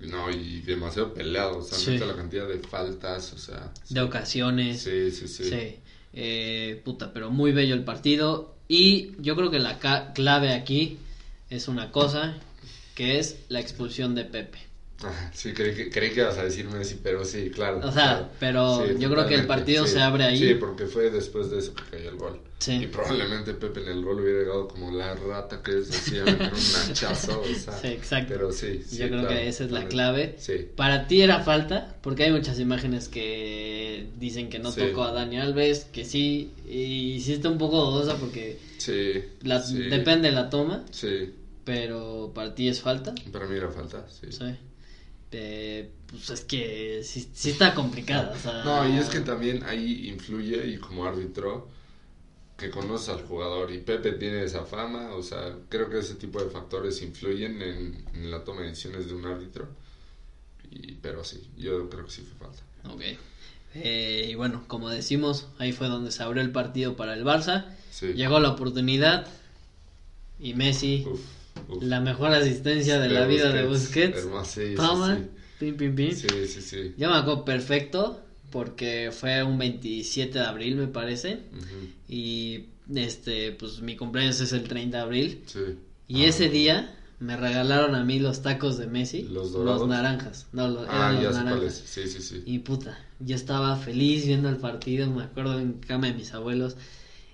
No, 0.00 0.30
y 0.30 0.60
demasiado 0.62 1.12
peleado, 1.12 1.58
o 1.58 1.62
sea, 1.62 1.78
Sí. 1.78 1.98
la 1.98 2.14
cantidad 2.16 2.48
de 2.48 2.58
faltas, 2.58 3.32
o 3.34 3.38
sea. 3.38 3.72
sí. 3.84 3.94
de 3.94 4.00
ocasiones 4.00 4.80
Sí, 4.82 5.10
sí, 5.10 5.28
sí. 5.28 5.44
sí, 5.44 5.76
Eh, 6.12 6.80
puta 6.84 7.12
pero 7.12 7.30
muy 7.30 7.52
bello 7.52 7.74
el 7.74 7.84
partido 7.84 8.56
y 8.66 9.12
yo 9.20 9.36
creo 9.36 9.50
que 9.50 9.58
la 9.60 9.78
clave 10.14 10.52
aquí 10.54 10.98
es 11.50 11.68
una 11.68 11.92
cosa 11.92 12.38
que 12.94 13.18
es 13.18 13.36
la 13.48 13.60
expulsión 13.60 14.14
de 14.14 14.24
Pepe 14.24 14.58
sí, 15.32 15.52
creí 15.52 15.74
que, 15.74 15.90
creí 15.90 16.10
que 16.10 16.20
ibas 16.20 16.38
a 16.38 16.44
decir 16.44 16.66
Messi, 16.68 16.98
pero 17.02 17.24
sí, 17.24 17.50
claro. 17.50 17.80
O 17.82 17.92
sea, 17.92 18.30
pero 18.38 18.86
yo 18.98 19.10
creo 19.10 19.26
que 19.26 19.34
el 19.34 19.46
partido 19.46 19.86
sí. 19.86 19.94
se 19.94 20.00
abre 20.00 20.24
ahí. 20.24 20.38
Sí, 20.38 20.54
porque 20.54 20.86
fue 20.86 21.10
después 21.10 21.50
de 21.50 21.58
eso 21.58 21.74
que 21.74 21.82
cayó 21.96 22.10
el 22.10 22.16
gol. 22.16 22.40
Sí. 22.58 22.72
Y 22.72 22.86
probablemente 22.88 23.54
Pepe 23.54 23.80
en 23.80 23.88
el 23.88 24.04
gol 24.04 24.20
hubiera 24.20 24.40
llegado 24.40 24.68
como 24.68 24.90
la 24.90 25.14
rata 25.14 25.62
que 25.62 25.78
es 25.78 25.90
así 25.90 26.18
a 26.18 26.24
meter 26.24 26.52
un 26.52 26.90
hachazo, 26.90 27.40
o 27.40 27.54
sea. 27.54 27.72
Sí, 27.80 27.86
exacto. 27.88 28.34
Pero 28.34 28.52
sí, 28.52 28.84
Yo 28.90 29.08
creo 29.08 29.20
claro, 29.20 29.28
que 29.28 29.48
esa 29.48 29.64
es 29.64 29.70
la 29.70 29.88
clave. 29.88 30.34
Sí. 30.38 30.68
Para 30.76 31.06
ti 31.06 31.22
era 31.22 31.40
falta, 31.40 31.96
porque 32.02 32.24
hay 32.24 32.32
muchas 32.32 32.60
imágenes 32.60 33.08
que 33.08 34.08
dicen 34.18 34.50
que 34.50 34.58
no 34.58 34.72
tocó 34.72 35.04
a 35.04 35.12
Dani 35.12 35.38
Alves, 35.38 35.86
que 35.90 36.04
sí, 36.04 36.52
y 36.68 37.20
sí 37.20 37.32
está 37.32 37.48
un 37.48 37.58
poco 37.58 37.82
dudosa 37.82 38.16
porque 38.16 38.58
la, 39.42 39.62
sí, 39.62 39.78
depende 39.78 40.28
de 40.28 40.34
la 40.34 40.50
toma, 40.50 40.84
Sí, 40.90 41.32
pero 41.64 42.32
para 42.34 42.54
ti 42.54 42.68
es 42.68 42.80
falta. 42.80 43.14
para 43.32 43.46
mí 43.46 43.56
era 43.56 43.70
falta, 43.70 44.06
sí. 44.08 44.26
Sí. 44.30 44.44
Eh, 45.32 45.90
pues 46.08 46.30
es 46.30 46.40
que 46.44 47.02
sí, 47.04 47.28
sí 47.32 47.50
está 47.50 47.74
complicada. 47.74 48.32
o 48.32 48.38
sea, 48.38 48.64
No, 48.64 48.88
y 48.88 48.98
es 48.98 49.08
que 49.08 49.20
también 49.20 49.62
ahí 49.64 50.08
influye 50.08 50.66
y 50.66 50.78
como 50.78 51.04
árbitro 51.06 51.68
que 52.56 52.70
conoces 52.70 53.08
al 53.10 53.22
jugador 53.26 53.72
y 53.72 53.78
Pepe 53.78 54.12
tiene 54.12 54.42
esa 54.44 54.64
fama, 54.66 55.14
o 55.14 55.22
sea, 55.22 55.56
creo 55.70 55.88
que 55.88 56.00
ese 56.00 56.16
tipo 56.16 56.42
de 56.42 56.50
factores 56.50 57.00
influyen 57.00 57.62
en, 57.62 58.04
en 58.12 58.30
la 58.30 58.44
toma 58.44 58.62
de 58.62 58.68
decisiones 58.68 59.06
de 59.06 59.14
un 59.14 59.24
árbitro. 59.24 59.68
Y, 60.70 60.92
pero 61.00 61.24
sí, 61.24 61.48
yo 61.56 61.88
creo 61.88 62.04
que 62.04 62.10
sí 62.10 62.22
fue 62.22 62.48
falta. 62.48 62.62
Ok. 62.92 63.18
Eh, 63.74 64.28
y 64.30 64.34
bueno, 64.34 64.64
como 64.66 64.90
decimos, 64.90 65.46
ahí 65.58 65.72
fue 65.72 65.88
donde 65.88 66.10
se 66.12 66.22
abrió 66.22 66.42
el 66.42 66.50
partido 66.50 66.96
para 66.96 67.14
el 67.14 67.24
Barça. 67.24 67.66
Sí. 67.90 68.08
Llegó 68.14 68.40
la 68.40 68.50
oportunidad 68.50 69.26
y 70.38 70.54
Messi, 70.54 71.04
Uf, 71.08 71.20
uf. 71.70 71.82
la 71.82 72.00
mejor 72.00 72.32
asistencia 72.32 72.98
de, 73.00 73.08
la 73.08 73.26
vida 73.26 73.52
de 73.52 73.66
Busquets. 73.66 74.18
Hermoso, 74.18 74.50
sí, 74.60 74.68
sí, 74.70 74.74
Toma, 74.74 75.16
sí. 75.16 75.22
pim, 75.58 75.76
pim, 75.76 75.94
pim. 75.94 76.12
Sí, 76.14 76.26
sí, 76.46 76.62
sí. 76.62 76.94
Yo 76.96 77.10
me 77.10 77.16
acuerdo 77.16 77.44
perfecto 77.44 78.20
porque 78.50 79.10
fue 79.12 79.42
un 79.42 79.58
27 79.58 80.38
de 80.38 80.44
abril, 80.44 80.76
me 80.76 80.88
parece. 80.88 81.40
Y 82.08 82.66
este, 82.94 83.52
pues 83.52 83.80
mi 83.82 83.96
cumpleaños 83.96 84.40
es 84.40 84.52
el 84.52 84.64
30 84.64 84.96
de 84.96 85.02
abril. 85.02 85.42
sí. 85.46 85.60
Y 86.08 86.24
Ah, 86.24 86.28
ese 86.28 86.48
día 86.48 86.96
me 87.20 87.36
regalaron 87.36 87.94
a 87.94 88.02
mí 88.02 88.18
los 88.18 88.42
tacos 88.42 88.78
de 88.78 88.88
Messi. 88.88 89.22
¿Los 89.22 89.52
dorados? 89.52 89.86
naranjas. 89.86 90.46
No, 90.52 90.66
los, 90.66 90.86
Ah, 90.88 91.10
eran 91.12 91.22
los 91.22 91.34
naranjas. 91.36 91.82
Sí, 91.86 92.08
sí, 92.08 92.20
sí. 92.20 92.42
Y 92.46 92.58
puta, 92.60 92.98
yo 93.20 93.36
estaba 93.36 93.76
feliz 93.76 94.26
viendo 94.26 94.48
el 94.48 94.56
partido, 94.56 95.08
me 95.08 95.22
acuerdo 95.22 95.60
en 95.60 95.74
cama 95.74 96.08
de 96.08 96.14
mis 96.14 96.34
abuelos. 96.34 96.76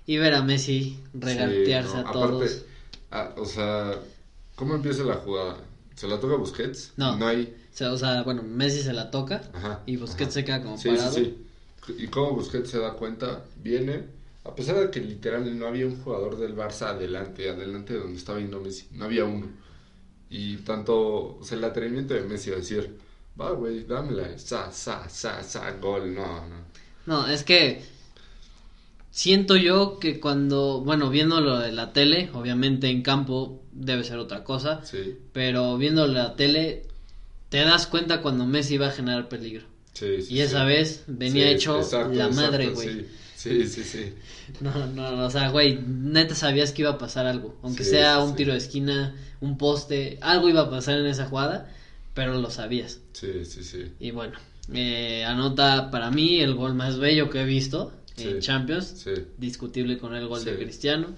Y 0.05 0.17
ver 0.17 0.35
a 0.35 0.43
Messi 0.43 0.99
regatearse 1.15 1.89
Sí, 1.89 1.97
no, 2.03 2.07
a 2.07 2.11
todos. 2.11 2.41
Aparte, 2.43 2.65
ah, 3.11 3.33
o 3.37 3.45
sea, 3.45 3.95
¿cómo 4.57 4.75
empieza 4.75 5.03
la 5.05 5.15
jugada? 5.15 5.57
¿Se 5.95 6.07
la 6.09 6.19
toca 6.19 6.35
Busquets? 6.35 6.93
No. 6.97 7.17
No 7.17 7.27
hay. 7.27 7.55
O 7.81 7.97
sea, 7.97 8.23
bueno, 8.23 8.43
Messi 8.43 8.81
se 8.83 8.93
la 8.93 9.11
toca 9.11 9.41
Ajá. 9.53 9.83
y 9.85 9.97
Busquets 9.97 10.31
ajá. 10.31 10.31
se 10.31 10.45
queda 10.45 10.63
como 10.63 10.77
Sí, 10.77 10.89
parado. 10.89 11.11
sí, 11.13 11.37
sí. 11.87 11.95
¿Y 11.99 12.07
cómo 12.07 12.31
Busquets 12.35 12.69
se 12.69 12.79
da 12.79 12.93
cuenta? 12.93 13.45
Viene, 13.63 14.05
a 14.43 14.55
pesar 14.55 14.77
de 14.79 14.91
que 14.91 14.99
literal 14.99 15.57
no 15.57 15.67
había 15.67 15.85
un 15.87 16.01
jugador 16.03 16.37
del 16.37 16.55
Barça 16.55 16.87
adelante, 16.89 17.49
adelante 17.49 17.93
de 17.93 17.99
donde 17.99 18.17
estaba 18.17 18.39
yendo 18.39 18.59
Messi, 18.61 18.87
no 18.91 19.05
había 19.05 19.25
uno. 19.25 19.47
Y 20.29 20.57
tanto, 20.57 21.37
o 21.39 21.43
sea, 21.43 21.57
el 21.57 21.63
atrevimiento 21.65 22.13
de 22.15 22.23
Messi 22.23 22.51
a 22.51 22.57
decir, 22.57 22.97
va, 23.39 23.51
güey, 23.51 23.85
dámela, 23.85 24.37
sa, 24.39 24.71
sa, 24.71 25.09
sa, 25.09 25.43
sa, 25.43 25.71
gol, 25.73 26.13
no, 26.15 26.45
no. 26.47 26.55
No, 27.05 27.27
es 27.27 27.43
que 27.43 27.81
siento 29.17 29.57
yo 29.57 29.97
que 29.99 30.19
cuando, 30.19 30.79
bueno, 30.81 31.09
viéndolo 31.09 31.57
de 31.57 31.71
la 31.71 31.91
tele, 31.91 32.29
obviamente 32.33 32.87
en 32.89 33.01
campo 33.01 33.59
debe 33.71 34.03
ser 34.03 34.19
otra 34.19 34.43
cosa, 34.43 34.81
Sí, 34.85 35.15
pero 35.33 35.75
viendo 35.75 36.05
la 36.05 36.35
tele 36.35 36.83
te 37.49 37.57
das 37.65 37.87
cuenta 37.87 38.21
cuando 38.21 38.45
Messi 38.45 38.77
va 38.77 38.87
a 38.87 38.91
generar 38.91 39.27
peligro. 39.27 39.65
sí, 39.93 40.21
sí. 40.21 40.35
Y 40.35 40.41
esa 40.41 40.63
vez 40.65 41.03
venía 41.07 41.49
hecho 41.49 41.79
exacto, 41.79 42.13
la 42.13 42.27
exacto, 42.27 42.41
madre, 42.51 42.69
güey. 42.69 43.05
Sí, 43.35 43.65
sí, 43.65 43.83
sí. 43.83 44.13
No, 44.61 44.85
no, 44.85 45.15
no, 45.15 45.25
o 45.25 45.29
sea, 45.31 45.49
güey, 45.49 45.79
neta 45.81 46.35
sabías 46.35 46.71
que 46.71 46.83
iba 46.83 46.91
a 46.91 46.97
pasar 46.99 47.25
algo. 47.25 47.55
Aunque 47.63 47.83
sea 47.83 48.19
un 48.19 48.35
tiro 48.35 48.51
de 48.51 48.59
esquina, 48.59 49.15
un 49.41 49.57
poste, 49.57 50.19
algo 50.21 50.47
iba 50.47 50.61
a 50.61 50.69
pasar 50.69 50.99
en 50.99 51.07
esa 51.07 51.25
jugada, 51.25 51.67
pero 52.13 52.37
lo 52.39 52.51
sabías. 52.51 52.99
Sí, 53.13 53.45
sí, 53.45 53.63
sí. 53.63 53.85
Y 53.99 54.11
bueno, 54.11 54.37
eh, 54.73 55.25
anota 55.25 55.89
para 55.89 56.11
mí 56.11 56.39
el 56.39 56.53
gol 56.53 56.75
más 56.75 56.99
bello 56.99 57.31
que 57.31 57.41
he 57.41 57.45
visto 57.45 57.93
Sí. 58.17 58.27
en 58.29 58.39
Champions. 58.39 58.85
Sí, 59.03 59.11
Discutible 59.37 59.97
con 59.97 60.13
el 60.15 60.27
gol 60.27 60.43
de. 60.43 60.55
Cristiano. 60.57 61.15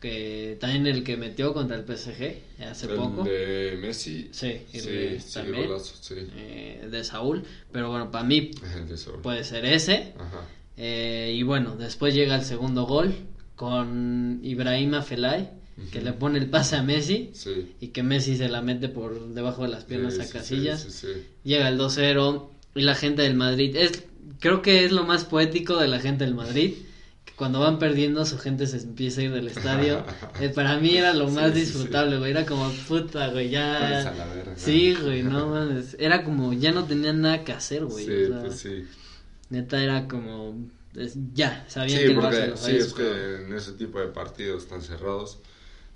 Que 0.00 0.56
también 0.60 0.86
el 0.86 1.02
que 1.02 1.16
metió 1.16 1.52
contra 1.52 1.76
el 1.76 1.82
PSG 1.84 2.36
hace 2.70 2.86
el 2.86 2.94
poco. 2.94 3.24
de 3.24 3.76
Messi. 3.80 4.28
Sí, 4.30 4.52
el 4.72 4.84
de- 4.84 5.22
también. 5.34 5.66
golazo, 5.66 6.14
eh, 6.36 6.86
de 6.88 7.02
Saúl. 7.04 7.42
Pero 7.72 7.90
bueno, 7.90 8.08
para 8.12 8.22
mí 8.24 8.52
puede 9.22 9.42
ser 9.42 9.64
ese. 9.64 10.14
Ajá. 10.16 10.46
Eh, 10.76 11.34
y 11.36 11.42
bueno, 11.42 11.74
después 11.76 12.14
llega 12.14 12.36
el 12.36 12.44
segundo 12.44 12.84
gol 12.84 13.12
con 13.56 14.38
Ibrahima 14.44 15.02
Felay, 15.02 15.50
que 15.90 16.00
le 16.00 16.12
pone 16.12 16.38
el 16.38 16.48
pase 16.48 16.76
a 16.76 16.82
Messi 16.84 17.30
Sí. 17.34 17.72
y 17.80 17.88
que 17.88 18.04
Messi 18.04 18.36
se 18.36 18.48
la 18.48 18.62
mete 18.62 18.88
por 18.88 19.34
debajo 19.34 19.64
de 19.64 19.68
las 19.70 19.84
piernas 19.84 20.14
Sí, 20.14 20.20
a 20.20 20.28
Casillas. 20.28 20.80
Sí. 20.82 21.08
Llega 21.42 21.68
el 21.68 21.76
2-0 21.76 22.50
y 22.76 22.82
la 22.82 22.94
gente 22.94 23.22
del 23.22 23.34
Madrid, 23.34 23.74
es 23.74 24.04
creo 24.40 24.62
que 24.62 24.84
es 24.84 24.92
lo 24.92 25.04
más 25.04 25.24
poético 25.24 25.76
de 25.78 25.88
la 25.88 26.00
gente 26.00 26.24
del 26.24 26.34
Madrid, 26.34 26.74
que 27.24 27.32
cuando 27.34 27.60
van 27.60 27.78
perdiendo 27.78 28.24
su 28.26 28.38
gente 28.38 28.66
se 28.66 28.78
empieza 28.78 29.20
a 29.20 29.24
ir 29.24 29.32
del 29.32 29.48
estadio. 29.56 30.04
Eh, 30.40 30.48
para 30.50 30.78
mí 30.78 30.96
era 30.96 31.14
lo 31.14 31.28
Sí, 31.28 31.34
más 31.34 31.52
sí, 31.52 31.60
disfrutable, 31.60 32.18
güey, 32.18 32.30
era 32.32 32.46
como 32.46 32.70
puta, 32.88 33.28
güey, 33.28 33.50
ya... 33.50 34.00
a 34.08 34.14
la 34.14 34.26
verga. 34.26 34.52
Sí, 34.56 34.94
güey, 34.94 35.22
no 35.22 35.46
mames, 35.50 35.96
era 35.98 36.24
como 36.24 36.52
ya 36.52 36.72
no 36.72 36.84
tenían 36.84 37.20
nada 37.20 37.44
que 37.44 37.52
hacer, 37.52 37.84
güey. 37.84 38.04
Sí, 38.06 38.12
o 38.24 38.28
sea, 38.28 38.40
pues 38.42 38.58
sí. 38.60 38.84
Neta 39.50 39.82
era 39.82 40.08
como 40.08 40.56
ya, 41.34 41.64
sabían 41.68 41.98
Sí, 42.00 42.04
que 42.06 42.12
el 42.12 42.14
porque 42.20 42.46
los 42.48 42.60
sí, 42.60 42.72
es 42.72 42.92
que 42.92 43.36
en 43.46 43.52
ese 43.54 43.72
tipo 43.72 44.00
de 44.00 44.08
partidos 44.08 44.66
tan 44.68 44.82
cerrados, 44.82 45.38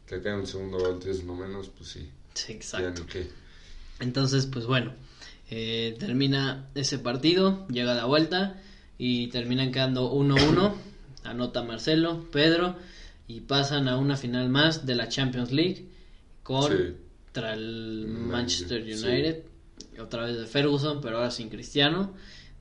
que 0.07 0.21
cae 0.23 0.35
un 0.35 0.47
segundo 0.47 0.79
gol, 0.79 0.99
tienes 1.01 1.23
uno 1.23 1.35
menos, 1.35 1.69
pues 1.77 1.91
sí. 1.91 2.09
Sí, 2.35 2.49
Ya 2.49 2.55
exacto. 2.55 3.03
ni 3.03 3.07
qué. 3.09 3.31
Entonces, 4.01 4.47
pues 4.47 4.67
bueno, 4.67 4.93
eh, 5.55 5.97
termina 5.99 6.71
ese 6.75 6.99
partido, 6.99 7.67
llega 7.69 7.93
la 7.95 8.07
vuelta 8.07 8.57
y 8.97 9.27
terminan 9.27 9.71
quedando 9.71 10.11
1-1. 10.13 10.73
Anota 11.25 11.63
Marcelo, 11.63 12.27
Pedro 12.33 12.75
y 13.29 13.41
pasan 13.43 13.87
a 13.87 13.97
una 13.99 14.17
final 14.17 14.49
más 14.49 14.87
de 14.87 14.95
la 14.95 15.09
Champions 15.09 15.53
League 15.53 15.87
contra 16.43 17.53
el 17.53 18.07
Manchester 18.09 18.83
sí. 18.85 18.93
United. 19.07 19.43
Otra 20.01 20.25
vez 20.25 20.39
de 20.39 20.47
Ferguson, 20.47 21.01
pero 21.03 21.19
ahora 21.19 21.31
sin 21.31 21.49
Cristiano. 21.51 22.15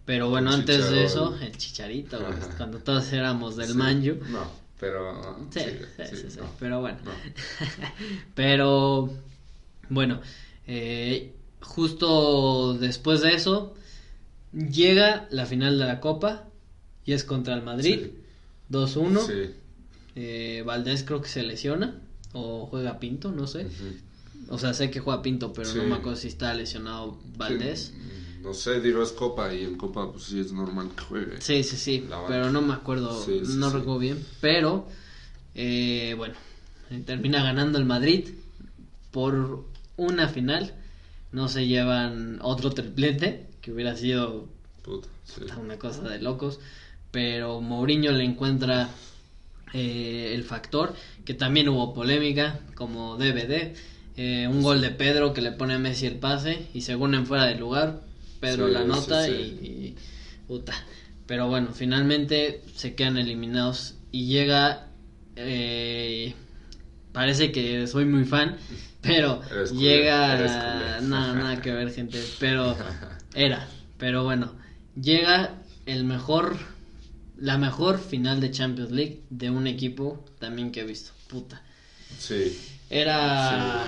Pero 0.05 0.29
bueno, 0.29 0.49
El 0.53 0.59
antes 0.59 0.89
de 0.91 1.05
eso, 1.05 1.37
el 1.41 1.55
Chicharito, 1.57 2.19
cuando 2.57 2.79
todos 2.79 3.11
éramos 3.13 3.55
del 3.55 3.69
Sí. 3.69 3.73
Manju. 3.77 4.15
No, 4.29 4.51
pero. 4.79 5.37
Sí, 5.49 5.61
sí, 5.61 6.03
sí, 6.09 6.15
sí, 6.29 6.37
no, 6.39 6.51
pero 6.59 6.81
bueno. 6.81 6.97
no. 7.05 7.11
Pero 8.35 9.09
bueno, 9.89 10.21
eh, 10.67 11.33
justo 11.61 12.73
después 12.79 13.21
de 13.21 13.33
eso 13.35 13.73
llega 14.53 15.27
la 15.31 15.45
final 15.45 15.77
de 15.79 15.85
la 15.85 15.99
Copa 15.99 16.45
y 17.05 17.13
es 17.13 17.23
contra 17.23 17.53
el 17.55 17.63
Madrid, 17.63 17.99
Sí. 18.03 18.13
2-1. 18.69 19.25
Sí. 19.27 19.51
Eh, 20.15 20.63
Valdés 20.65 21.03
creo 21.03 21.21
que 21.21 21.29
se 21.29 21.43
lesiona 21.43 21.99
o 22.33 22.65
juega 22.67 22.99
Pinto, 22.99 23.31
no 23.31 23.47
sé. 23.47 23.67
O 24.49 24.57
sea, 24.57 24.73
sé 24.73 24.89
que 24.91 24.99
juega 24.99 25.21
Pinto, 25.21 25.53
pero 25.53 25.73
no 25.73 25.83
me 25.85 25.95
acuerdo 25.95 26.17
si 26.17 26.27
está 26.27 26.53
lesionado 26.53 27.17
Valdés. 27.37 27.93
Sí, 27.95 28.41
No 28.43 28.53
sé, 28.53 28.81
digo, 28.81 29.03
es 29.03 29.11
Copa 29.11 29.53
y 29.53 29.63
en 29.63 29.75
Copa, 29.77 30.11
pues 30.11 30.23
sí 30.25 30.39
es 30.39 30.51
normal 30.51 30.89
que 30.95 31.03
juegue. 31.03 31.41
Sí, 31.41 31.63
sí, 31.63 31.77
sí, 31.77 32.07
pero 32.27 32.51
no 32.51 32.61
me 32.61 32.73
acuerdo, 32.73 33.23
no 33.57 33.69
recuerdo 33.69 33.99
bien, 33.99 34.25
pero 34.41 34.87
eh, 35.53 36.15
bueno, 36.17 36.33
termina 37.05 37.43
ganando 37.43 37.77
el 37.77 37.85
Madrid 37.85 38.29
por 39.11 39.63
una 39.97 40.27
final, 40.27 40.73
no 41.31 41.47
se 41.47 41.67
llevan 41.67 42.39
otro 42.41 42.71
triplete, 42.71 43.45
que 43.61 43.71
hubiera 43.71 43.95
sido 43.95 44.47
Puta, 44.83 45.07
sí. 45.23 45.41
una 45.59 45.77
cosa 45.77 46.03
de 46.09 46.19
locos, 46.19 46.59
pero 47.11 47.61
Mourinho 47.61 48.11
le 48.11 48.23
encuentra 48.23 48.89
eh, 49.73 50.31
el 50.33 50.43
factor, 50.43 50.93
que 51.25 51.33
también 51.33 51.69
hubo 51.69 51.93
polémica, 51.93 52.59
como 52.75 53.17
DVD, 53.17 53.73
eh, 54.17 54.47
un 54.49 54.61
gol 54.61 54.81
de 54.81 54.91
Pedro 54.91 55.33
que 55.33 55.41
le 55.41 55.51
pone 55.51 55.75
a 55.75 55.79
Messi 55.79 56.05
el 56.05 56.15
pase 56.15 56.67
y 56.73 56.81
según 56.81 57.13
en 57.15 57.25
fuera 57.25 57.45
de 57.45 57.55
lugar, 57.55 58.01
Pedro 58.39 58.67
Sí, 58.67 58.73
la 58.73 58.83
nota 58.83 59.25
sí, 59.25 59.31
y, 59.31 59.35
sí. 59.35 59.65
y- 59.65 59.95
puta. 60.47 60.73
Pero 61.27 61.47
bueno, 61.47 61.69
finalmente 61.73 62.61
se 62.75 62.93
quedan 62.95 63.17
eliminados 63.17 63.95
y 64.11 64.25
llega, 64.25 64.87
eh, 65.37 66.33
parece 67.11 67.51
que 67.51 67.87
soy 67.87 68.05
muy 68.05 68.25
fan, 68.25 68.57
pero 69.01 69.41
Eres 69.51 69.71
llega, 69.73 70.37
eres 70.37 70.51
nada, 71.03 71.33
nada 71.33 71.61
que 71.61 71.71
ver 71.71 71.91
gente, 71.91 72.23
pero 72.39 72.75
era, 73.33 73.67
pero 73.97 74.23
bueno, 74.23 74.53
llega 74.99 75.55
el 75.85 76.03
mejor, 76.03 76.57
la 77.37 77.57
mejor 77.57 77.99
final 77.99 78.39
de 78.39 78.51
Champions 78.51 78.91
League 78.91 79.21
de 79.29 79.49
un 79.49 79.67
equipo 79.67 80.23
también 80.39 80.71
que 80.71 80.81
he 80.81 80.85
visto, 80.85 81.11
puta. 81.27 81.61
Sí. 82.17 82.57
Era, 82.89 83.85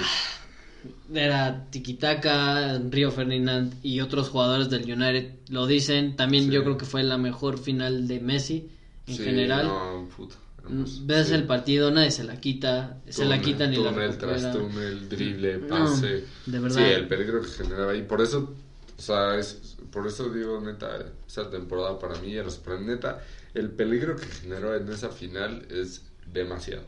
era 1.13 1.65
Tikitaka, 1.69 2.79
Río 2.89 3.11
Ferdinand 3.11 3.73
y 3.83 3.99
otros 3.99 4.29
jugadores 4.29 4.69
del 4.69 4.83
United 4.83 5.33
lo 5.49 5.67
dicen. 5.67 6.15
También 6.15 6.45
Sí. 6.45 6.51
yo 6.51 6.63
creo 6.63 6.77
que 6.77 6.85
fue 6.85 7.03
la 7.03 7.17
mejor 7.17 7.59
final 7.59 8.07
de 8.07 8.19
Messi 8.21 8.69
en 9.07 9.17
Sí, 9.17 9.23
general. 9.23 9.67
No, 9.67 10.07
puta. 10.15 10.35
Hermoso. 10.63 11.01
Mm, 11.01 11.07
Ves 11.07 11.27
Sí. 11.27 11.33
el 11.33 11.45
partido, 11.45 11.91
nadie 11.91 12.11
se 12.11 12.23
la 12.23 12.39
quita, 12.39 12.97
se 13.09 13.25
la 13.25 13.35
Túnel, 13.37 13.41
quita 13.45 13.67
ni 13.67 13.77
la 13.77 13.89
túnel 13.91 14.17
tras 14.17 14.51
túnel, 14.51 15.09
drible, 15.09 15.57
No, 15.57 15.67
pase. 15.67 16.23
de 16.45 16.59
verdad. 16.59 16.75
Sí, 16.77 16.83
el 16.83 17.07
peligro 17.07 17.41
que 17.41 17.49
generaba 17.49 17.91
ahí. 17.91 18.01
Por 18.03 18.21
eso, 18.21 18.53
o 18.97 19.01
sea, 19.01 19.37
es, 19.37 19.75
por 19.91 20.07
eso 20.07 20.29
digo, 20.29 20.59
neta, 20.61 21.05
esa 21.27 21.49
temporada 21.49 21.99
para 21.99 22.15
mí 22.19 22.35
era 22.35 22.49
super 22.49 22.79
neta. 22.81 23.23
El 23.53 23.69
peligro 23.71 24.15
que 24.15 24.25
generó 24.25 24.75
en 24.75 24.89
esa 24.91 25.09
final 25.09 25.65
es 25.69 26.01
demasiado. 26.31 26.83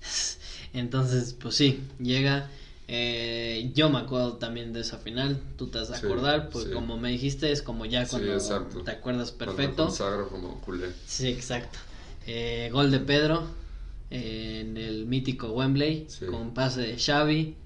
Entonces, 0.72 1.34
pues 1.34 1.54
sí, 1.54 1.80
llega. 1.98 2.48
eh, 2.88 3.70
yo 3.74 3.88
me 3.88 3.98
acuerdo 3.98 4.34
también 4.36 4.72
de 4.72 4.80
esa 4.80 4.98
final, 4.98 5.40
tú 5.56 5.68
te 5.68 5.78
has 5.78 5.88
de 5.88 5.96
Sí, 5.96 6.04
acordar, 6.06 6.50
porque 6.50 6.68
sí. 6.68 6.74
como 6.74 6.98
me 6.98 7.10
dijiste, 7.10 7.50
es 7.50 7.62
como 7.62 7.86
ya 7.86 8.06
cuando 8.06 8.36
te 8.84 8.90
acuerdas 8.90 9.32
Cuando 9.32 9.54
perfecto. 9.56 9.84
consagro 9.86 10.28
como 10.28 10.60
culé. 10.60 10.88
Sí, 11.06 11.28
exacto. 11.28 11.78
Eh, 12.26 12.70
gol 12.72 12.90
de 12.90 13.00
Pedro 13.00 13.42
eh, 14.10 14.60
en 14.60 14.76
el 14.76 15.06
mítico 15.06 15.48
Wembley 15.52 16.06
Sí. 16.08 16.26
con 16.26 16.54
pase 16.54 16.80
de 16.82 16.98
Xavi. 16.98 17.56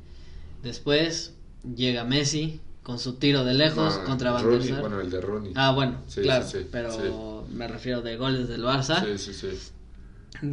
Después 0.63 1.35
llega 1.77 2.05
Messi 2.05 2.61
con 2.83 2.99
su 2.99 3.15
tiro 3.15 3.45
de 3.45 3.55
lejos 3.55 3.99
No, 3.99 4.05
contra 4.05 4.31
Van 4.33 4.45
Rooney. 4.45 4.73
Bueno, 4.73 5.01
el 5.01 5.11
de 5.11 5.21
Rooney. 5.21 5.53
Ah, 5.57 5.73
bueno, 5.73 5.99
Sí, 6.07 6.23
claro, 6.23 6.47
sí, 6.47 6.59
pero 6.71 7.45
me 7.53 7.67
refiero 7.69 8.01
de 8.03 8.17
goles 8.17 8.49
del 8.49 8.63
Barça. 8.63 9.05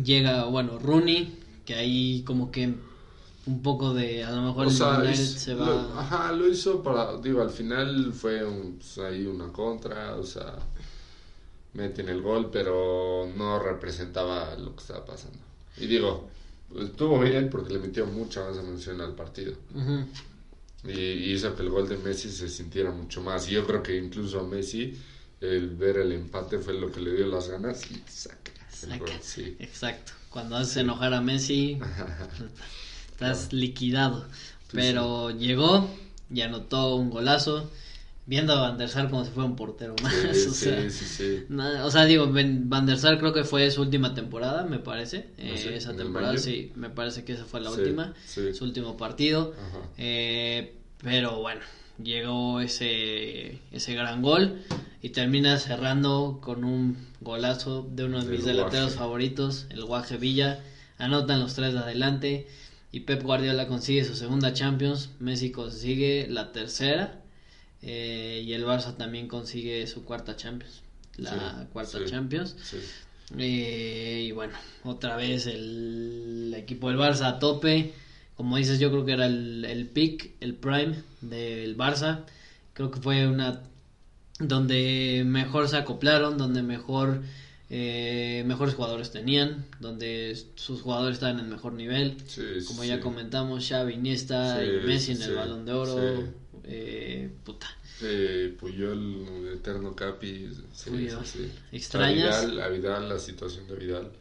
Llega, 0.04 0.45
bueno, 0.45 0.80
Rooney, 0.80 1.38
que 1.66 1.76
ahí 1.76 2.24
como 2.26 2.51
que 2.51 2.74
un 3.45 3.62
poco 3.62 3.93
de, 3.93 4.24
a 4.24 4.32
lo 4.32 4.41
mejor 4.41 4.68
O 4.68 4.70
el 4.70 4.76
sea, 4.76 5.14
se 5.16 5.54
lo- 5.54 5.66
va... 5.66 5.99
ajá, 6.01 6.32
lo 6.32 6.47
hizo 6.47 6.82
para, 6.82 7.18
digo, 7.18 7.41
al 7.41 7.49
final 7.49 8.14
fue 8.14 8.45
un, 8.45 8.78
pues, 8.78 8.97
ahí 8.99 9.26
una 9.26 9.49
contra, 9.51 10.16
o 10.16 10.24
sea, 10.24 10.56
meten 11.74 12.09
el 12.09 12.21
gol, 12.21 12.49
pero 12.51 13.30
no 13.36 13.59
representaba 13.59 14.55
lo 14.55 14.76
que 14.76 14.82
estaba 14.82 15.05
pasando. 15.05 15.39
Y 15.78 15.88
digo, 15.88 16.30
estuvo 16.80 17.19
bien 17.19 17.49
porque 17.49 17.74
le 17.74 17.80
metió 17.80 18.05
mucha 18.05 18.43
más 18.47 18.57
emoción 18.57 19.01
al 19.01 19.15
partido. 19.15 19.53
Y, 20.86 20.91
y 20.91 21.34
hizo 21.34 21.55
que 21.55 21.63
el 21.63 21.69
gol 21.69 21.88
de 21.88 21.97
Messi 21.97 22.30
se 22.30 22.49
sintiera 22.49 22.91
mucho 22.91 23.21
más. 23.21 23.47
Y 23.49 23.53
yo 23.53 23.65
creo 23.65 23.82
que 23.82 23.95
incluso 23.97 24.39
a 24.41 24.43
Messi, 24.43 24.97
el 25.41 25.69
ver 25.76 25.97
el 25.97 26.11
empate 26.11 26.59
fue 26.59 26.74
lo 26.74 26.91
que 26.91 26.99
le 26.99 27.13
dio 27.15 27.26
las 27.28 27.47
ganas 27.49 27.89
y 27.89 28.01
saca 28.09 28.51
el 28.84 28.89
Saca. 28.89 28.97
gol, 28.97 29.09
sí. 29.21 29.55
Exacto. 29.59 30.11
Cuando 30.30 30.57
haces 30.57 30.78
enojar 30.78 31.13
a 31.13 31.21
Messi, 31.21 31.80
estás 33.11 33.53
liquidado. 33.53 34.26
Pero 34.71 35.30
llegó 35.32 35.88
y 36.34 36.41
anotó 36.41 36.95
un 36.95 37.09
golazo, 37.11 37.69
viendo 38.26 38.53
a 38.53 38.61
Van 38.61 38.78
der 38.78 38.88
Sar 38.89 39.09
como 39.09 39.26
si 39.26 39.32
fuera 39.32 39.49
un 39.49 39.55
portero 39.55 39.95
más. 40.01 40.13
Sí, 40.13 40.47
o, 40.49 40.53
sea, 40.53 40.82
sí, 40.84 40.89
sí, 40.89 41.05
sí. 41.05 41.43
nada- 41.49 41.86
o 41.86 41.91
sea, 41.91 42.05
digo, 42.05 42.30
Van 42.32 42.86
der 42.86 42.97
Sar 42.97 43.17
creo 43.19 43.34
que 43.34 43.43
fue 43.43 43.69
su 43.71 43.82
última 43.82 44.13
temporada, 44.13 44.63
me 44.63 44.80
parece. 44.80 45.28
eh, 45.38 45.74
esa 45.76 45.89
¿En 45.91 45.99
el 45.99 46.03
temporada, 46.05 46.38
sí, 46.38 46.71
me 46.76 46.89
parece 46.89 47.24
que 47.26 47.34
esa 47.34 47.45
fue 47.45 47.59
la 47.61 47.69
última, 47.71 48.13
sí. 48.26 48.53
su 48.53 48.63
último 48.63 48.95
partido. 48.97 49.53
Eh, 49.97 50.74
pero 51.01 51.39
bueno, 51.41 51.61
llegó 52.01 52.61
ese, 52.61 53.59
ese 53.71 53.93
gran 53.93 54.21
gol 54.21 54.61
y 55.01 55.09
termina 55.09 55.57
cerrando 55.57 56.39
con 56.41 56.63
un 56.63 56.97
golazo 57.19 57.86
de 57.91 58.05
uno 58.05 58.24
de 58.24 58.32
mis 58.32 58.45
delanteros 58.45 58.86
Guaje. 58.88 58.97
favoritos, 58.99 59.65
el 59.69 59.84
Guaje 59.84 60.17
Villa. 60.17 60.63
Anotan 60.97 61.39
los 61.41 61.55
tres 61.55 61.74
de 61.74 61.80
adelante 61.80 62.47
y 62.91 63.01
Pep 63.01 63.21
Guardiola 63.24 63.67
consigue 63.67 64.05
su 64.05 64.15
segunda 64.15 64.53
Champions, 64.53 65.09
Messi 65.19 65.51
consigue 65.51 66.28
la 66.30 66.51
tercera 66.53 67.19
eh, 67.84 68.44
y 68.46 68.54
el 68.54 68.66
Barça 68.66 68.96
también 68.96 69.28
consigue 69.28 69.86
su 69.88 70.04
cuarta 70.04 70.36
Champions, 70.36 70.82
la 71.18 71.32
Sí, 71.32 71.68
cuarta 71.72 72.00
sí. 72.00 72.06
Champions. 72.06 72.56
Sí. 72.64 72.78
Eh, 73.38 74.26
y 74.28 74.32
bueno, 74.32 74.54
otra 74.84 75.16
vez 75.16 75.48
el, 75.48 76.54
equipo 76.58 76.90
del 76.90 76.98
Barça 76.98 77.28
a 77.28 77.40
tope. 77.40 77.94
Como 78.36 78.58
dices, 78.58 78.80
yo 78.80 78.90
creo 78.90 79.06
que 79.06 79.12
era 79.14 79.26
el, 79.26 79.66
el 79.66 79.88
peak, 79.88 80.32
el 80.40 80.56
prime 80.56 80.96
del 81.22 81.78
Barça. 81.78 82.22
Creo 82.74 82.90
que 82.90 83.00
fue 83.00 83.28
una 83.28 83.62
donde 84.40 85.24
mejor 85.26 85.68
se 85.70 85.78
acoplaron, 85.78 86.38
donde 86.38 86.64
mejor 86.64 87.22
eh, 87.70 88.44
mejores 88.46 88.76
jugadores 88.76 89.12
tenían, 89.12 89.66
donde 89.80 90.38
sus 90.56 90.82
jugadores 90.82 91.16
estaban 91.16 91.40
en 91.40 91.50
mejor 91.50 91.74
nivel. 91.74 92.18
Sí, 92.28 92.42
Como 92.68 92.84
sí, 92.84 92.88
ya 92.88 93.00
comentamos, 93.00 93.68
Xavi, 93.68 93.94
Iniesta 93.94 94.60
Sí, 94.60 94.66
y 94.66 94.88
Messi 94.88 95.12
en 95.14 95.22
el 95.22 95.36
Balón 95.36 95.66
de 95.66 95.74
Oro. 95.74 96.24
Sí. 96.64 96.70
Eh, 96.70 97.30
puta. 97.43 97.68
Eh, 98.01 98.53
Puyol, 98.59 99.51
Eterno 99.55 99.95
Capi. 99.95 100.49
Sí, 100.74 100.89
Puyol. 100.89 101.26
sí, 101.26 101.39
sí. 101.39 101.51
¿Extrañas? 101.72 102.36
A 102.36 102.41
Vidal, 102.45 102.61
a 102.61 102.68
Vidal, 102.70 103.09
la 103.09 103.20
situación 103.20 103.68
de 103.68 103.76
Vidal 103.76 104.11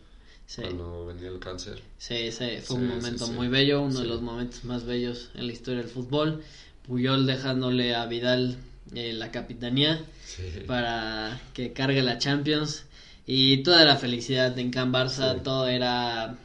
Sí. 0.46 0.60
cuando 0.62 1.06
venía 1.06 1.28
el 1.28 1.38
cáncer. 1.38 1.80
Sí, 1.98 2.14
ese 2.14 2.60
fue 2.60 2.76
Sí, 2.76 2.82
un 2.82 2.88
sí, 2.90 2.94
momento 2.96 3.26
sí. 3.26 3.32
muy 3.32 3.48
bello, 3.48 3.80
uno 3.82 3.98
de 3.98 4.02
Sí. 4.04 4.08
los 4.08 4.20
momentos 4.22 4.64
más 4.64 4.84
bellos 4.84 5.30
en 5.34 5.46
la 5.46 5.52
historia 5.52 5.80
del 5.80 5.88
fútbol. 5.90 6.42
Puyol 6.86 7.26
dejándole 7.26 7.94
a 7.94 8.06
Vidal 8.06 8.56
eh, 8.94 9.12
la 9.14 9.30
capitanía 9.30 10.04
Sí. 10.26 10.42
para 10.66 11.40
que 11.54 11.72
cargue 11.72 12.02
la 12.02 12.18
Champions 12.18 12.84
y 13.26 13.62
toda 13.62 13.84
la 13.84 13.96
felicidad 13.96 14.58
en 14.58 14.70
Can 14.70 14.92
Barça, 14.92 15.34
Sí. 15.36 15.40
todo 15.44 15.68
era 15.68 16.36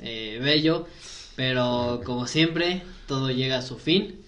eh, 0.00 0.38
bello, 0.40 0.86
pero 1.34 2.02
como 2.04 2.26
siempre 2.28 2.82
todo 3.08 3.30
llega 3.30 3.58
a 3.58 3.62
su 3.62 3.78
fin 3.78 4.20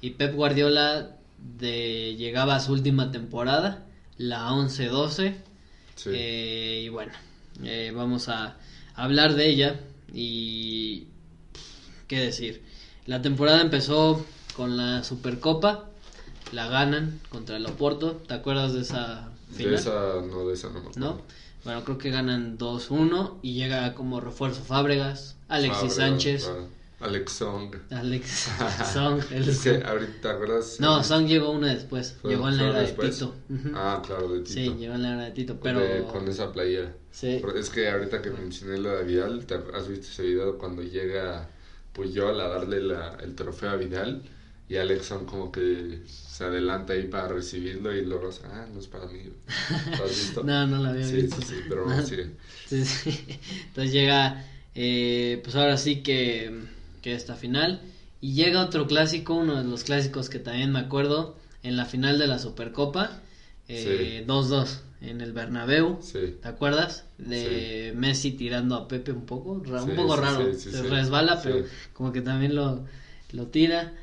y 0.00 0.10
Pep 0.10 0.34
Guardiola 0.34 1.16
de, 1.38 2.16
llegaba 2.16 2.56
a 2.56 2.60
su 2.60 2.72
última 2.72 3.10
temporada, 3.10 3.86
la 4.16 4.50
11-12. 4.50 5.34
Sí. 5.94 6.10
Eh, 6.12 6.82
y 6.86 6.88
bueno, 6.88 7.12
eh, 7.64 7.92
vamos 7.94 8.28
a 8.28 8.56
hablar 8.94 9.34
de 9.34 9.48
ella 9.48 9.80
y 10.12 11.08
qué 12.06 12.20
decir. 12.20 12.62
La 13.06 13.22
temporada 13.22 13.60
empezó 13.60 14.24
con 14.54 14.76
la 14.76 15.02
Supercopa, 15.02 15.86
la 16.52 16.68
ganan 16.68 17.20
contra 17.28 17.56
el 17.56 17.66
Oporto. 17.66 18.12
¿Te 18.26 18.34
acuerdas 18.34 18.74
de 18.74 18.82
esa 18.82 19.30
final? 19.52 19.72
De 19.72 19.76
esa, 19.76 20.20
no, 20.28 20.46
de 20.46 20.54
esa 20.54 20.68
no 20.68 20.74
me 20.74 20.80
acuerdo. 20.80 21.00
¿No? 21.00 21.22
Bueno, 21.64 21.84
creo 21.84 21.98
que 21.98 22.10
ganan 22.10 22.58
2-1 22.58 23.38
y 23.42 23.54
llega 23.54 23.94
como 23.94 24.20
refuerzo 24.20 24.62
Fábregas, 24.62 25.36
Alexis 25.48 25.94
Fábregas, 25.94 25.94
Sánchez. 25.96 26.50
Alex 27.00 27.32
Song. 27.32 27.74
Alex 27.90 28.48
Song. 28.92 29.22
el 29.30 29.48
es 29.48 29.58
que 29.60 29.74
Song. 29.74 29.84
ahorita, 29.86 30.20
¿te 30.20 30.28
acuerdas? 30.28 30.76
No, 30.80 31.04
Song 31.04 31.26
llegó 31.26 31.50
una 31.50 31.72
después, 31.72 32.16
Fue- 32.20 32.32
llegó 32.32 32.48
en 32.48 32.56
la 32.56 32.68
era 32.70 32.80
de. 32.80 32.92
Tito. 32.92 33.34
Ah, 33.74 34.02
claro, 34.04 34.28
de 34.32 34.40
Tito. 34.40 34.52
Sí, 34.52 34.74
llegó 34.78 34.94
en 34.94 35.02
la 35.02 35.12
era 35.14 35.24
de 35.26 35.30
Tito, 35.30 35.60
pero... 35.62 35.78
De- 35.80 36.04
con 36.04 36.26
esa 36.28 36.52
playera. 36.52 36.92
Sí. 37.12 37.38
Pero 37.40 37.56
Es 37.56 37.70
que 37.70 37.88
ahorita 37.88 38.20
que 38.20 38.30
mencioné 38.30 38.78
lo 38.78 38.90
de 38.96 39.04
Vidal, 39.04 39.46
¿te 39.46 39.54
has 39.54 39.88
visto 39.88 40.06
ese 40.08 40.22
video 40.24 40.58
cuando 40.58 40.82
llega 40.82 41.48
Puyol 41.92 42.40
a 42.40 42.48
darle 42.48 42.80
la, 42.80 43.16
el 43.22 43.34
trofeo 43.34 43.70
a 43.70 43.76
Vidal? 43.76 44.22
Y 44.68 44.76
Alexon 44.76 45.24
como 45.24 45.50
que 45.50 46.02
se 46.06 46.44
adelanta 46.44 46.92
ahí 46.92 47.06
para 47.06 47.28
recibirlo 47.28 47.94
y 47.94 48.04
luego, 48.04 48.28
ah, 48.44 48.66
no 48.70 48.80
es 48.80 48.86
para 48.86 49.06
mí. 49.06 49.22
¿Lo 49.96 50.04
has 50.04 50.10
visto? 50.10 50.42
No, 50.44 50.66
no 50.66 50.82
lo 50.82 50.88
había 50.90 51.06
sí, 51.06 51.14
visto. 51.22 51.40
Sí, 51.40 51.46
sí, 51.48 51.54
pero 51.68 51.86
No. 51.86 52.02
Sí, 52.68 52.84
sí. 52.84 53.38
Entonces 53.68 53.92
llega, 53.92 54.44
eh, 54.74 55.40
pues 55.42 55.56
ahora 55.56 55.78
sí 55.78 56.02
que, 56.02 56.52
que 57.02 57.14
esta 57.14 57.34
final. 57.36 57.82
Y 58.20 58.32
llega 58.34 58.62
otro 58.64 58.86
clásico, 58.86 59.34
uno 59.34 59.56
de 59.56 59.64
los 59.64 59.84
clásicos 59.84 60.28
que 60.28 60.38
también 60.38 60.72
me 60.72 60.80
acuerdo, 60.80 61.36
en 61.62 61.76
la 61.76 61.84
final 61.84 62.18
de 62.18 62.26
la 62.26 62.38
Supercopa, 62.38 63.20
eh, 63.68 64.24
2-2 64.26 64.80
en 65.00 65.20
el 65.20 65.32
Bernabéu. 65.32 65.98
Sí. 66.02 66.34
¿Te 66.42 66.48
acuerdas? 66.48 67.04
De 67.18 67.92
Messi 67.96 68.32
tirando 68.32 68.74
a 68.74 68.88
Pepe 68.88 69.12
un 69.12 69.24
poco, 69.26 69.52
un 69.52 69.62
poco 69.94 70.16
raro, 70.16 70.52
se 70.54 70.82
resbala, 70.82 71.40
pero 71.42 71.64
como 71.92 72.12
que 72.12 72.20
también 72.20 72.54
lo, 72.54 72.84
lo 73.32 73.46
tira. 73.46 73.94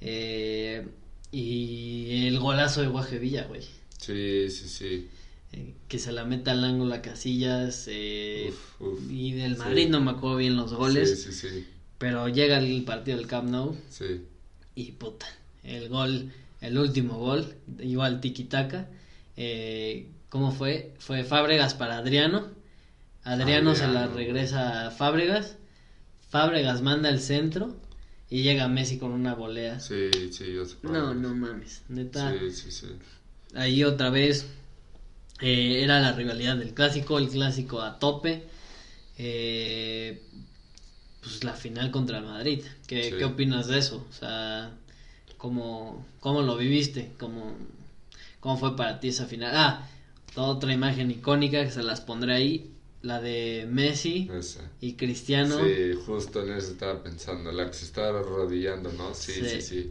Eh, 0.00 0.86
y 1.30 2.26
el 2.26 2.38
golazo 2.38 2.82
de 2.82 2.88
Guaje 2.88 3.18
Villa, 3.18 3.44
güey. 3.44 3.62
Sí, 3.98 4.50
sí, 4.50 4.68
sí. 4.68 5.08
Eh, 5.52 5.74
que 5.88 5.98
se 5.98 6.12
la 6.12 6.24
mete 6.24 6.50
al 6.50 6.64
ángulo 6.64 6.94
a 6.94 7.02
Casillas. 7.02 7.84
eh, 7.88 8.48
Uf, 8.50 8.80
uf. 8.80 9.00
y 9.10 9.32
del 9.32 9.54
Sí. 9.54 9.58
Madrid 9.60 9.88
no 9.88 10.00
me 10.00 10.10
acuerdo 10.10 10.36
bien 10.38 10.56
los 10.56 10.72
goles. 10.74 11.22
Sí, 11.22 11.32
sí, 11.32 11.48
sí. 11.48 11.66
Pero 12.02 12.26
llega 12.28 12.58
el 12.58 12.82
partido 12.82 13.16
del 13.16 13.28
Camp 13.28 13.48
Nou 13.48 13.76
Sí. 13.88 14.22
y 14.74 14.90
puta. 14.90 15.26
El 15.62 15.88
gol, 15.88 16.32
el 16.60 16.76
último 16.76 17.16
gol, 17.16 17.54
igual 17.78 18.20
tiki-taka. 18.20 18.88
Eh, 19.36 20.08
¿Cómo 20.28 20.50
fue? 20.50 20.94
Fue 20.98 21.22
Fábregas 21.22 21.74
para 21.74 21.98
Adriano. 21.98 22.48
Adriano, 23.22 23.76
se 23.76 23.86
la 23.86 24.08
regresa 24.08 24.88
a 24.88 24.90
Fábregas. 24.90 25.54
Fábregas 26.28 26.82
manda 26.82 27.08
el 27.08 27.20
centro 27.20 27.76
y 28.28 28.42
llega 28.42 28.66
Messi 28.66 28.98
con 28.98 29.12
una 29.12 29.34
volea. 29.34 29.78
Sí, 29.78 30.10
sí, 30.32 30.52
yo 30.54 30.64
sé. 30.64 30.78
No, 30.82 31.14
no 31.14 31.32
mames. 31.36 31.82
Neta. 31.88 32.32
Sí, 32.36 32.50
sí, 32.50 32.70
sí. 32.72 32.86
ahí 33.54 33.84
otra 33.84 34.10
vez 34.10 34.48
eh, 35.40 35.84
era 35.84 36.00
la 36.00 36.10
rivalidad 36.14 36.56
del 36.56 36.74
clásico, 36.74 37.18
el 37.20 37.28
clásico 37.28 37.80
a 37.80 38.00
tope. 38.00 38.42
Eh, 39.18 40.20
pues 41.22 41.44
la 41.44 41.54
final 41.54 41.90
contra 41.90 42.18
el 42.18 42.24
Madrid. 42.24 42.62
¿Qué, 42.86 43.10
Sí. 43.10 43.16
¿qué 43.18 43.24
opinas 43.24 43.68
de 43.68 43.78
eso? 43.78 44.06
O 44.10 44.12
sea, 44.12 44.72
¿cómo, 45.38 46.04
cómo 46.20 46.42
lo 46.42 46.56
viviste? 46.56 47.12
¿Cómo, 47.18 47.54
¿Cómo 48.40 48.56
fue 48.56 48.76
para 48.76 49.00
ti 49.00 49.08
esa 49.08 49.26
final? 49.26 49.52
Ah, 49.54 49.86
otra 50.36 50.72
imagen 50.72 51.10
icónica 51.10 51.64
que 51.64 51.70
se 51.70 51.82
las 51.82 52.00
pondré 52.00 52.34
ahí, 52.34 52.70
la 53.02 53.20
de 53.20 53.66
Messi 53.68 54.28
Esa. 54.32 54.68
y 54.80 54.94
Cristiano. 54.94 55.58
Sí, 55.64 55.92
justo 56.06 56.42
en 56.42 56.52
eso 56.54 56.72
estaba 56.72 57.02
pensando, 57.02 57.52
la 57.52 57.66
que 57.68 57.74
se 57.74 57.84
estaba 57.84 58.20
arrodillando, 58.20 58.92
¿no? 58.92 59.14
Sí, 59.14 59.32
Sí. 59.32 59.44
sí, 59.48 59.60
sí. 59.62 59.90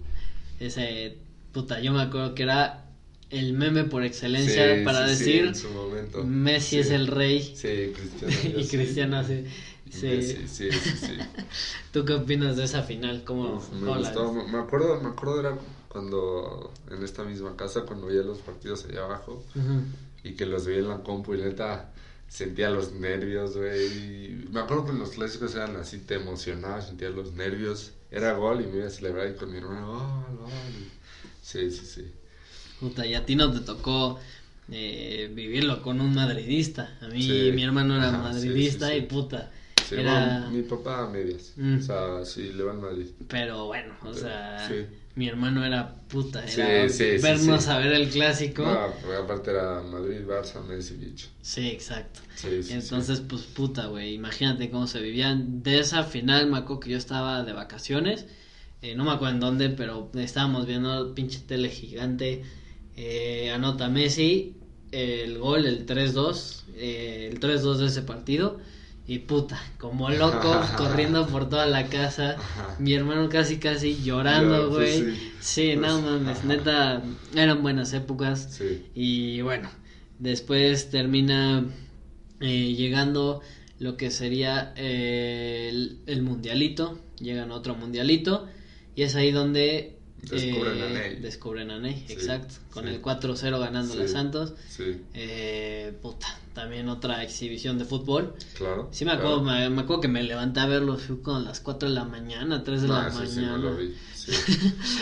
Ese, 0.59 1.17
puta, 1.51 1.79
yo 1.79 1.91
me 1.93 2.01
acuerdo 2.01 2.35
que 2.35 2.43
era 2.43 2.85
el 3.29 3.53
meme 3.53 3.85
por 3.85 4.03
excelencia 4.03 4.75
Sí, 4.77 4.83
para 4.83 5.07
decir 5.07 5.45
en 5.45 5.55
su 5.55 5.69
momento. 5.69 6.23
Messi 6.23 6.79
es 6.79 6.91
el 6.91 7.07
rey. 7.07 7.41
Sí, 7.55 7.91
Cristiano. 7.95 8.59
y. 8.59 8.67
Cristiano 8.67 9.17
así. 9.17 9.43
Sí. 9.91 10.47
Sí, 10.47 10.71
sí, 10.79 10.97
sí. 10.97 11.17
¿Tú 11.91 12.05
qué 12.05 12.13
opinas 12.13 12.55
de 12.55 12.63
esa 12.63 12.83
final? 12.83 13.23
¿Cómo, 13.23 13.57
Uf, 13.57 13.71
me 13.71 13.89
gustó, 13.89 14.31
me 14.31 14.57
acuerdo, 14.59 14.99
me 15.01 15.09
acuerdo 15.09 15.39
era 15.39 15.57
cuando 15.87 16.71
en 16.89 17.03
esta 17.03 17.23
misma 17.23 17.55
casa 17.55 17.81
cuando 17.85 18.07
veía 18.07 18.21
los 18.23 18.39
partidos 18.39 18.85
allá 18.85 19.01
abajo 19.03 19.43
y 20.23 20.33
que 20.35 20.45
los 20.45 20.65
veía 20.65 20.79
en 20.79 20.89
la 20.89 21.03
compu 21.03 21.35
y 21.35 21.39
neta 21.41 21.89
sentía 22.29 22.69
los 22.69 22.91
nervios, 22.93 23.57
güey. 23.57 24.45
Me 24.51 24.59
acuerdo 24.61 24.85
que 24.85 24.93
los 24.93 25.11
clásicos 25.11 25.55
eran 25.55 25.75
así, 25.77 25.99
te 25.99 26.15
emocionabas, 26.15 26.87
sentías 26.87 27.13
los 27.13 27.31
nervios. 27.33 27.93
Era 28.11 28.33
gol 28.33 28.61
y 28.61 28.67
me 28.67 28.77
iba 28.77 28.87
a 28.87 28.89
celebrar 28.91 29.29
y 29.29 29.35
con 29.35 29.51
mi 29.51 29.57
hermano, 29.57 29.87
gol, 30.29 30.37
gol. 30.37 30.51
Sí, 31.41 31.71
sí, 31.71 31.85
sí. 31.85 32.11
Puta, 32.79 33.05
y 33.05 33.13
a 33.13 33.25
ti 33.25 33.35
no 33.35 33.51
te 33.51 33.61
tocó 33.61 34.17
eh, 34.71 35.29
vivirlo 35.31 35.81
con 35.81 36.01
un 36.01 36.13
madridista. 36.13 36.95
A 36.99 37.07
mí, 37.07 37.23
Sí. 37.25 37.51
mi 37.51 37.63
hermano 37.63 37.95
era 37.97 38.09
Ajá, 38.09 38.17
madridista 38.23 38.87
sí, 38.87 38.93
sí. 38.93 38.97
y 38.97 39.01
puta. 39.01 39.51
Sí, 39.95 40.01
era... 40.01 40.39
bueno, 40.39 40.51
mi 40.51 40.61
papá 40.63 41.03
a 41.03 41.09
medias. 41.09 41.53
Mm. 41.57 41.77
O 41.77 41.81
sea, 41.81 42.25
sí, 42.25 42.53
le 42.53 42.63
va 42.63 42.71
al 42.71 42.79
Madrid. 42.79 43.07
Pero 43.27 43.65
bueno, 43.67 43.93
o 44.03 44.13
sea, 44.13 44.67
Sí. 44.67 44.85
mi 45.15 45.27
hermano 45.27 45.65
era 45.65 45.95
puta. 46.07 46.45
Era 46.45 46.89
sí, 46.89 47.03
vernos 47.21 47.67
a 47.67 47.77
ver 47.77 47.91
el 47.93 48.09
clásico. 48.09 48.63
No, 48.63 49.13
aparte 49.21 49.51
era 49.51 49.81
Madrid, 49.81 50.21
Barça, 50.25 50.63
Messi, 50.65 50.95
bicho. 50.95 51.27
Sí, 51.41 51.67
exacto. 51.67 52.21
Sí, 52.35 52.63
sí, 52.63 52.73
Entonces, 52.73 53.19
pues 53.19 53.41
puta, 53.43 53.87
güey, 53.87 54.13
imagínate 54.13 54.69
cómo 54.69 54.87
se 54.87 55.01
vivían. 55.01 55.61
De 55.61 55.79
esa 55.79 56.03
final 56.03 56.49
me 56.49 56.57
acuerdo 56.57 56.79
que 56.79 56.89
yo 56.91 56.97
estaba 56.97 57.43
de 57.43 57.53
vacaciones, 57.53 58.25
eh, 58.81 58.95
no 58.95 59.03
me 59.03 59.11
acuerdo 59.11 59.35
en 59.35 59.39
dónde, 59.41 59.69
pero 59.69 60.09
estábamos 60.15 60.65
viendo 60.65 61.13
pinche 61.13 61.39
tele 61.39 61.69
gigante. 61.69 62.43
Eh, 62.95 63.51
anota 63.51 63.89
Messi 63.89 64.55
el 64.91 65.37
gol, 65.37 65.65
el 65.65 65.85
3-2, 65.85 66.63
eh, 66.75 67.29
el 67.31 67.39
3-2 67.39 67.77
de 67.77 67.87
ese 67.87 68.01
partido. 68.01 68.59
Y 69.11 69.19
puta, 69.19 69.59
como 69.77 70.09
loco, 70.09 70.55
corriendo 70.77 71.27
por 71.27 71.49
toda 71.49 71.65
la 71.65 71.87
casa. 71.87 72.37
Ajá. 72.37 72.75
Mi 72.79 72.93
hermano 72.93 73.27
casi, 73.27 73.57
casi 73.57 74.01
llorando, 74.01 74.69
Ya, 74.69 74.73
pues, 74.73 75.03
güey. 75.03 75.15
sí. 75.15 75.31
sí, 75.41 75.75
no 75.75 75.81
Pues, 75.99 76.03
mames, 76.03 76.37
ajá. 76.37 76.47
neta, 76.47 77.03
eran 77.35 77.61
buenas 77.61 77.91
épocas. 77.91 78.53
Sí. 78.57 78.85
Y 78.95 79.41
bueno, 79.41 79.69
después 80.17 80.89
termina 80.91 81.65
eh, 82.39 82.73
llegando 82.73 83.41
lo 83.79 83.97
que 83.97 84.11
sería 84.11 84.71
eh, 84.77 85.67
el, 85.69 85.99
el 86.05 86.21
mundialito. 86.21 86.97
Llegan 87.19 87.51
a 87.51 87.55
otro 87.55 87.75
mundialito. 87.75 88.47
Y 88.95 89.03
es 89.03 89.15
ahí 89.17 89.31
donde 89.31 89.97
Descubren 90.29 90.77
eh, 90.77 90.83
a 90.83 90.89
Ney. 90.89 91.15
descubren 91.19 91.71
a 91.71 91.79
Ney, 91.79 92.03
Sí, 92.07 92.13
exacto. 92.13 92.55
Con 92.71 92.83
sí. 92.83 92.89
el 92.91 93.01
4-0 93.01 93.59
ganando 93.59 93.93
a 93.93 93.97
Sí. 94.07 94.07
Santos. 94.07 94.53
Sí, 94.69 95.01
Eh, 95.13 95.97
puta, 96.01 96.27
también 96.53 96.89
otra 96.89 97.23
exhibición 97.23 97.77
de 97.79 97.85
fútbol. 97.85 98.35
claro. 98.55 98.89
Sí 98.91 99.03
me 99.03 99.11
acuerdo, 99.13 99.43
claro. 99.43 99.59
me, 99.69 99.75
me 99.75 99.81
acuerdo 99.81 100.01
que 100.01 100.07
me 100.07 100.21
levanté 100.23 100.59
a 100.59 100.67
verlo 100.67 100.97
fui 100.97 101.17
con 101.21 101.43
las 101.43 101.59
4 101.59 101.89
de 101.89 101.95
la 101.95 102.05
mañana, 102.05 102.63
3 102.63 102.83
de 102.83 102.87
No, 102.87 103.01
la 103.01 103.07
eso 103.07 103.25
sí 103.25 103.35
mañana. 103.39 103.57
me 103.57 103.63
lo 103.63 103.75
vi. 103.77 103.95
Sí. 104.21 104.31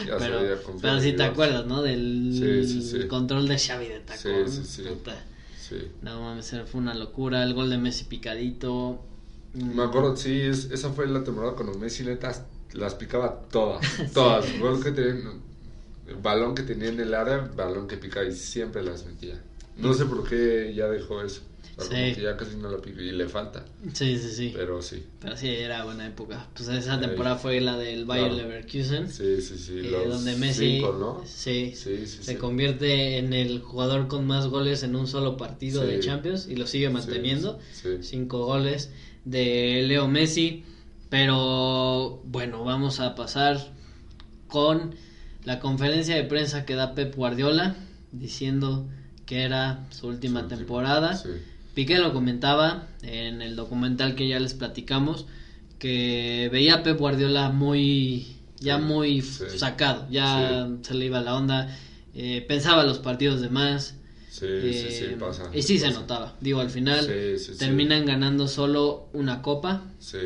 Ya 0.08 0.18
pero, 0.18 0.40
pero 0.82 1.02
sí 1.02 1.12
te 1.12 1.24
acuerdas, 1.24 1.66
¿no? 1.66 1.82
Del 1.82 3.08
control 3.10 3.50
de 3.50 3.60
Xavi 3.60 3.88
de 3.90 4.00
tacón. 4.00 4.50
Sí, 4.50 4.62
sí, 4.64 4.64
sí. 4.66 4.82
puta. 4.84 5.22
Sí. 5.60 5.76
No 6.02 6.22
mames, 6.22 6.56
fue 6.72 6.80
una 6.80 6.94
locura. 6.96 7.44
El 7.44 7.54
gol 7.54 7.70
de 7.70 7.78
Messi 7.78 8.06
picadito. 8.06 9.04
Me 9.54 9.84
acuerdo, 9.84 10.16
sí, 10.16 10.40
es- 10.40 10.72
esa 10.72 10.92
fue 10.92 11.06
la 11.08 11.22
temporada 11.24 11.54
cuando 11.54 11.78
Messi 11.78 12.04
neta 12.06 12.46
las 12.74 12.96
picaba 12.96 13.42
todas, 13.52 13.86
todas. 14.14 14.46
El 14.50 14.60
gol 14.60 14.84
que 14.84 14.92
tenía, 14.92 15.32
el 16.08 16.16
balón 16.16 16.56
que 16.56 16.64
tenía 16.64 16.90
en 16.90 17.00
el 17.00 17.14
área, 17.14 17.36
el 17.36 17.50
balón 17.56 17.88
que 17.88 17.98
picaba 17.98 18.26
y 18.26 18.32
siempre 18.34 18.84
las 18.84 19.06
metía. 19.06 19.42
No 19.78 19.94
sé 19.94 20.06
por 20.06 20.28
qué 20.28 20.74
ya 20.76 20.88
dejó 20.88 21.22
eso. 21.22 21.42
O 21.78 21.82
sea, 21.82 21.92
Sí. 21.92 22.04
como 22.04 22.16
que 22.16 22.22
ya 22.24 22.36
casi 22.36 22.58
no 22.58 22.70
la 22.70 22.78
pica 22.80 23.02
y 23.02 23.12
le 23.14 23.30
falta. 23.30 23.64
Sí, 23.94 24.18
sí, 24.18 24.30
sí. 24.32 24.52
Pero, 24.54 24.82
Pero 25.22 25.38
sí. 25.38 25.38
sí, 25.38 25.48
era 25.48 25.86
buena 25.86 26.06
época. 26.08 26.50
Pues 26.54 26.68
esa 26.68 27.00
temporada 27.00 27.38
fue 27.38 27.62
la 27.62 27.78
del 27.78 28.04
Bayer 28.04 28.32
Claro. 28.34 28.50
Leverkusen. 28.50 29.10
Sí, 29.10 29.42
sí, 29.42 29.58
sí. 29.58 29.80
eh, 29.86 30.06
donde 30.10 30.36
Messi 30.36 30.80
cinco, 30.80 30.98
¿no? 31.00 31.24
sí, 31.26 31.72
Sí, 31.78 32.06
sí, 32.06 32.08
se 32.24 32.34
sí. 32.34 32.36
convierte 32.36 33.18
en 33.18 33.32
el 33.32 33.62
jugador 33.62 34.10
con 34.10 34.28
más 34.28 34.48
goles 34.48 34.84
en 34.84 34.98
un 34.98 35.08
solo 35.08 35.38
partido 35.38 35.82
Sí. 35.84 35.88
de 35.88 36.00
Champions 36.02 36.48
y 36.50 36.58
lo 36.58 36.68
sigue 36.68 36.90
manteniendo. 36.90 37.60
Sí, 37.72 37.88
sí. 38.02 38.04
Cinco 38.04 38.44
goles 38.46 38.90
de 39.24 39.84
Leo 39.88 40.10
Messi. 40.10 40.66
Pero 41.10 42.22
bueno, 42.26 42.64
vamos 42.64 43.00
a 43.00 43.16
pasar 43.16 43.58
con 44.48 44.96
la 45.44 45.60
conferencia 45.60 46.16
de 46.16 46.24
prensa 46.24 46.66
que 46.66 46.76
da 46.76 46.94
Pep 46.94 47.16
Guardiola 47.16 47.76
diciendo 48.12 48.88
que 49.26 49.44
era 49.44 49.86
su 49.90 50.08
última 50.08 50.48
temporada. 50.48 51.16
sí. 51.16 51.30
Piqué 51.76 52.00
lo 52.00 52.14
comentaba 52.14 52.88
en 53.04 53.42
el 53.42 53.56
documental 53.56 54.16
que 54.16 54.28
ya 54.28 54.40
les 54.40 54.54
platicamos 54.54 55.28
que 55.78 56.50
veía 56.52 56.76
a 56.76 56.84
Pep 56.84 56.98
Guardiola 57.00 57.50
muy 57.50 58.36
ya 58.60 58.78
Sí, 58.78 58.84
muy 58.84 59.22
sí. 59.22 59.46
sacado, 59.58 60.06
ya 60.10 60.68
se 60.82 60.94
le 60.94 61.06
iba 61.06 61.22
la 61.22 61.36
onda, 61.36 61.74
eh, 62.14 62.44
pensaba 62.48 62.84
los 62.84 63.00
partidos 63.00 63.40
de 63.40 63.48
más. 63.50 63.96
Sí, 64.30 64.46
eh, 64.48 64.88
sí, 64.92 65.06
sí, 65.08 65.16
pasa. 65.18 65.50
y 65.54 65.62
sí 65.62 65.80
se 65.80 65.92
notaba. 65.92 66.36
Digo, 66.42 66.60
al 66.60 66.70
final 66.70 67.06
Sí, 67.06 67.38
sí, 67.40 67.54
sí. 67.54 67.58
terminan 67.60 68.06
ganando 68.06 68.48
solo 68.50 69.08
una 69.14 69.42
copa. 69.42 69.84
Sí. 70.00 70.18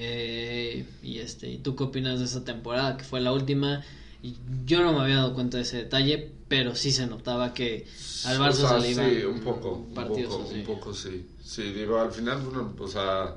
Eh, 0.00 0.84
y 1.02 1.18
este, 1.18 1.50
¿y 1.50 1.58
tú 1.58 1.74
qué 1.74 1.82
opinas 1.84 2.20
de 2.20 2.26
esa 2.26 2.44
temporada 2.44 2.96
que 2.96 3.02
fue 3.04 3.20
la 3.20 3.32
última? 3.32 3.82
Yo 4.64 4.82
no 4.82 4.92
me 4.92 5.00
había 5.00 5.16
dado 5.16 5.34
cuenta 5.34 5.56
de 5.56 5.64
ese 5.64 5.76
detalle, 5.78 6.30
pero 6.46 6.76
sí 6.76 6.92
se 6.92 7.06
notaba 7.06 7.52
que 7.52 7.84
al 8.24 8.38
Barça 8.38 8.48
O 8.50 8.52
sea, 8.52 8.68
se 8.68 8.80
le 8.80 8.90
iban 8.92 9.10
Sí, 9.10 9.24
un 9.24 9.40
poco, 9.40 9.72
un 9.72 9.94
poco, 9.94 10.44
así. 10.44 10.54
un 10.54 10.64
poco 10.64 10.94
sí. 10.94 11.26
Sí, 11.44 11.72
digo, 11.72 11.98
al 11.98 12.12
final 12.12 12.40
fue 12.40 12.50
una, 12.50 12.72
o 12.78 12.88
sea, 12.88 13.36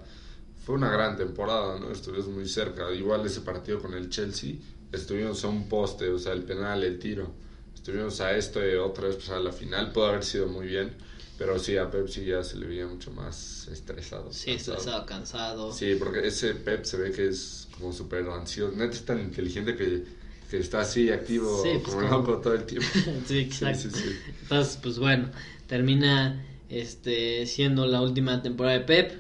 fue 0.64 0.76
una 0.76 0.92
gran 0.92 1.18
temporada, 1.18 1.80
¿no? 1.80 1.92
Estuvimos 1.92 2.28
muy 2.28 2.48
cerca. 2.48 2.92
Igual 2.94 3.26
ese 3.26 3.42
partido 3.42 3.80
con 3.80 3.96
el 3.96 4.10
Chelsea, 4.10 4.54
estuvimos 4.92 5.44
a 5.44 5.48
un 5.48 5.68
poste, 5.68 6.10
o 6.10 6.20
sea, 6.20 6.34
el 6.34 6.44
penal, 6.44 6.84
el 6.84 7.00
tiro. 7.00 7.32
Estuvimos 7.74 8.22
a 8.22 8.36
esto 8.36 8.64
y 8.64 8.76
otra 8.76 9.08
vez 9.08 9.16
pues, 9.16 9.30
a 9.30 9.40
la 9.40 9.52
final, 9.52 9.92
pudo 9.92 10.06
haber 10.06 10.24
sido 10.24 10.48
muy 10.48 10.68
bien. 10.68 10.94
Pero 11.42 11.58
sí, 11.58 11.76
a 11.76 11.90
Pep 11.90 12.08
sí 12.08 12.24
ya 12.24 12.44
se 12.44 12.56
le 12.58 12.68
veía 12.68 12.86
mucho 12.86 13.10
más 13.10 13.68
estresado. 13.72 14.32
Sí, 14.32 14.52
cansado. 14.52 14.78
estresado, 14.78 15.06
cansado. 15.08 15.74
Sí, 15.74 15.96
porque 15.98 16.28
ese 16.28 16.54
Pep 16.54 16.84
se 16.86 16.98
ve 16.98 17.12
que 17.12 17.30
es 17.30 17.68
como 17.76 17.92
súper 17.92 18.30
ansioso. 18.30 18.78
Neta 18.78 18.94
es 18.94 19.04
tan 19.06 19.20
inteligente 19.20 19.76
que, 19.76 20.04
que 20.52 20.60
está 20.60 20.82
así 20.82 21.10
activo 21.10 21.64
Sí, 21.64 21.80
pues, 21.84 21.96
como 21.96 22.08
loco 22.08 22.38
todo 22.38 22.54
el 22.54 22.66
tiempo. 22.66 22.88
Sí, 23.28 23.40
exacto. 23.40 23.90
Sí. 23.90 24.16
Entonces, 24.44 24.78
pues 24.84 25.00
bueno, 25.00 25.32
termina 25.66 26.46
este 26.70 27.48
siendo 27.48 27.88
la 27.88 28.04
última 28.04 28.44
temporada 28.44 28.78
de 28.78 28.86
Pep. 28.86 29.12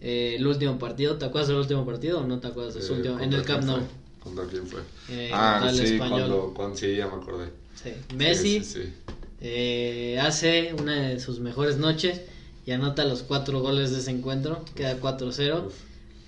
Eh, 0.00 0.36
el 0.38 0.46
último 0.46 0.78
partido, 0.78 1.18
¿te 1.18 1.26
acuerdas 1.26 1.48
del 1.48 1.58
último 1.58 1.84
partido 1.84 2.20
o 2.20 2.26
no 2.26 2.40
te 2.40 2.46
acuerdas 2.46 2.76
de 2.76 2.80
su 2.80 2.94
Eh, 2.94 2.96
último? 2.96 3.14
En 3.16 3.20
¿contra 3.30 3.40
el 3.40 3.44
Camp 3.44 3.64
Nou. 3.64 3.80
¿Contra 4.20 4.46
quién 4.46 4.66
fue? 4.66 4.80
Eh, 5.10 5.30
ah, 5.34 5.70
sí, 5.70 5.98
cuando, 5.98 6.54
cuando 6.54 6.78
sí, 6.78 6.96
ya 6.96 7.08
me 7.08 7.16
acordé. 7.16 7.50
Sí. 7.74 7.90
Messi 8.16 8.64
sí. 8.64 8.90
Eh, 9.40 10.18
hace 10.20 10.74
una 10.78 10.94
de 11.08 11.20
sus 11.20 11.40
mejores 11.40 11.78
noches 11.78 12.22
y 12.66 12.72
anota 12.72 13.04
los 13.04 13.22
cuatro 13.22 13.60
goles 13.60 13.90
de 13.92 13.98
ese 13.98 14.10
encuentro, 14.10 14.64
queda 14.74 15.00
4-0. 15.00 15.66
Uf. 15.66 15.74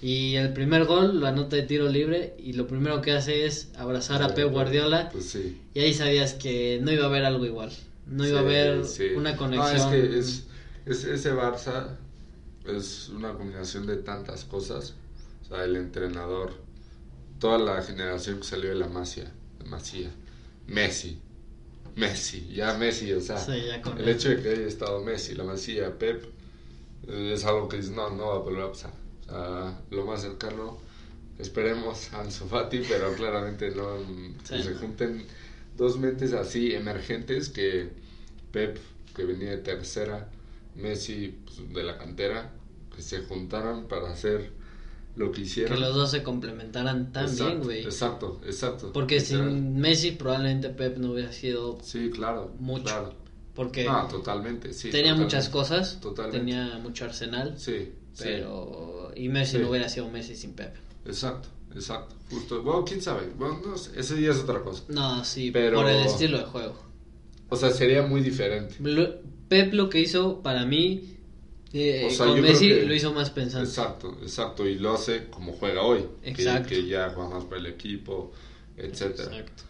Y 0.03 0.37
el 0.37 0.53
primer 0.55 0.87
gol 0.87 1.21
lo 1.21 1.27
anota 1.27 1.57
de 1.57 1.63
tiro 1.63 1.87
libre 1.89 2.35
y 2.39 2.55
lo 2.55 2.67
primero 2.67 3.03
que 3.03 3.13
hace 3.13 3.45
es 3.45 3.69
abrazar 3.77 4.23
a 4.23 4.35
Pep 4.35 4.51
Guardiola 4.51 5.11
Pues 5.11 5.27
sí. 5.27 5.61
y 5.75 5.81
ahí 5.81 5.93
sabías 5.93 6.33
que 6.33 6.79
no 6.83 6.91
iba 6.91 7.05
a 7.05 7.09
haber 7.09 7.25
algo 7.27 7.45
igual, 7.45 7.71
no 8.07 8.27
iba 8.27 8.39
a 8.39 8.43
haber 8.43 8.87
sí. 8.87 9.09
una 9.15 9.37
conexión. 9.37 9.77
es 9.77 9.85
que 9.85 10.19
es, 10.19 10.45
es- 10.87 11.05
ese 11.05 11.35
Barça 11.35 11.97
es 12.67 13.11
una 13.11 13.35
combinación 13.35 13.87
de 13.87 13.97
tantas 13.99 14.45
cosas. 14.47 14.95
O 15.43 15.45
sea, 15.55 15.65
el 15.65 15.77
entrenador, 15.77 16.53
toda 17.39 17.59
la 17.59 17.83
generación 17.83 18.39
que 18.39 18.45
salió 18.45 18.71
de 18.71 18.77
la 18.77 18.89
Masia, 18.89 19.31
de 19.59 19.69
Masía, 19.69 20.11
Messi, 20.67 21.19
Messi, 21.97 22.49
ya 22.55 22.75
Messi, 22.79 23.13
o 23.13 23.21
sea, 23.21 23.39
Sí, 23.39 23.53
ya 23.67 23.83
con 23.83 23.99
el 23.99 24.09
hecho 24.09 24.29
de 24.31 24.43
que 24.43 24.51
haya 24.51 24.67
estado 24.67 25.03
Messi, 25.03 25.35
la 25.35 25.45
Masía, 25.45 25.99
Pep, 25.99 26.25
eh, 27.09 27.33
es 27.35 27.45
algo 27.45 27.69
que 27.69 27.77
dices, 27.79 27.93
no, 27.93 28.11
no 28.11 28.29
va 28.29 28.35
a 28.37 28.39
volver 28.39 28.63
a 28.65 28.69
pasar. 28.69 28.93
O 29.29 29.31
sea, 29.31 29.81
lo 29.91 30.05
más 30.07 30.23
cercano, 30.23 30.79
esperemos 31.39 32.13
Ansu 32.13 32.47
Fati, 32.47 32.83
pero 32.89 33.13
claramente 33.17 33.71
no 33.71 33.99
Sí. 34.45 34.57
que 34.57 34.63
se 34.63 34.75
junten 34.75 35.27
dos 35.77 35.99
mentes 35.99 36.33
así 36.33 36.75
emergentes 36.75 37.49
que 37.49 37.91
Pep, 38.53 38.79
que 39.15 39.25
venía 39.25 39.51
de 39.51 39.59
tercera, 39.59 40.29
Messi 40.75 41.39
pues, 41.45 41.73
de 41.73 41.83
la 41.83 41.99
cantera, 41.99 42.53
que 42.95 43.03
se 43.03 43.21
juntaran 43.23 43.87
para 43.89 44.11
hacer 44.11 44.51
lo 45.17 45.27
que 45.33 45.37
que 45.37 45.41
hicieron. 45.43 45.81
los 45.81 45.95
dos 45.95 46.11
se 46.11 46.23
complementaran 46.23 47.13
tan 47.13 47.25
Exacto, 47.25 47.47
bien, 47.47 47.63
güey. 47.63 47.83
Exacto, 47.85 48.41
exacto. 48.47 48.93
Porque 48.93 49.19
Literal. 49.21 49.51
sin 49.51 49.77
Messi 49.79 50.11
probablemente 50.13 50.71
Pep 50.71 50.97
no 50.99 51.13
hubiera 51.13 51.33
sido 51.33 51.79
Sí, 51.83 52.11
claro. 52.11 52.53
mucho. 52.59 52.85
Claro. 52.85 53.15
porque 53.55 53.85
No, 53.85 54.07
totalmente, 54.07 54.73
sí. 54.73 54.89
tenía 54.91 55.11
totalmente. 55.13 55.25
muchas 55.25 55.49
cosas, 55.51 55.99
Totalmente. 56.01 56.39
tenía 56.39 56.79
mucho 56.79 57.05
arsenal, 57.05 57.55
Sí, 57.59 57.91
sí. 58.15 58.23
pero 58.23 59.11
y 59.17 59.29
Messi 59.29 59.57
Sí. 59.57 59.63
no 59.63 59.69
hubiera 59.71 59.89
sido 59.89 60.09
Messi 60.09 60.35
sin 60.37 60.53
Pep. 60.55 60.75
Exacto, 61.05 61.49
exacto. 61.75 62.15
Justo. 62.31 62.63
Bueno, 62.63 62.85
quién 62.85 63.03
sabe. 63.03 63.29
Bueno, 63.37 63.61
no 63.67 63.75
ese 63.75 64.15
día 64.15 64.31
es 64.31 64.39
otra 64.39 64.63
cosa. 64.63 64.85
No, 64.89 65.25
sí, 65.25 65.51
Pero- 65.51 65.79
por 65.79 65.91
el 65.91 66.07
estilo 66.07 66.39
de 66.39 66.45
juego. 66.45 66.75
O 67.51 67.57
sea, 67.57 67.71
sería 67.71 68.03
muy 68.07 68.21
diferente. 68.23 68.77
Pep 69.49 69.75
lo 69.75 69.91
que 69.91 70.01
hizo 70.01 70.41
para 70.43 70.65
mí 70.65 71.17
eh, 71.73 72.05
O 72.07 72.11
sea, 72.11 72.27
con 72.27 72.37
yo 72.37 72.43
creo 72.43 72.53
Messi 72.53 72.69
que- 72.69 72.83
lo 72.87 72.95
hizo 72.95 73.13
más 73.13 73.31
pensante. 73.31 73.69
Exacto, 73.69 74.19
exacto. 74.23 74.67
Y 74.67 74.79
lo 74.79 74.93
hace 74.93 75.27
como 75.31 75.53
juega 75.53 75.83
hoy. 75.83 76.05
que- 76.23 76.31
Exacto. 76.31 76.69
Que, 76.71 76.87
ya 76.87 77.11
juega 77.11 77.31
más 77.31 77.45
para 77.45 77.61
el 77.61 77.67
equipo, 77.67 78.33
etcétera. 78.77 79.31
Exacto. 79.37 79.63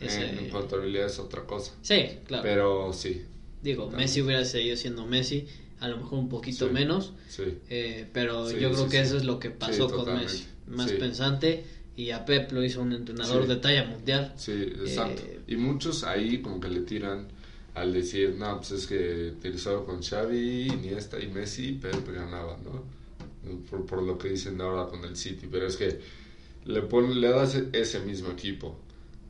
En, 0.00 0.06
Ese- 0.08 0.28
en 0.30 0.48
cuanto 0.50 0.76
a 0.76 0.78
habilidad 0.80 1.06
es 1.06 1.18
otra 1.18 1.42
cosa. 1.42 1.72
Sí, 1.82 2.04
claro. 2.26 2.42
Pero 2.42 2.92
sí, 2.92 3.22
Digo, 3.62 3.84
también. 3.84 4.00
Messi 4.02 4.22
hubiera 4.22 4.44
seguido 4.44 4.76
siendo 4.76 5.06
Messi, 5.06 5.46
a 5.80 5.88
lo 5.88 5.96
mejor 5.98 6.18
un 6.18 6.28
poquito 6.28 6.66
Sí. 6.68 6.72
menos, 6.72 7.12
sí. 7.28 7.44
eh, 7.70 8.06
pero 8.12 8.48
Sí, 8.48 8.56
yo 8.60 8.70
creo 8.72 8.88
que 8.88 9.00
eso 9.00 9.16
es 9.16 9.24
lo 9.24 9.38
que 9.38 9.50
pasó 9.50 9.86
con 9.88 9.98
totalmente. 10.00 10.32
Messi. 10.32 10.46
Más 10.66 10.90
pensante 10.92 11.64
y 11.96 12.10
a 12.10 12.24
Pep 12.24 12.50
lo 12.52 12.64
hizo 12.64 12.80
un 12.82 12.92
entrenador 12.92 13.46
de 13.46 13.56
talla 13.56 13.84
mundial. 13.84 14.32
Sí, 14.36 14.52
exacto. 14.52 15.22
Eh, 15.26 15.40
y 15.48 15.56
muchos 15.56 16.02
ahí 16.04 16.40
como 16.40 16.58
que 16.60 16.68
le 16.68 16.80
tiran 16.80 17.28
al 17.74 17.92
decir, 17.92 18.34
no, 18.38 18.58
pues 18.58 18.72
es 18.72 18.86
que 18.86 19.32
utilizado 19.36 19.84
con 19.84 20.02
Xavi, 20.02 20.68
Iniesta 20.68 21.18
y 21.20 21.28
Messi, 21.28 21.72
Pep 21.72 22.06
ganaba, 22.12 22.58
¿no? 22.64 22.82
Por, 23.70 23.86
por 23.86 24.02
lo 24.02 24.18
que 24.18 24.28
dicen 24.28 24.60
ahora 24.60 24.88
con 24.88 25.04
el 25.04 25.16
City, 25.16 25.48
pero 25.50 25.66
es 25.66 25.76
que 25.76 26.00
le 26.64 26.82
pon, 26.82 27.20
le 27.20 27.28
das 27.28 27.56
ese 27.72 28.00
mismo 28.00 28.30
equipo 28.30 28.76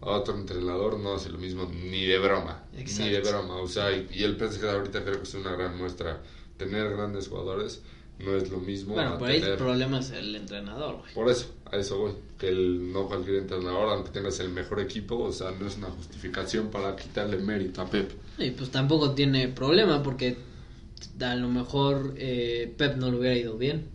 a 0.01 0.11
otro 0.11 0.35
entrenador, 0.37 0.99
no 0.99 1.15
hace 1.15 1.31
lo 1.31 1.39
mismo 1.39 1.71
ni 1.73 2.05
de 2.05 2.19
broma, 2.19 2.65
Exacto. 2.77 3.05
ni 3.05 3.11
de 3.11 3.21
broma, 3.21 3.57
o 3.57 3.69
sea, 3.69 3.93
y, 3.97 4.09
y 4.13 4.25
el 4.25 4.37
PSG 4.37 4.67
ahorita 4.67 5.03
creo 5.05 5.17
que 5.17 5.23
es 5.23 5.35
una 5.35 5.53
gran 5.53 5.79
muestra. 5.79 6.23
Tener 6.59 6.91
grandes 6.91 7.29
jugadores 7.29 7.83
no 8.19 8.37
es 8.37 8.51
lo 8.51 8.59
mismo 8.59 8.95
Bueno, 8.95 9.19
por 9.19 9.29
ahí 9.29 9.41
tener... 9.41 9.53
el 9.53 9.59
problema 9.59 9.99
es 9.99 10.11
el 10.11 10.35
entrenador, 10.37 10.99
güey. 10.99 11.13
Por 11.15 11.29
eso, 11.31 11.47
a 11.71 11.77
eso 11.77 11.99
voy. 11.99 12.13
Que 12.39 12.49
el, 12.49 12.93
no 12.93 13.07
cualquier 13.09 13.37
entrenador, 13.37 13.89
aunque 13.91 14.11
tengas 14.11 14.39
el 14.41 14.51
mejor 14.51 14.81
equipo, 14.81 15.19
o 15.19 15.33
sea, 15.33 15.53
no 15.53 15.67
es 15.67 15.77
una 15.77 15.89
justificación 15.91 16.71
para 16.71 16.97
quitarle 16.97 17.39
mérito 17.39 17.83
a 17.83 17.91
Pep. 17.91 18.13
Y 18.39 18.51
pues 18.51 18.71
tampoco 18.71 19.13
tiene 19.15 19.49
problema 19.49 20.03
porque 20.03 20.37
a 21.21 21.35
lo 21.35 21.49
mejor 21.49 22.15
eh, 22.17 22.73
Pep 22.77 22.97
no 22.97 23.11
le 23.11 23.19
hubiera 23.19 23.37
ido 23.37 23.57
bien. 23.59 23.87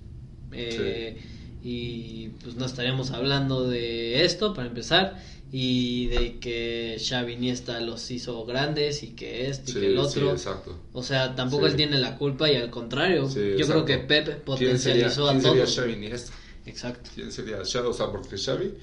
Eh, 0.51 1.21
Y 1.61 2.29
pues 2.43 2.55
no 2.55 2.65
estaríamos 2.65 3.11
hablando 3.11 3.67
de 3.67 4.23
esto 4.23 4.53
para 4.53 4.67
empezar. 4.67 5.21
Y 5.51 6.07
de 6.07 6.39
que 6.39 6.97
Xavi 6.99 7.33
Iniesta 7.33 7.79
los 7.79 8.11
hizo 8.11 8.45
grandes 8.45 9.01
y 9.03 9.11
que 9.15 9.47
este 9.49 9.71
y 9.71 9.73
Sí, 9.75 9.79
que 9.79 9.85
el 9.87 9.93
sí, 9.93 9.97
otro. 9.99 10.31
exacto. 10.33 10.77
o 10.91 11.01
sea, 11.03 11.35
tampoco 11.35 11.65
Sí. 11.65 11.71
él 11.71 11.77
tiene 11.77 11.99
la 11.99 12.17
culpa 12.17 12.51
y 12.51 12.55
al 12.57 12.69
contrario. 12.69 13.29
Sí, 13.29 13.35
yo 13.35 13.41
creo 13.41 13.57
exacto. 13.59 13.85
que 13.85 13.97
Pep 13.99 14.25
¿Quién 14.25 14.39
potencializó 14.41 15.27
sería, 15.27 15.31
quién 15.31 15.37
a 15.37 15.41
sería 15.41 15.63
todos. 15.63 15.75
Xavi 15.75 15.93
Iniesta? 15.93 16.33
Exacto. 16.65 17.09
¿Quién 17.15 17.31
sería 17.31 17.57
Xavi? 17.63 17.87
O 17.87 17.93
sea, 17.93 18.11
porque 18.11 18.37
Xavi, 18.37 18.73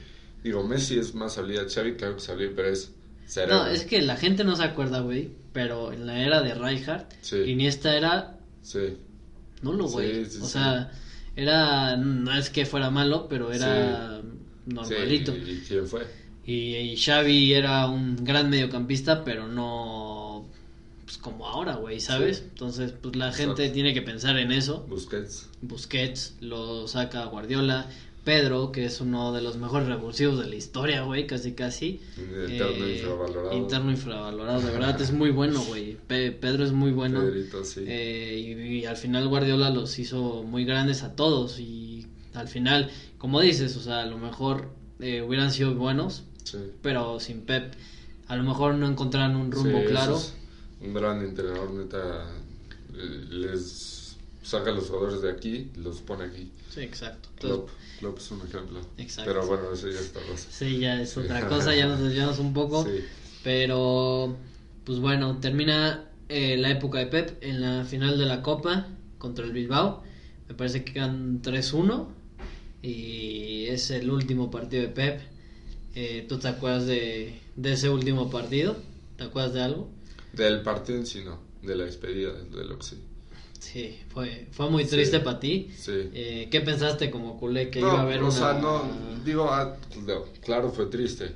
digo, 0.42 0.62
Messi 0.66 0.98
es 0.98 1.14
más 1.14 1.36
habilidad. 1.36 1.66
Xavi, 1.68 1.94
claro 1.96 2.14
que 2.16 2.22
sabía, 2.22 2.50
pero 2.56 2.68
es 2.70 2.92
cerebro. 3.26 3.56
No, 3.64 3.66
es 3.66 3.84
que 3.84 4.00
la 4.00 4.16
gente 4.16 4.42
no 4.44 4.56
se 4.56 4.62
acuerda, 4.64 5.00
güey. 5.00 5.30
Pero 5.52 5.92
en 5.92 6.06
la 6.06 6.20
era 6.24 6.40
de 6.42 6.54
Rijkaard, 6.54 7.06
Sí. 7.20 7.36
Iniesta 7.46 7.94
era 7.96 8.38
Sí, 8.62 8.96
nulo, 9.60 9.86
güey. 9.88 10.24
Sí, 10.24 10.30
sí, 10.30 10.38
o 10.40 10.46
sí. 10.46 10.52
sea, 10.52 10.90
era. 11.36 11.96
No 11.98 12.34
es 12.36 12.48
que 12.48 12.64
fuera 12.64 12.88
malo, 12.90 13.26
pero 13.28 13.52
era 13.52 14.22
normalito. 14.66 15.32
Sí, 15.34 15.42
¿Y, 15.46 15.50
y 15.50 15.60
quién 15.68 15.86
fue? 15.86 16.06
Y, 16.46 16.76
y 16.76 16.96
Xavi 16.96 17.52
era 17.54 17.86
un 17.86 18.16
gran 18.24 18.50
mediocampista, 18.50 19.24
pero 19.24 19.48
no. 19.48 20.44
Pues 21.04 21.18
como 21.18 21.46
ahora, 21.46 21.76
güey, 21.76 22.00
¿sabes? 22.00 22.38
Sí. 22.38 22.44
Entonces, 22.50 22.92
pues 23.00 23.14
la 23.16 23.32
gente 23.32 23.68
tiene 23.70 23.92
que 23.94 24.02
pensar 24.02 24.38
en 24.38 24.52
eso. 24.52 24.86
Busquets. 24.88 25.48
Busquets 25.62 26.36
lo 26.40 26.86
saca 26.88 27.24
Guardiola. 27.26 27.86
Pedro, 28.24 28.72
que 28.72 28.86
es 28.86 29.02
uno 29.02 29.34
de 29.34 29.42
los 29.42 29.58
mejores 29.58 29.86
revulsivos 29.86 30.38
de 30.38 30.46
la 30.48 30.54
historia, 30.54 31.02
güey, 31.02 31.26
casi 31.26 31.52
casi. 31.52 32.00
Interno 32.16 32.86
Eh, 32.86 32.92
infravalorado. 32.96 33.52
Interno 33.58 33.90
infravalorado, 33.90 34.60
de 34.62 34.72
verdad 34.72 34.98
es 35.02 35.12
muy 35.12 35.30
bueno, 35.30 35.62
güey. 35.68 35.98
Pe- 36.06 36.32
Pedro 36.32 36.64
es 36.64 36.72
muy 36.72 36.90
bueno. 36.92 37.20
Pedrito, 37.20 37.62
sí. 37.64 37.80
Eh, 37.86 38.56
y, 38.58 38.78
y 38.78 38.86
al 38.86 38.96
final 38.96 39.28
Guardiola 39.28 39.68
los 39.68 39.98
hizo 39.98 40.42
muy 40.42 40.64
grandes 40.64 41.02
a 41.02 41.14
todos. 41.14 41.60
Y 41.60 42.06
al 42.32 42.48
final, 42.48 42.90
como 43.18 43.42
dices, 43.42 43.76
o 43.76 43.80
sea, 43.82 44.00
a 44.00 44.06
lo 44.06 44.16
mejor 44.16 44.70
eh, 45.00 45.20
hubieran 45.20 45.50
sido 45.52 45.74
buenos, 45.74 46.24
sí. 46.44 46.58
pero 46.82 47.18
sin 47.20 47.42
Pep, 47.42 47.74
a 48.28 48.36
lo 48.36 48.44
mejor 48.44 48.74
no 48.74 48.88
encontraron 48.88 49.36
un 49.36 49.52
rumbo 49.52 49.80
Sí, 49.80 49.86
claro. 49.88 50.16
es 50.16 50.34
un 50.80 50.94
gran 50.94 51.20
entrenador, 51.22 51.70
neta. 51.72 52.30
Les 53.30 54.16
saca 54.42 54.70
a 54.70 54.74
los 54.74 54.88
jugadores 54.88 55.22
de 55.22 55.30
aquí 55.30 55.70
y 55.74 55.80
los 55.80 56.00
pone 56.00 56.24
aquí. 56.24 56.50
Sí, 56.70 56.80
exacto. 56.80 57.28
Klopp, 57.40 57.70
Klopp 57.98 58.18
es 58.18 58.30
un 58.30 58.46
ejemplo. 58.46 58.80
Exacto. 58.98 59.30
Pero 59.32 59.46
bueno, 59.46 59.72
eso 59.72 59.88
ya 59.88 59.98
está 59.98 60.20
cosa. 60.20 60.48
sí, 60.50 60.78
ya 60.78 61.00
es 61.00 61.16
otra 61.16 61.48
cosa, 61.48 61.74
ya 61.76 61.86
nos 61.86 62.00
desviamos 62.00 62.38
un 62.38 62.52
poco. 62.52 62.84
Sí. 62.84 63.00
Pero, 63.42 64.36
pues 64.84 65.00
bueno, 65.00 65.38
termina 65.38 66.08
eh, 66.28 66.56
la 66.56 66.70
época 66.70 66.98
de 66.98 67.06
Pep 67.06 67.38
en 67.42 67.60
la 67.60 67.84
final 67.84 68.18
de 68.18 68.26
la 68.26 68.42
Copa 68.42 68.88
contra 69.18 69.44
el 69.44 69.52
Bilbao. 69.52 70.02
Me 70.48 70.54
parece 70.54 70.84
que 70.84 70.94
quedan 70.94 71.42
3-1 71.42 72.06
y 72.82 73.66
es 73.66 73.90
el 73.90 74.10
último 74.10 74.50
partido 74.50 74.82
de 74.82 74.88
Pep. 74.88 75.20
Eh, 75.94 76.26
¿Tú 76.28 76.38
te 76.38 76.48
acuerdas 76.48 76.86
de, 76.86 77.40
de 77.56 77.72
ese 77.72 77.88
último 77.88 78.30
partido? 78.30 78.76
¿Te 79.16 79.24
acuerdas 79.24 79.54
de 79.54 79.62
algo? 79.62 79.88
Del 80.32 80.62
partido 80.62 80.98
en 80.98 81.06
sí 81.06 81.22
no, 81.24 81.38
de 81.62 81.76
la 81.76 81.84
despedida, 81.84 82.32
de 82.32 82.64
lo 82.64 82.78
que 82.78 82.84
sí. 82.84 82.96
Fue, 84.08 84.46
fue 84.52 84.70
muy 84.70 84.84
triste 84.84 85.20
para 85.20 85.40
ti. 85.40 85.70
Sí. 85.76 86.10
Eh, 86.12 86.48
¿Qué 86.50 86.60
pensaste 86.60 87.10
como 87.10 87.38
culé 87.38 87.70
que 87.70 87.80
no, 87.80 87.88
iba 87.88 87.98
a 87.98 88.02
haber 88.02 88.22
o 88.22 88.26
una... 88.26 88.30
sea, 88.30 88.52
no, 88.54 88.82
digo, 89.24 89.48
ah, 89.50 89.76
no, 90.06 90.24
claro 90.44 90.70
fue 90.70 90.86
triste, 90.86 91.32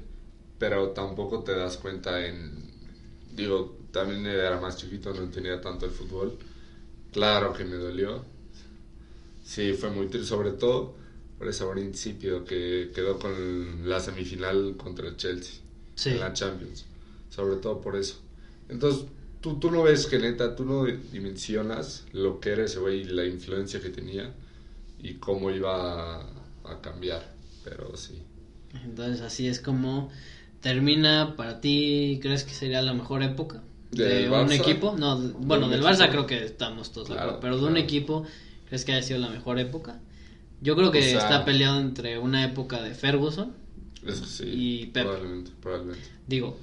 pero 0.59 0.91
tampoco 0.91 1.43
te 1.43 1.57
das 1.57 1.79
cuenta 1.79 2.25
en, 2.27 2.71
digo, 3.35 3.79
también 3.91 4.27
era 4.27 4.61
más 4.61 4.77
chiquito, 4.77 5.13
no 5.15 5.29
tenía 5.31 5.61
tanto 5.61 5.87
el 5.87 5.91
fútbol, 5.91 6.39
claro 7.13 7.53
que 7.55 7.65
me 7.65 7.77
dolió, 7.77 8.25
sí, 9.43 9.73
fue 9.73 9.91
muy 9.91 10.07
triste, 10.07 10.29
sobre 10.29 10.53
todo 10.53 10.95
por 11.39 11.49
ese 11.49 11.65
principio 11.67 12.45
que 12.45 12.91
quedó 12.95 13.19
con 13.19 13.89
la 13.89 14.01
semifinal 14.01 14.77
contra 14.77 15.09
el 15.09 15.17
Chelsea 15.17 15.61
Sí. 15.95 16.11
en 16.11 16.21
la 16.21 16.33
Champions, 16.33 16.87
sobre 17.31 17.57
todo 17.57 17.81
por 17.81 17.97
eso. 17.97 18.17
Entonces, 18.69 19.05
tú, 19.41 19.59
tú 19.59 19.71
no 19.71 19.83
ves 19.83 20.07
que 20.07 20.19
neta, 20.19 20.55
tú 20.57 20.65
no 20.65 20.85
dimensionas 20.85 22.05
lo 22.13 22.41
que 22.41 22.51
era 22.51 22.65
ese 22.65 22.79
güey 22.79 23.01
y 23.03 23.05
la 23.05 23.25
influencia 23.27 23.81
que 23.81 23.91
tenía 23.91 24.33
y 24.99 25.15
cómo 25.15 25.51
iba 25.51 26.17
a, 26.23 26.27
a 26.65 26.81
cambiar, 26.81 27.35
pero 27.65 27.97
sí. 27.97 28.23
Entonces 28.85 29.21
así 29.23 29.49
es 29.49 29.61
como 29.61 30.11
termina 30.61 31.35
para 31.37 31.61
ti, 31.61 32.19
¿crees 32.21 32.45
que 32.45 32.53
sería 32.53 32.83
la 32.83 32.93
mejor 32.95 33.23
época? 33.23 33.63
¿De 33.91 34.05
¿Del 34.05 34.31
un 34.33 34.53
equipo? 34.53 34.95
No, 34.97 35.17
bueno, 35.17 35.69
del. 35.69 35.83
Barça 35.83 36.11
creo 36.11 36.27
que 36.27 36.45
estamos 36.45 36.93
todos 36.93 37.09
de 37.09 37.15
acuerdo, 37.15 37.41
pero 37.41 37.57
de 37.59 37.65
un 37.65 37.77
equipo, 37.77 38.25
¿crees 38.67 38.85
que 38.85 38.93
haya 38.93 39.03
sido 39.03 39.19
la 39.19 39.29
mejor 39.31 39.59
época? 39.59 39.99
Yo 40.61 40.75
creo 40.77 40.91
que 40.91 40.99
O 40.99 41.03
sea- 41.03 41.19
está 41.19 41.45
peleado 41.45 41.81
entre 41.81 42.19
una 42.19 42.45
época 42.45 42.83
de 42.83 42.95
Ferguson, 42.95 43.53
Eso 44.07 44.25
sí, 44.25 44.45
Y 44.47 44.87
Pep. 44.87 45.05
probablemente, 45.05 45.51
probablemente. 45.61 46.09
digo, 46.27 46.59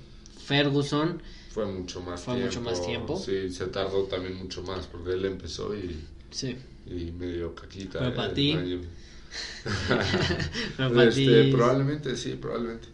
Ferguson, 0.46 1.22
Fue 1.52 1.66
mucho 1.66 2.02
más 2.02 2.22
Fue 2.22 2.34
tiempo. 2.36 2.48
mucho 2.50 2.62
más 2.62 2.86
tiempo. 2.86 3.18
Sí, 3.18 3.50
se 3.50 3.68
tardó 3.68 4.04
también 4.04 4.36
mucho 4.36 4.62
más 4.64 4.88
porque 4.88 5.12
él 5.14 5.24
empezó 5.26 5.74
y, 5.76 5.98
sí, 6.32 6.58
y 6.86 7.12
medio 7.12 7.56
caquita. 7.56 8.00
Pero 8.00 8.14
para 8.16 8.32
eh, 8.32 8.36
ti. 8.36 8.52
año. 8.52 8.82
pero 10.78 10.90
para 10.96 11.10
Este, 11.10 11.44
ti, 11.46 11.52
Probablemente, 11.52 12.16
sí, 12.18 12.36
probablemente. 12.36 12.88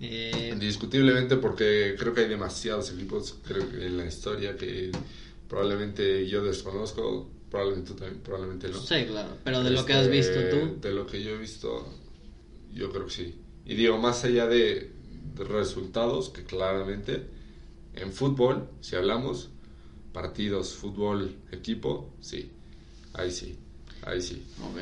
eh, 0.00 0.50
Indiscutiblemente 0.52 1.36
porque 1.36 1.94
creo 1.98 2.14
que 2.14 2.22
hay 2.22 2.28
demasiados 2.28 2.90
equipos 2.92 3.36
creo 3.46 3.68
que 3.70 3.86
en 3.86 3.96
la 3.98 4.06
historia 4.06 4.56
que 4.56 4.90
probablemente 5.48 6.26
yo 6.28 6.42
desconozco, 6.42 7.28
probablemente 7.50 7.90
tú 7.90 7.96
también, 7.96 8.20
probablemente 8.22 8.68
no. 8.68 8.80
sí, 8.80 9.04
claro, 9.06 9.36
pero 9.44 9.62
de 9.62 9.70
lo 9.70 9.84
que 9.84 9.92
has 9.92 10.08
visto 10.08 10.38
Este, 10.38 10.56
tú, 10.56 10.80
De 10.80 10.92
lo 10.92 11.06
que 11.06 11.22
yo 11.22 11.30
he 11.30 11.38
visto, 11.38 11.92
yo 12.72 12.90
creo 12.90 13.06
que 13.06 13.12
sí. 13.12 13.34
Y 13.66 13.74
digo, 13.74 13.98
más 13.98 14.24
allá 14.24 14.46
de, 14.46 14.92
de 15.34 15.44
resultados, 15.44 16.30
que 16.30 16.44
claramente 16.44 17.26
en 17.94 18.12
fútbol, 18.12 18.68
si 18.80 18.96
hablamos, 18.96 19.50
partidos, 20.12 20.74
fútbol, 20.74 21.36
equipo, 21.52 22.14
sí. 22.20 22.50
Ahí 23.12 23.30
sí, 23.30 23.56
ahí 24.02 24.20
sí. 24.20 24.42
Ok. 24.62 24.80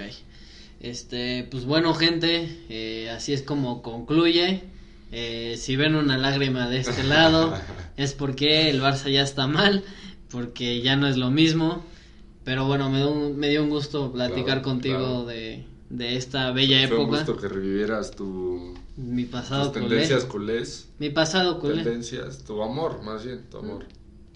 Este, 0.80 1.46
pues 1.50 1.64
bueno, 1.64 1.94
gente, 1.94 2.64
eh, 2.68 3.10
así 3.10 3.32
es 3.32 3.42
como 3.42 3.82
concluye. 3.82 4.62
Eh, 5.10 5.56
si 5.58 5.76
ven 5.76 5.94
una 5.94 6.18
lágrima 6.18 6.68
de 6.68 6.80
este 6.80 7.02
lado, 7.02 7.54
es 7.96 8.12
porque 8.12 8.68
el 8.70 8.80
Barça 8.80 9.10
ya 9.10 9.22
está 9.22 9.46
mal, 9.46 9.82
porque 10.30 10.82
ya 10.82 10.96
no 10.96 11.08
es 11.08 11.16
lo 11.16 11.30
mismo. 11.30 11.84
Pero 12.49 12.64
bueno, 12.66 12.88
me 12.88 12.96
dio 12.96 13.11
un, 13.11 13.36
me 13.36 13.51
dio 13.51 13.62
un 13.62 13.68
gusto 13.68 14.11
platicar 14.11 14.44
Claro, 14.44 14.62
contigo 14.62 14.96
claro. 14.99 15.26
de, 15.26 15.66
de 15.90 16.16
esta 16.16 16.51
bella 16.51 16.78
Fue 16.88 16.96
un 16.96 17.03
época. 17.03 17.18
gusto 17.18 17.36
que 17.36 17.46
revivieras 17.46 18.12
tu, 18.12 18.74
Mi 18.96 19.24
pasado 19.26 19.64
tus 19.70 19.82
tendencias 19.82 20.24
culés. 20.24 20.88
Mi 20.99 21.11
pasado 21.11 21.61
culé. 21.61 21.82
Tendencias, 21.82 22.44
tu 22.44 22.62
amor, 22.62 23.03
más 23.03 23.22
bien, 23.22 23.42
tu 23.51 23.59
amor. 23.59 23.84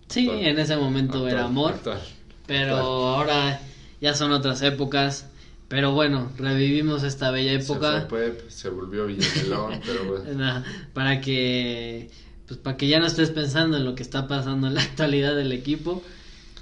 Sí, 0.09 0.29
Actual. 0.29 0.45
en 0.47 0.59
ese 0.59 0.77
momento 0.77 1.15
Actual, 1.15 1.33
era 1.33 1.45
amor. 1.47 1.73
actual. 1.73 2.01
Pero 2.47 2.77
ahora 2.77 3.63
ya 4.03 4.15
son 4.15 4.31
otras 4.33 4.61
épocas. 4.61 5.25
Pero 5.69 5.93
bueno, 5.93 6.31
revivimos 6.37 7.05
esta 7.05 7.31
bella 7.31 7.53
época. 7.53 8.03
Se 8.03 8.07
fue 8.09 8.19
Pep, 8.33 8.51
se 8.51 8.69
volvió 8.69 9.07
Villamelón, 9.07 9.81
pero 9.87 10.05
bueno. 10.05 10.25
Nah, 10.35 10.63
para 10.93 11.23
que 11.23 12.11
pues 12.47 12.61
para 12.61 12.77
que 12.77 12.89
ya 12.89 13.01
no 13.01 13.07
estés 13.07 13.31
pensando 13.31 13.79
en 13.79 13.87
lo 13.87 13.95
que 13.95 14.03
está 14.03 14.29
pasando 14.29 14.67
en 14.67 14.75
la 14.75 14.83
actualidad 14.83 15.35
del 15.35 15.51
equipo 15.53 16.03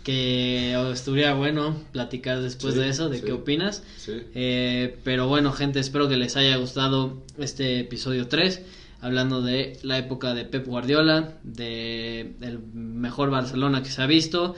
que 0.05 0.75
estuviera 0.93 1.35
bueno 1.35 1.77
platicar 1.93 2.41
después 2.41 2.75
Sí, 2.75 2.81
de 2.81 2.89
eso 2.89 3.09
de 3.09 3.19
sí. 3.19 3.25
qué 3.27 3.33
opinas 3.33 3.83
Sí. 3.99 4.13
Eh, 4.35 4.97
pero 5.05 5.29
bueno 5.29 5.53
gente 5.53 5.79
espero 5.81 6.09
que 6.09 6.17
les 6.17 6.37
haya 6.37 6.57
gustado 6.57 7.23
este 7.39 7.81
episodio 7.81 8.27
3 8.29 8.63
hablando 9.03 9.43
de 9.43 9.79
la 9.83 9.99
época 9.99 10.35
de 10.35 10.45
Pep 10.45 10.67
Guardiola 10.67 11.35
de 11.43 12.33
el 12.41 12.59
mejor 12.75 13.31
Barcelona 13.31 13.83
que 13.83 13.91
se 13.91 14.03
ha 14.03 14.07
visto 14.07 14.55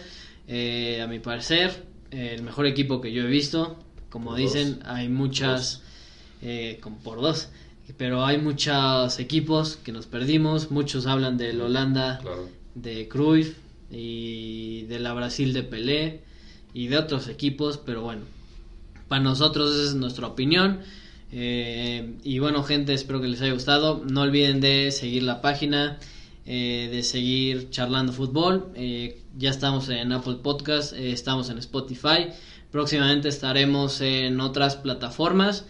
eh, 0.49 1.01
a 1.03 1.07
mi 1.07 1.19
parecer 1.19 1.85
el 2.11 2.43
mejor 2.43 2.67
equipo 2.67 3.01
que 3.01 3.13
yo 3.13 3.23
he 3.23 3.27
visto 3.29 3.79
como 4.11 4.31
Por 4.31 4.39
dicen 4.39 4.79
dos. 4.81 4.89
hay 4.89 5.09
muchas 5.09 5.83
eh, 6.43 6.79
como 6.83 6.99
por 6.99 7.21
dos. 7.21 7.49
Pero 7.97 8.25
hay 8.25 8.39
muchos 8.39 9.19
equipos 9.19 9.77
que 9.77 9.93
nos 9.93 10.07
perdimos. 10.07 10.71
Muchos 10.71 11.07
hablan 11.07 11.37
del 11.39 11.61
Holanda 11.61 12.19
Claro. 12.21 12.49
de 12.75 13.09
Cruyff 13.09 13.57
y 13.93 14.83
de 14.83 14.99
la 14.99 15.13
Brasil 15.13 15.53
de 15.53 15.63
Pelé 15.63 16.21
y 16.75 16.89
de 16.89 16.99
otros 16.99 17.29
equipos. 17.29 17.79
Pero 17.79 18.03
bueno, 18.03 18.23
para 19.09 19.23
nosotros 19.23 19.75
esa 19.75 19.91
es 19.91 19.95
nuestra 19.95 20.27
opinión. 20.27 20.81
Eh, 21.33 22.15
y 22.25 22.39
bueno, 22.39 22.63
gente, 22.63 22.95
espero 22.95 23.21
que 23.21 23.29
les 23.29 23.41
haya 23.43 23.53
gustado. 23.53 24.03
No 24.09 24.23
olviden 24.23 24.61
de 24.61 24.91
seguir 24.91 25.23
la 25.23 25.41
página, 25.41 25.99
eh, 26.47 26.89
de 26.91 27.03
seguir 27.03 27.71
charlando 27.71 28.13
fútbol. 28.13 28.73
Eh, 28.75 29.21
ya 29.37 29.51
estamos 29.51 29.89
en 29.89 30.13
Apple 30.13 30.37
Podcast, 30.43 30.93
estamos 30.95 31.51
en 31.51 31.59
Spotify. 31.59 32.29
Próximamente 32.71 33.29
estaremos 33.29 34.01
en 34.01 34.41
otras 34.41 34.77
plataformas. 34.77 35.67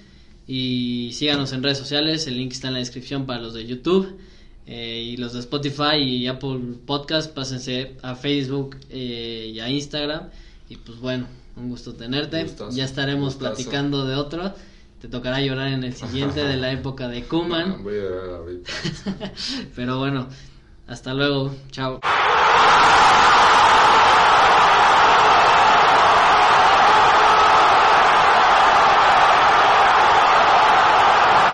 Y 0.47 1.11
síganos 1.14 1.53
en 1.53 1.62
redes 1.62 1.79
sociales. 1.79 2.27
El 2.27 2.37
link 2.37 2.53
está 2.53 2.68
en 2.68 2.75
la 2.75 2.81
descripción 2.81 3.27
para 3.27 3.41
los 3.41 3.55
de 3.55 3.66
YouTube. 3.66 4.18
Eh, 4.67 5.03
y 5.13 5.17
los 5.17 5.33
de 5.33 5.41
Spotify 5.41 5.97
y 5.97 6.27
Apple 6.27 6.77
Podcast, 6.87 7.33
pásense 7.35 7.97
a 8.03 8.15
Facebook 8.15 8.77
eh, 8.91 9.51
y 9.53 9.61
a 9.61 9.69
Instagram. 9.69 10.29
Y 10.69 10.77
pues 10.77 10.99
bueno, 11.01 11.27
un 11.57 11.69
gusto 11.69 11.95
tenerte. 11.95 12.47
Ya 12.71 12.85
estaremos 12.85 13.35
gustazo. 13.35 13.55
platicando 13.55 14.07
de 14.07 14.17
otro. 14.17 14.55
Te 15.01 15.09
tocará 15.09 15.41
llorar 15.41 15.69
en 15.69 15.83
el 15.83 15.95
siguiente 15.95 16.45
de 16.45 16.57
la 16.57 16.71
época 16.71 17.09
de 17.09 17.25
Kuman. 17.25 17.69
No, 17.71 17.79
voy 17.83 17.99
a 17.99 18.03
ver 18.03 18.31
ahorita. 18.31 18.73
Pero 19.75 19.99
bueno, 19.99 20.29
hasta 20.87 21.13
luego. 21.13 21.55
Chao. 21.71 22.01